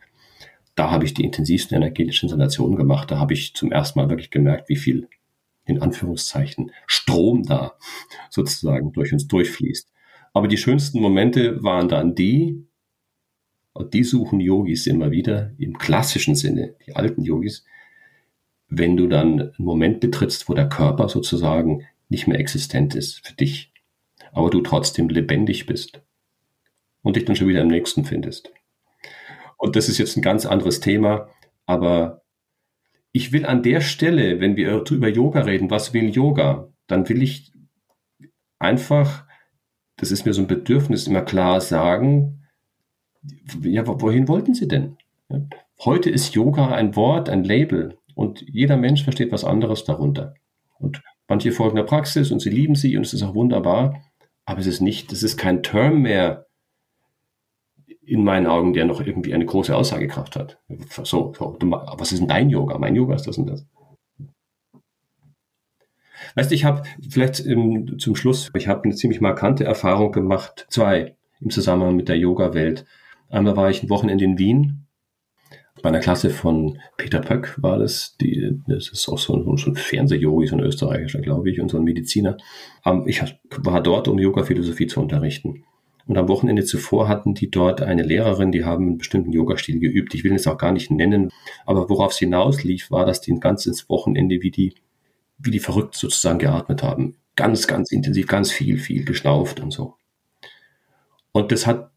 da 0.74 0.90
habe 0.90 1.04
ich 1.04 1.14
die 1.14 1.24
intensivsten 1.24 1.76
energetischen 1.76 2.28
Sensationen 2.28 2.76
gemacht. 2.76 3.10
Da 3.10 3.18
habe 3.18 3.32
ich 3.34 3.54
zum 3.54 3.70
ersten 3.70 3.98
Mal 3.98 4.08
wirklich 4.08 4.30
gemerkt, 4.30 4.68
wie 4.68 4.76
viel, 4.76 5.08
in 5.66 5.80
Anführungszeichen, 5.80 6.70
Strom 6.86 7.44
da 7.44 7.74
sozusagen 8.30 8.92
durch 8.92 9.12
uns 9.12 9.26
durchfließt. 9.26 9.90
Aber 10.32 10.48
die 10.48 10.58
schönsten 10.58 11.00
Momente 11.00 11.62
waren 11.62 11.88
dann 11.88 12.14
die, 12.14 12.66
und 13.72 13.94
die 13.94 14.04
suchen 14.04 14.40
Yogis 14.40 14.86
immer 14.86 15.10
wieder, 15.10 15.52
im 15.58 15.78
klassischen 15.78 16.34
Sinne, 16.34 16.76
die 16.86 16.94
alten 16.94 17.22
Yogis, 17.22 17.64
wenn 18.68 18.96
du 18.96 19.06
dann 19.06 19.40
einen 19.40 19.52
Moment 19.58 20.00
betrittst, 20.00 20.48
wo 20.48 20.54
der 20.54 20.68
Körper 20.68 21.08
sozusagen 21.08 21.86
nicht 22.08 22.26
mehr 22.26 22.38
existent 22.38 22.94
ist 22.94 23.26
für 23.26 23.34
dich, 23.34 23.72
aber 24.32 24.50
du 24.50 24.60
trotzdem 24.60 25.08
lebendig 25.08 25.66
bist 25.66 26.02
und 27.02 27.16
dich 27.16 27.24
dann 27.24 27.36
schon 27.36 27.48
wieder 27.48 27.62
im 27.62 27.68
nächsten 27.68 28.04
findest. 28.04 28.52
Und 29.56 29.76
das 29.76 29.88
ist 29.88 29.98
jetzt 29.98 30.16
ein 30.16 30.22
ganz 30.22 30.46
anderes 30.46 30.80
Thema, 30.80 31.28
aber 31.66 32.23
ich 33.14 33.32
will 33.32 33.46
an 33.46 33.62
der 33.62 33.80
Stelle, 33.80 34.40
wenn 34.40 34.56
wir 34.56 34.84
über 34.90 35.08
Yoga 35.08 35.40
reden, 35.40 35.70
was 35.70 35.94
will 35.94 36.10
Yoga, 36.10 36.68
dann 36.86 37.08
will 37.08 37.22
ich 37.22 37.52
einfach 38.58 39.24
das 39.96 40.10
ist 40.10 40.26
mir 40.26 40.34
so 40.34 40.42
ein 40.42 40.48
Bedürfnis, 40.48 41.06
immer 41.06 41.22
klar 41.22 41.60
sagen, 41.60 42.46
ja, 43.62 43.86
wohin 43.86 44.28
wollten 44.28 44.54
Sie 44.54 44.68
denn? 44.68 44.96
Heute 45.84 46.10
ist 46.10 46.34
Yoga 46.34 46.74
ein 46.74 46.96
Wort, 46.96 47.28
ein 47.28 47.44
Label 47.44 47.98
und 48.14 48.44
jeder 48.46 48.76
Mensch 48.76 49.02
versteht 49.02 49.32
was 49.32 49.44
anderes 49.44 49.84
darunter. 49.84 50.34
Und 50.78 51.02
manche 51.28 51.52
folgen 51.52 51.76
der 51.76 51.84
Praxis 51.84 52.30
und 52.30 52.40
sie 52.40 52.50
lieben 52.50 52.74
sie 52.74 52.96
und 52.96 53.06
es 53.06 53.14
ist 53.14 53.22
auch 53.22 53.34
wunderbar, 53.34 54.02
aber 54.44 54.60
es 54.60 54.66
ist 54.66 54.80
nicht, 54.80 55.12
es 55.12 55.22
ist 55.22 55.36
kein 55.36 55.62
Term 55.62 56.02
mehr 56.02 56.46
in 58.06 58.24
meinen 58.24 58.46
Augen, 58.46 58.72
der 58.72 58.84
noch 58.84 59.00
irgendwie 59.00 59.34
eine 59.34 59.46
große 59.46 59.74
Aussagekraft 59.74 60.36
hat. 60.36 60.58
So, 60.90 61.04
so 61.04 61.34
was 61.38 62.12
ist 62.12 62.20
denn 62.20 62.28
dein 62.28 62.50
Yoga? 62.50 62.78
Mein 62.78 62.96
Yoga 62.96 63.14
ist 63.14 63.26
das 63.26 63.38
und 63.38 63.46
das. 63.46 63.66
Weißt 66.34 66.50
du, 66.50 66.54
ich 66.54 66.64
habe 66.64 66.82
vielleicht 67.08 67.44
ähm, 67.46 67.98
zum 67.98 68.16
Schluss, 68.16 68.50
ich 68.56 68.68
habe 68.68 68.84
eine 68.84 68.94
ziemlich 68.94 69.20
markante 69.20 69.64
Erfahrung 69.64 70.12
gemacht, 70.12 70.66
zwei 70.68 71.16
im 71.40 71.50
Zusammenhang 71.50 71.96
mit 71.96 72.08
der 72.08 72.18
Yoga-Welt. 72.18 72.84
Einmal 73.28 73.56
war 73.56 73.70
ich 73.70 73.82
ein 73.82 73.90
Wochenende 73.90 74.24
in 74.24 74.38
Wien. 74.38 74.86
Bei 75.82 75.90
einer 75.90 76.00
Klasse 76.00 76.30
von 76.30 76.78
Peter 76.96 77.20
Pöck 77.20 77.56
war 77.60 77.78
das. 77.78 78.16
Die, 78.16 78.58
das 78.66 78.88
ist 78.88 79.08
auch 79.08 79.18
so 79.18 79.34
ein, 79.34 79.56
so 79.56 79.70
ein 79.70 79.76
Fernsehyogi, 79.76 80.46
so 80.46 80.56
ein 80.56 80.62
österreichischer, 80.62 81.20
glaube 81.20 81.50
ich, 81.50 81.60
und 81.60 81.70
so 81.70 81.76
ein 81.76 81.84
Mediziner. 81.84 82.36
Ähm, 82.86 83.04
ich 83.06 83.22
war 83.58 83.82
dort, 83.82 84.08
um 84.08 84.18
Yoga-Philosophie 84.18 84.86
zu 84.86 85.00
unterrichten. 85.00 85.64
Und 86.06 86.18
am 86.18 86.28
Wochenende 86.28 86.64
zuvor 86.64 87.08
hatten 87.08 87.34
die 87.34 87.50
dort 87.50 87.80
eine 87.80 88.02
Lehrerin, 88.02 88.52
die 88.52 88.64
haben 88.64 88.86
einen 88.86 88.98
bestimmten 88.98 89.32
Yoga-Stil 89.32 89.80
geübt. 89.80 90.14
Ich 90.14 90.22
will 90.22 90.34
es 90.34 90.46
auch 90.46 90.58
gar 90.58 90.72
nicht 90.72 90.90
nennen. 90.90 91.30
Aber 91.64 91.88
worauf 91.88 92.12
es 92.12 92.18
hinauslief, 92.18 92.90
war, 92.90 93.06
dass 93.06 93.22
die 93.22 93.32
ein 93.32 93.40
ganzes 93.40 93.88
Wochenende 93.88 94.42
wie 94.42 94.50
die, 94.50 94.74
wie 95.38 95.50
die 95.50 95.60
verrückt 95.60 95.94
sozusagen 95.94 96.38
geatmet 96.38 96.82
haben. 96.82 97.16
Ganz, 97.36 97.66
ganz 97.66 97.90
intensiv, 97.90 98.26
ganz 98.26 98.52
viel, 98.52 98.78
viel 98.78 99.04
geschnauft 99.04 99.60
und 99.60 99.72
so. 99.72 99.94
Und 101.32 101.50
das 101.52 101.66
hat, 101.66 101.90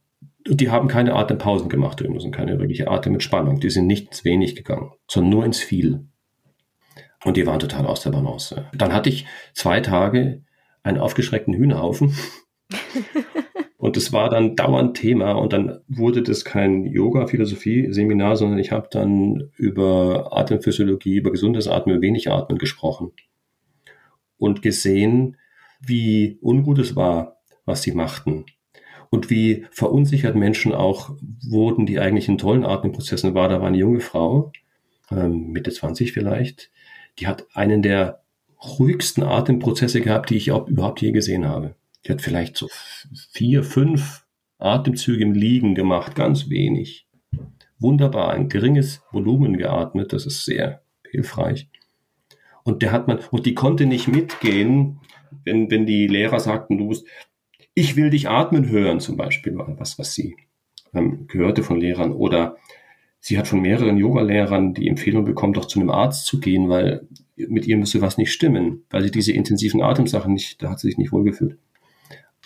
die 0.47 0.70
haben 0.72 0.88
keine 0.88 1.14
Atempausen 1.14 1.68
gemacht, 1.68 1.99
übrigens, 1.99 2.32
keine 2.32 2.60
wirkliche 2.60 2.89
Atementspannung. 2.89 3.60
Die 3.60 3.70
sind 3.70 3.88
nicht 3.88 4.08
ins 4.08 4.24
Wenig 4.24 4.55
gegangen, 4.55 4.93
sondern 5.08 5.32
nur 5.32 5.45
ins 5.45 5.60
Viel. 5.60 6.05
Und 7.26 7.36
die 7.36 7.45
waren 7.45 7.60
total 7.60 7.86
aus 7.86 8.01
der 8.01 8.12
Balance. 8.12 8.70
Dann 8.74 8.93
hatte 8.93 9.10
ich 9.10 9.26
zwei 9.53 9.82
Tage 9.82 10.43
einen 10.82 10.97
aufgeschreckten 10.97 11.53
Hühnerhaufen. 11.53 12.16
Und 13.78 13.95
es 13.95 14.11
war 14.11 14.30
dann 14.30 14.55
dauernd 14.55 14.97
Thema 14.97 15.34
und 15.34 15.53
dann 15.53 15.80
wurde 15.88 16.23
das 16.23 16.43
kein 16.43 16.86
Yoga-Philosophie-Seminar, 16.86 18.36
sondern 18.36 18.57
ich 18.57 18.71
habe 18.71 18.88
dann 18.89 19.51
über 19.55 20.36
Atemphysiologie, 20.36 21.17
über 21.17 21.32
gesundes 21.32 21.67
Atmen, 21.67 22.01
wenig 22.01 22.32
Atmen 22.32 22.57
gesprochen 22.57 23.11
und 24.38 24.63
gesehen, 24.63 25.38
wie 25.80 26.39
ungut 26.41 26.80
es 26.80 26.95
war, 26.95 27.38
was 27.65 27.84
sie 27.84 27.91
machten 27.91 28.45
und 29.09 29.30
wie 29.30 29.65
verunsichert 29.71 30.36
Menschen 30.36 30.73
auch 30.73 31.11
wurden, 31.47 31.86
die 31.86 31.99
eigentlich 31.99 32.28
in 32.28 32.38
tollen 32.38 32.65
Atemprozessen 32.65 33.34
war. 33.34 33.47
Da 33.47 33.61
war 33.61 33.67
eine 33.67 33.78
junge 33.78 33.99
Frau, 33.99 34.51
ähm, 35.11 35.51
Mitte 35.51 35.71
20 35.71 36.13
vielleicht, 36.13 36.71
die 37.19 37.28
hat 37.28 37.45
einen 37.53 37.82
der 37.82 38.23
ruhigsten 38.80 39.23
Atemprozesse 39.23 40.01
gehabt, 40.01 40.30
die 40.30 40.38
ich 40.38 40.47
überhaupt 40.47 41.01
je 41.01 41.11
gesehen 41.11 41.47
habe. 41.47 41.75
Die 42.08 42.14
hat 42.14 42.22
vielleicht 42.22 42.55
so 42.55 42.70
vier, 43.32 43.64
fünf 43.64 44.26
Atemzüge 44.60 45.24
im 45.24 45.34
Liegen 45.34 45.76
gemacht, 45.76 46.16
ganz 46.16 46.49
wenig. 46.49 47.08
Wunderbar, 47.80 48.32
ein 48.32 48.49
geringes 48.49 49.03
Volumen 49.12 49.58
geatmet, 49.58 50.14
das 50.14 50.26
ist 50.26 50.45
sehr 50.45 50.82
hilfreich. 51.12 51.70
Und 52.64 52.82
der 52.82 52.91
hat 52.91 53.08
man, 53.08 53.20
und 53.32 53.45
die 53.45 53.53
konnte 53.53 53.86
nicht 53.86 54.08
mitgehen, 54.08 54.99
wenn, 55.43 55.70
wenn 55.70 55.86
die 55.86 56.08
Lehrer 56.08 56.39
sagten, 56.39 56.78
du 56.78 56.86
musst, 56.86 57.05
ich 57.74 57.95
will 57.95 58.10
dich 58.10 58.30
atmen 58.30 58.70
hören, 58.70 58.99
zum 58.99 59.18
Beispiel, 59.18 59.55
war 59.55 59.80
was, 59.80 59.99
was 59.99 60.14
sie 60.14 60.36
ähm, 60.93 61.28
gehörte 61.28 61.62
von 61.62 61.80
Lehrern. 61.80 62.14
Oder 62.14 62.58
sie 63.20 63.38
hat 63.38 63.47
von 63.47 63.62
mehreren 63.62 63.97
Yoga-Lehrern 63.97 64.74
die 64.74 64.88
Empfehlung 64.88 65.26
bekommen, 65.26 65.53
doch 65.53 65.66
zu 65.66 65.80
einem 65.80 65.91
Arzt 65.91 66.26
zu 66.26 66.39
gehen, 66.39 66.70
weil 66.70 67.08
mit 67.36 67.68
ihr 67.68 67.78
müsse 67.78 68.01
was 68.01 68.18
nicht 68.18 68.32
stimmen, 68.32 68.86
weil 68.89 69.03
sie 69.03 69.12
diese 69.12 69.34
intensiven 69.34 69.82
Atemsachen 69.82 70.34
nicht, 70.34 70.64
da 70.64 70.72
hat 70.72 70.80
sie 70.80 70.88
sich 70.88 70.97
nicht 70.97 71.12
wohlgefühlt. 71.12 71.58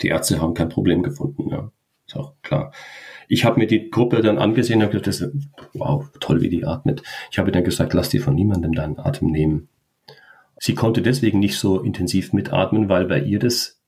Die 0.02 0.08
Ärzte 0.08 0.40
haben 0.40 0.54
kein 0.54 0.68
Problem 0.68 1.02
gefunden, 1.02 1.48
ja. 1.48 1.70
Ist 2.06 2.16
auch 2.16 2.34
klar. 2.42 2.72
Ich 3.28 3.44
habe 3.44 3.60
mir 3.60 3.66
die 3.66 3.90
Gruppe 3.90 4.20
dann 4.20 4.38
angesehen 4.38 4.82
und 4.82 4.90
gesagt, 4.90 5.06
das 5.06 5.20
ist, 5.20 5.32
wow, 5.72 6.04
toll, 6.20 6.42
wie 6.42 6.50
die 6.50 6.66
atmet. 6.66 7.02
Ich 7.30 7.38
habe 7.38 7.52
dann 7.52 7.64
gesagt, 7.64 7.94
lass 7.94 8.08
dir 8.08 8.20
von 8.20 8.34
niemandem 8.34 8.72
deinen 8.72 8.98
Atem 8.98 9.30
nehmen. 9.30 9.68
Sie 10.58 10.74
konnte 10.74 11.02
deswegen 11.02 11.38
nicht 11.38 11.58
so 11.58 11.80
intensiv 11.80 12.32
mitatmen, 12.32 12.88
weil 12.88 13.06
bei 13.06 13.20
ihr 13.20 13.38
das, 13.38 13.80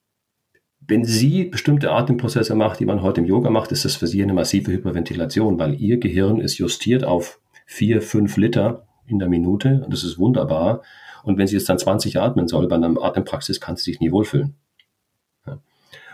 wenn 0.80 1.04
sie 1.04 1.44
bestimmte 1.44 1.92
Atemprozesse 1.92 2.54
macht, 2.54 2.80
die 2.80 2.86
man 2.86 3.02
heute 3.02 3.20
im 3.20 3.26
Yoga 3.26 3.50
macht, 3.50 3.72
ist 3.72 3.84
das 3.84 3.96
für 3.96 4.06
sie 4.06 4.22
eine 4.22 4.32
massive 4.32 4.72
Hyperventilation, 4.72 5.58
weil 5.58 5.74
ihr 5.74 5.98
Gehirn 5.98 6.40
ist 6.40 6.58
justiert 6.58 7.04
auf 7.04 7.40
vier, 7.66 8.02
fünf 8.02 8.36
Liter 8.36 8.86
in 9.06 9.18
der 9.18 9.28
Minute 9.28 9.82
und 9.84 9.92
das 9.92 10.04
ist 10.04 10.18
wunderbar. 10.18 10.82
Und 11.22 11.38
wenn 11.38 11.46
sie 11.46 11.56
jetzt 11.56 11.68
dann 11.68 11.78
20 11.78 12.18
atmen 12.18 12.48
soll 12.48 12.68
bei 12.68 12.76
einer 12.76 13.00
Atempraxis, 13.02 13.60
kann 13.60 13.76
sie 13.76 13.84
sich 13.84 14.00
nie 14.00 14.12
wohlfühlen. 14.12 14.56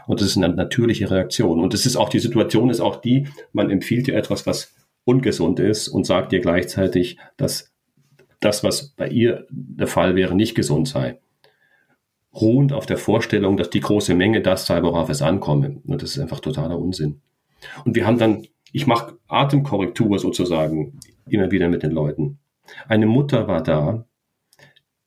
Und 0.06 0.20
das 0.20 0.28
ist 0.28 0.36
eine 0.36 0.48
natürliche 0.54 1.10
Reaktion. 1.10 1.60
Und 1.60 1.74
das 1.74 1.86
ist 1.86 1.96
auch 1.96 2.08
die 2.08 2.18
Situation, 2.18 2.70
ist 2.70 2.80
auch 2.80 2.96
die, 2.96 3.28
man 3.52 3.70
empfiehlt 3.70 4.06
dir 4.06 4.16
etwas, 4.16 4.46
was 4.46 4.74
ungesund 5.04 5.60
ist 5.60 5.88
und 5.88 6.06
sagt 6.06 6.32
dir 6.32 6.40
gleichzeitig, 6.40 7.18
dass 7.36 7.72
das, 8.40 8.64
was 8.64 8.90
bei 8.90 9.08
ihr 9.08 9.46
der 9.50 9.86
Fall 9.86 10.16
wäre, 10.16 10.34
nicht 10.34 10.54
gesund 10.54 10.88
sei. 10.88 11.20
Ruhend 12.34 12.72
auf 12.72 12.86
der 12.86 12.96
Vorstellung, 12.96 13.56
dass 13.56 13.70
die 13.70 13.80
große 13.80 14.14
Menge 14.14 14.40
das 14.40 14.66
sei, 14.66 14.82
worauf 14.82 15.10
es 15.10 15.20
ankomme. 15.20 15.80
Und 15.86 16.02
das 16.02 16.12
ist 16.12 16.18
einfach 16.18 16.40
totaler 16.40 16.78
Unsinn. 16.78 17.20
Und 17.84 17.96
wir 17.96 18.06
haben 18.06 18.18
dann, 18.18 18.46
ich 18.72 18.86
mache 18.86 19.18
Atemkorrektur 19.28 20.18
sozusagen 20.18 20.98
immer 21.28 21.50
wieder 21.50 21.68
mit 21.68 21.82
den 21.82 21.90
Leuten. 21.90 22.38
Eine 22.88 23.06
Mutter 23.06 23.48
war 23.48 23.62
da, 23.62 24.06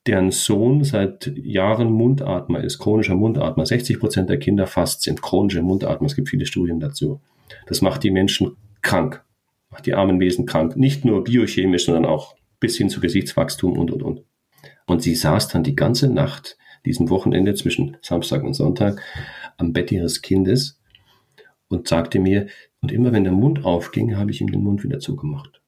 deren 0.07 0.31
Sohn 0.31 0.83
seit 0.83 1.31
Jahren 1.37 1.91
Mundatmer 1.91 2.63
ist, 2.63 2.79
chronischer 2.79 3.15
Mundatmer. 3.15 3.65
60 3.65 3.99
Prozent 3.99 4.29
der 4.29 4.39
Kinder 4.39 4.67
fast 4.67 5.01
sind 5.01 5.21
chronische 5.21 5.61
Mundatmer. 5.61 6.07
Es 6.07 6.15
gibt 6.15 6.29
viele 6.29 6.45
Studien 6.45 6.79
dazu. 6.79 7.21
Das 7.67 7.81
macht 7.81 8.03
die 8.03 8.11
Menschen 8.11 8.57
krank, 8.81 9.23
macht 9.69 9.85
die 9.85 9.93
armen 9.93 10.19
Wesen 10.19 10.45
krank. 10.45 10.75
Nicht 10.75 11.05
nur 11.05 11.23
biochemisch, 11.23 11.85
sondern 11.85 12.05
auch 12.05 12.35
bis 12.59 12.77
hin 12.77 12.89
zu 12.89 12.99
Gesichtswachstum 12.99 13.77
und, 13.77 13.91
und, 13.91 14.03
und. 14.03 14.23
Und 14.85 15.01
sie 15.01 15.15
saß 15.15 15.47
dann 15.47 15.63
die 15.63 15.75
ganze 15.75 16.09
Nacht, 16.09 16.57
diesem 16.85 17.09
Wochenende 17.09 17.53
zwischen 17.55 17.97
Samstag 18.01 18.43
und 18.43 18.53
Sonntag, 18.53 19.01
am 19.57 19.71
Bett 19.71 19.91
ihres 19.91 20.21
Kindes 20.21 20.81
und 21.69 21.87
sagte 21.87 22.19
mir, 22.19 22.47
und 22.81 22.91
immer 22.91 23.13
wenn 23.13 23.23
der 23.23 23.33
Mund 23.33 23.63
aufging, 23.63 24.17
habe 24.17 24.31
ich 24.31 24.41
ihm 24.41 24.51
den 24.51 24.63
Mund 24.63 24.83
wieder 24.83 24.99
zugemacht. 24.99 25.62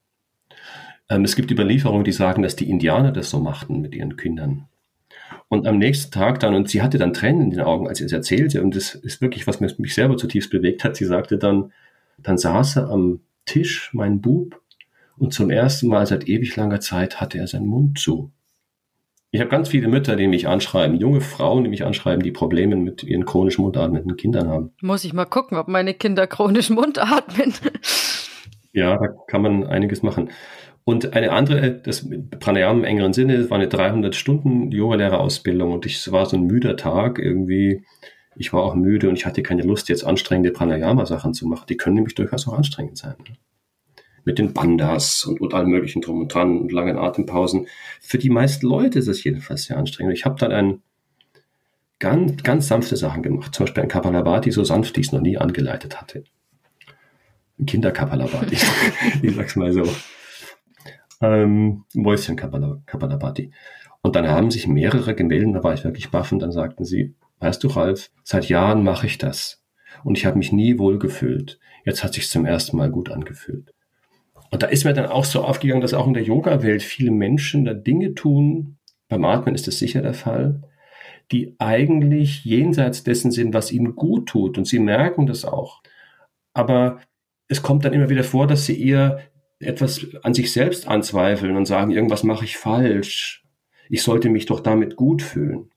Ähm, 1.08 1.24
es 1.24 1.36
gibt 1.36 1.50
Überlieferungen, 1.50 2.04
die 2.04 2.12
sagen, 2.12 2.42
dass 2.42 2.56
die 2.56 2.68
Indianer 2.68 3.12
das 3.12 3.30
so 3.30 3.40
machten 3.40 3.80
mit 3.80 3.94
ihren 3.94 4.16
Kindern. 4.16 4.66
Und 5.48 5.66
am 5.66 5.78
nächsten 5.78 6.10
Tag 6.10 6.40
dann, 6.40 6.54
und 6.54 6.68
sie 6.68 6.82
hatte 6.82 6.98
dann 6.98 7.12
Tränen 7.12 7.42
in 7.42 7.50
den 7.50 7.60
Augen, 7.60 7.88
als 7.88 7.98
sie 7.98 8.04
es 8.04 8.12
erzählte, 8.12 8.62
und 8.62 8.74
das 8.74 8.94
ist 8.94 9.20
wirklich, 9.20 9.46
was 9.46 9.60
mich 9.60 9.94
selber 9.94 10.16
zutiefst 10.16 10.50
bewegt 10.50 10.82
hat. 10.82 10.96
Sie 10.96 11.04
sagte 11.04 11.38
dann, 11.38 11.72
dann 12.18 12.38
saß 12.38 12.76
er 12.76 12.90
am 12.90 13.20
Tisch, 13.44 13.90
mein 13.92 14.20
Bub, 14.20 14.60
und 15.18 15.32
zum 15.32 15.50
ersten 15.50 15.88
Mal 15.88 16.06
seit 16.06 16.28
ewig 16.28 16.56
langer 16.56 16.80
Zeit 16.80 17.20
hatte 17.20 17.38
er 17.38 17.46
seinen 17.46 17.66
Mund 17.66 17.98
zu. 17.98 18.32
Ich 19.30 19.40
habe 19.40 19.50
ganz 19.50 19.68
viele 19.68 19.88
Mütter, 19.88 20.16
die 20.16 20.28
mich 20.28 20.46
anschreiben, 20.46 20.98
junge 20.98 21.20
Frauen, 21.20 21.64
die 21.64 21.70
mich 21.70 21.84
anschreiben, 21.84 22.22
die 22.22 22.30
Probleme 22.30 22.76
mit 22.76 23.02
ihren 23.02 23.24
chronisch 23.24 23.58
mundatmenden 23.58 24.16
Kindern 24.16 24.48
haben. 24.48 24.72
Muss 24.80 25.04
ich 25.04 25.12
mal 25.12 25.24
gucken, 25.24 25.58
ob 25.58 25.68
meine 25.68 25.94
Kinder 25.94 26.26
chronisch 26.26 26.70
mundatmen. 26.70 27.52
Ja, 28.72 28.96
da 28.98 29.08
kann 29.26 29.42
man 29.42 29.64
einiges 29.66 30.02
machen. 30.02 30.30
Und 30.88 31.14
eine 31.14 31.32
andere, 31.32 31.72
das 31.72 32.08
Pranayama 32.38 32.78
im 32.78 32.84
engeren 32.84 33.12
Sinne, 33.12 33.50
war 33.50 33.58
eine 33.58 33.66
300 33.66 34.14
Stunden 34.14 34.70
Yogalehrerausbildung 34.70 35.72
und 35.72 35.84
ich, 35.84 35.96
es 35.96 36.12
war 36.12 36.26
so 36.26 36.36
ein 36.36 36.44
müder 36.44 36.76
Tag 36.76 37.18
irgendwie. 37.18 37.82
Ich 38.36 38.52
war 38.52 38.62
auch 38.62 38.76
müde 38.76 39.08
und 39.08 39.16
ich 39.16 39.26
hatte 39.26 39.42
keine 39.42 39.62
Lust, 39.62 39.88
jetzt 39.88 40.04
anstrengende 40.04 40.52
Pranayama-Sachen 40.52 41.34
zu 41.34 41.48
machen. 41.48 41.64
Die 41.68 41.76
können 41.76 41.96
nämlich 41.96 42.14
durchaus 42.14 42.46
auch 42.46 42.52
anstrengend 42.52 42.98
sein. 42.98 43.16
Ne? 43.18 43.34
Mit 44.24 44.38
den 44.38 44.52
Bandas 44.52 45.24
und, 45.24 45.40
und 45.40 45.54
allem 45.54 45.70
möglichen 45.70 46.02
drum 46.02 46.20
und 46.20 46.32
dran 46.32 46.56
und 46.56 46.70
langen 46.70 46.98
Atempausen. 46.98 47.66
Für 48.00 48.18
die 48.18 48.30
meisten 48.30 48.64
Leute 48.64 49.00
ist 49.00 49.08
es 49.08 49.24
jedenfalls 49.24 49.64
sehr 49.64 49.78
anstrengend. 49.78 50.16
Ich 50.16 50.24
habe 50.24 50.38
dann 50.38 50.52
ein 50.52 50.82
ganz, 51.98 52.44
ganz 52.44 52.68
sanfte 52.68 52.94
Sachen 52.94 53.24
gemacht. 53.24 53.52
Zum 53.52 53.66
Beispiel 53.66 53.82
ein 53.82 53.88
Kapalabhati, 53.88 54.52
so 54.52 54.62
sanft, 54.62 54.96
wie 54.96 55.00
ich 55.00 55.08
es 55.08 55.12
noch 55.12 55.20
nie 55.20 55.36
angeleitet 55.36 56.00
hatte. 56.00 56.22
Ein 57.58 57.66
Kinderkapalabhati. 57.66 58.56
ich 59.22 59.34
sag's 59.34 59.56
mal 59.56 59.72
so 59.72 59.82
ähm, 61.20 61.84
Mäuschen 61.94 62.36
Kapalabhati. 62.36 63.52
Und 64.02 64.16
dann 64.16 64.28
haben 64.28 64.50
sich 64.50 64.66
mehrere 64.68 65.14
gemeldet, 65.14 65.54
da 65.54 65.64
war 65.64 65.74
ich 65.74 65.84
wirklich 65.84 66.10
baff 66.10 66.32
und 66.32 66.38
dann 66.38 66.52
sagten 66.52 66.84
sie, 66.84 67.14
weißt 67.40 67.62
du, 67.62 67.68
Ralf, 67.68 68.10
seit 68.22 68.48
Jahren 68.48 68.84
mache 68.84 69.06
ich 69.06 69.18
das. 69.18 69.64
Und 70.04 70.18
ich 70.18 70.26
habe 70.26 70.38
mich 70.38 70.52
nie 70.52 70.78
wohl 70.78 70.98
gefühlt. 70.98 71.58
Jetzt 71.84 72.04
hat 72.04 72.14
sich 72.14 72.28
zum 72.28 72.44
ersten 72.44 72.76
Mal 72.76 72.90
gut 72.90 73.10
angefühlt. 73.10 73.72
Und 74.50 74.62
da 74.62 74.68
ist 74.68 74.84
mir 74.84 74.92
dann 74.92 75.06
auch 75.06 75.24
so 75.24 75.42
aufgegangen, 75.42 75.80
dass 75.80 75.94
auch 75.94 76.06
in 76.06 76.14
der 76.14 76.22
Yoga-Welt 76.22 76.82
viele 76.82 77.10
Menschen 77.10 77.64
da 77.64 77.74
Dinge 77.74 78.14
tun, 78.14 78.78
beim 79.08 79.24
Atmen 79.24 79.54
ist 79.54 79.66
das 79.66 79.78
sicher 79.78 80.02
der 80.02 80.14
Fall, 80.14 80.62
die 81.32 81.56
eigentlich 81.58 82.44
jenseits 82.44 83.04
dessen 83.04 83.30
sind, 83.30 83.54
was 83.54 83.72
ihnen 83.72 83.96
gut 83.96 84.28
tut. 84.28 84.58
Und 84.58 84.66
sie 84.66 84.78
merken 84.78 85.26
das 85.26 85.44
auch. 85.44 85.82
Aber 86.52 87.00
es 87.48 87.62
kommt 87.62 87.84
dann 87.84 87.92
immer 87.92 88.08
wieder 88.08 88.24
vor, 88.24 88.46
dass 88.46 88.66
sie 88.66 88.80
eher 88.80 89.20
etwas 89.58 90.06
an 90.22 90.34
sich 90.34 90.52
selbst 90.52 90.86
anzweifeln 90.86 91.56
und 91.56 91.66
sagen, 91.66 91.90
irgendwas 91.90 92.24
mache 92.24 92.44
ich 92.44 92.56
falsch. 92.56 93.44
Ich 93.88 94.02
sollte 94.02 94.28
mich 94.28 94.46
doch 94.46 94.60
damit 94.60 94.96
gut 94.96 95.22
fühlen. 95.22 95.70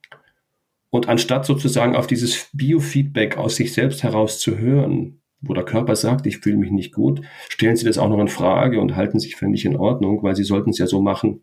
Und 0.89 1.07
anstatt 1.07 1.45
sozusagen 1.45 1.95
auf 1.95 2.07
dieses 2.07 2.49
Biofeedback 2.53 3.37
aus 3.37 3.55
sich 3.55 3.73
selbst 3.73 4.03
heraus 4.03 4.39
zu 4.39 4.57
hören, 4.57 5.21
wo 5.41 5.53
der 5.53 5.63
Körper 5.63 5.95
sagt, 5.95 6.25
ich 6.25 6.39
fühle 6.39 6.57
mich 6.57 6.71
nicht 6.71 6.93
gut, 6.93 7.21
stellen 7.47 7.75
sie 7.75 7.85
das 7.85 7.97
auch 7.97 8.09
noch 8.09 8.19
in 8.19 8.27
Frage 8.27 8.81
und 8.81 8.95
halten 8.95 9.19
sich 9.19 9.35
für 9.35 9.47
nicht 9.47 9.65
in 9.65 9.77
Ordnung, 9.77 10.23
weil 10.23 10.35
sie 10.35 10.43
sollten 10.43 10.71
es 10.71 10.79
ja 10.79 10.87
so 10.87 11.01
machen, 11.01 11.41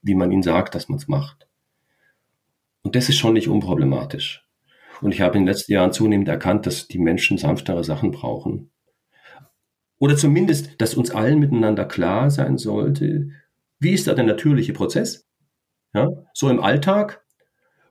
wie 0.00 0.14
man 0.14 0.30
ihnen 0.30 0.42
sagt, 0.42 0.74
dass 0.74 0.88
man 0.88 0.98
es 0.98 1.08
macht. 1.08 1.46
Und 2.82 2.94
das 2.94 3.08
ist 3.08 3.18
schon 3.18 3.34
nicht 3.34 3.48
unproblematisch. 3.48 4.46
Und 5.02 5.12
ich 5.12 5.20
habe 5.20 5.36
in 5.36 5.42
den 5.42 5.48
letzten 5.48 5.72
Jahren 5.72 5.92
zunehmend 5.92 6.28
erkannt, 6.28 6.66
dass 6.66 6.88
die 6.88 6.98
Menschen 6.98 7.36
sanftere 7.36 7.84
Sachen 7.84 8.12
brauchen. 8.12 8.70
Oder 9.98 10.16
zumindest, 10.16 10.80
dass 10.80 10.94
uns 10.94 11.10
allen 11.10 11.40
miteinander 11.40 11.84
klar 11.84 12.30
sein 12.30 12.56
sollte, 12.56 13.30
wie 13.80 13.92
ist 13.92 14.06
da 14.06 14.14
der 14.14 14.24
natürliche 14.24 14.72
Prozess? 14.72 15.28
Ja, 15.94 16.08
so 16.34 16.48
im 16.50 16.60
Alltag. 16.60 17.24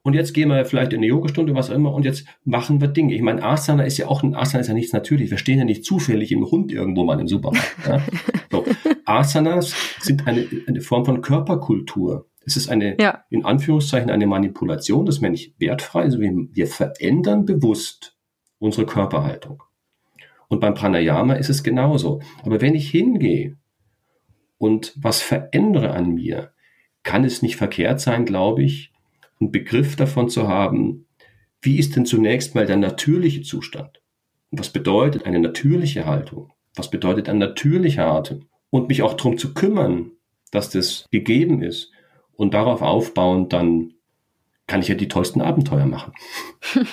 und 0.03 0.13
jetzt 0.13 0.33
gehen 0.33 0.47
wir 0.47 0.63
vielleicht 0.63 0.93
in 0.93 0.99
eine 0.99 1.07
Yogastunde, 1.07 1.53
was 1.53 1.69
auch 1.69 1.75
immer, 1.75 1.93
und 1.93 2.05
jetzt 2.05 2.25
machen 2.45 2.79
wir 2.79 2.87
Dinge. 2.87 3.13
Ich 3.13 3.21
meine, 3.21 3.43
Asana 3.43 3.83
ist 3.83 3.97
ja 3.97 4.07
auch 4.07 4.23
ein 4.23 4.35
Asana 4.35 4.61
ist 4.61 4.67
ja 4.67 4.73
nichts 4.73 4.93
natürlich. 4.93 5.31
Wir 5.31 5.37
stehen 5.37 5.59
ja 5.59 5.65
nicht 5.65 5.83
zufällig 5.83 6.31
im 6.31 6.49
Hund 6.49 6.71
irgendwo 6.71 7.03
mal 7.03 7.19
im 7.19 7.27
Supermarkt. 7.27 7.75
Ja? 7.85 8.01
So. 8.49 8.63
Asanas 9.03 9.75
sind 9.99 10.25
eine, 10.25 10.47
eine 10.67 10.79
Form 10.79 11.03
von 11.03 11.21
Körperkultur. 11.21 12.29
Es 12.45 12.55
ist 12.55 12.69
eine, 12.69 12.95
ja. 12.97 13.25
in 13.29 13.43
Anführungszeichen, 13.43 14.09
eine 14.09 14.25
Manipulation, 14.25 15.05
das 15.05 15.19
mir 15.19 15.29
nicht 15.29 15.59
wertfrei. 15.59 16.03
Also 16.03 16.21
wir, 16.21 16.31
wir 16.51 16.67
verändern 16.67 17.43
bewusst 17.43 18.17
unsere 18.57 18.85
Körperhaltung. 18.85 19.63
Und 20.47 20.59
beim 20.59 20.73
Pranayama 20.73 21.33
ist 21.33 21.49
es 21.49 21.63
genauso. 21.63 22.21
Aber 22.43 22.61
wenn 22.61 22.75
ich 22.75 22.89
hingehe 22.89 23.57
und 24.57 24.93
was 24.95 25.21
verändere 25.21 25.91
an 25.91 26.13
mir, 26.13 26.51
kann 27.03 27.23
es 27.23 27.41
nicht 27.41 27.55
verkehrt 27.55 27.99
sein, 27.99 28.25
glaube 28.25 28.63
ich, 28.63 28.91
einen 29.39 29.51
Begriff 29.51 29.95
davon 29.95 30.29
zu 30.29 30.47
haben, 30.47 31.05
wie 31.61 31.79
ist 31.79 31.95
denn 31.95 32.05
zunächst 32.05 32.55
mal 32.55 32.65
der 32.65 32.77
natürliche 32.77 33.41
Zustand? 33.41 34.01
Und 34.51 34.59
was 34.59 34.69
bedeutet 34.69 35.25
eine 35.25 35.39
natürliche 35.39 36.05
Haltung? 36.05 36.51
Was 36.75 36.89
bedeutet 36.89 37.29
ein 37.29 37.39
natürlicher 37.39 38.05
Atem? 38.05 38.45
Und 38.69 38.89
mich 38.89 39.01
auch 39.01 39.13
darum 39.13 39.37
zu 39.37 39.53
kümmern, 39.53 40.11
dass 40.51 40.69
das 40.69 41.05
gegeben 41.11 41.61
ist. 41.61 41.91
Und 42.33 42.53
darauf 42.53 42.81
aufbauend 42.81 43.51
dann 43.53 43.93
kann 44.67 44.81
ich 44.81 44.89
ja 44.89 44.95
die 44.95 45.07
tollsten 45.07 45.41
Abenteuer 45.41 45.85
machen. 45.85 46.13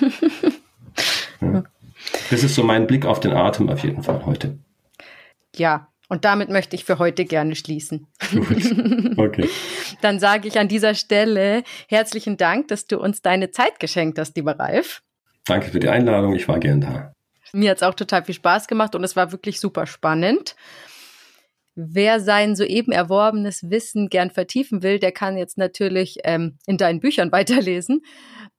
ja. 1.40 1.64
Das 2.30 2.42
ist 2.42 2.54
so 2.54 2.62
mein 2.62 2.86
Blick 2.86 3.06
auf 3.06 3.20
den 3.20 3.32
Atem 3.32 3.68
auf 3.68 3.82
jeden 3.82 4.02
Fall 4.02 4.24
heute. 4.26 4.58
Ja, 5.54 5.88
und 6.08 6.24
damit 6.24 6.50
möchte 6.50 6.76
ich 6.76 6.84
für 6.84 6.98
heute 6.98 7.24
gerne 7.24 7.56
schließen. 7.56 8.06
Gut. 8.30 9.18
Okay. 9.18 9.48
Dann 10.02 10.20
sage 10.20 10.48
ich 10.48 10.58
an 10.58 10.68
dieser 10.68 10.94
Stelle 10.94 11.62
herzlichen 11.88 12.36
Dank, 12.36 12.68
dass 12.68 12.86
du 12.86 12.98
uns 13.00 13.22
deine 13.22 13.50
Zeit 13.50 13.80
geschenkt 13.80 14.18
hast, 14.18 14.36
lieber 14.36 14.58
Ralf. 14.58 15.02
Danke 15.46 15.70
für 15.70 15.80
die 15.80 15.88
Einladung. 15.88 16.34
Ich 16.34 16.48
war 16.48 16.58
gern 16.58 16.80
da. 16.80 17.12
Mir 17.52 17.70
hat 17.70 17.78
es 17.78 17.82
auch 17.82 17.94
total 17.94 18.24
viel 18.24 18.34
Spaß 18.34 18.66
gemacht 18.66 18.94
und 18.94 19.04
es 19.04 19.16
war 19.16 19.32
wirklich 19.32 19.60
super 19.60 19.86
spannend. 19.86 20.56
Wer 21.76 22.20
sein 22.20 22.54
soeben 22.54 22.92
erworbenes 22.92 23.68
Wissen 23.68 24.08
gern 24.08 24.30
vertiefen 24.30 24.84
will, 24.84 25.00
der 25.00 25.10
kann 25.10 25.36
jetzt 25.36 25.58
natürlich 25.58 26.18
ähm, 26.22 26.56
in 26.66 26.76
deinen 26.76 27.00
Büchern 27.00 27.32
weiterlesen. 27.32 28.02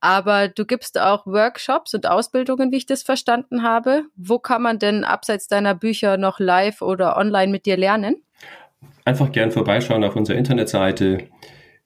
Aber 0.00 0.48
du 0.48 0.66
gibst 0.66 1.00
auch 1.00 1.24
Workshops 1.26 1.94
und 1.94 2.06
Ausbildungen, 2.06 2.72
wie 2.72 2.76
ich 2.76 2.86
das 2.86 3.02
verstanden 3.02 3.62
habe. 3.62 4.02
Wo 4.16 4.38
kann 4.38 4.60
man 4.60 4.78
denn 4.78 5.04
abseits 5.04 5.48
deiner 5.48 5.74
Bücher 5.74 6.18
noch 6.18 6.38
live 6.38 6.82
oder 6.82 7.16
online 7.16 7.50
mit 7.50 7.64
dir 7.64 7.78
lernen? 7.78 8.16
Einfach 9.06 9.32
gern 9.32 9.50
vorbeischauen 9.50 10.04
auf 10.04 10.16
unserer 10.16 10.36
Internetseite 10.36 11.28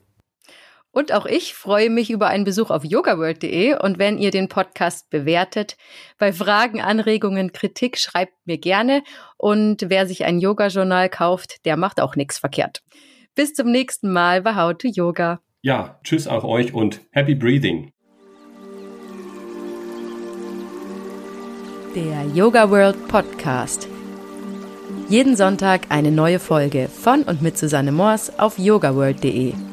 Und 0.99 1.13
auch 1.13 1.25
ich 1.25 1.53
freue 1.53 1.89
mich 1.89 2.09
über 2.11 2.27
einen 2.27 2.43
Besuch 2.43 2.69
auf 2.69 2.83
yogaworld.de 2.83 3.75
und 3.81 3.99
wenn 3.99 4.17
ihr 4.17 4.31
den 4.31 4.49
Podcast 4.49 5.09
bewertet. 5.09 5.77
Bei 6.17 6.33
Fragen, 6.33 6.81
Anregungen, 6.81 7.53
Kritik 7.53 7.97
schreibt 7.97 8.33
mir 8.43 8.57
gerne 8.57 9.01
und 9.37 9.85
wer 9.87 10.07
sich 10.07 10.25
ein 10.25 10.39
Yoga-Journal 10.39 11.07
kauft, 11.07 11.65
der 11.65 11.77
macht 11.77 12.01
auch 12.01 12.17
nichts 12.17 12.37
verkehrt. 12.37 12.81
Bis 13.33 13.53
zum 13.53 13.71
nächsten 13.71 14.11
Mal 14.11 14.41
bei 14.41 14.57
How 14.57 14.77
to 14.77 14.89
Yoga. 14.89 15.39
Ja, 15.61 16.01
tschüss 16.03 16.27
auch 16.27 16.43
euch 16.43 16.73
und 16.73 16.99
happy 17.11 17.33
breathing. 17.33 17.93
Der 21.95 22.25
Yoga 22.35 22.69
World 22.69 23.07
Podcast. 23.07 23.87
Jeden 25.07 25.37
Sonntag 25.37 25.83
eine 25.87 26.11
neue 26.11 26.39
Folge 26.39 26.89
von 26.89 27.23
und 27.23 27.41
mit 27.41 27.57
Susanne 27.57 27.93
Moors 27.93 28.37
auf 28.37 28.59
yogaworld.de. 28.59 29.68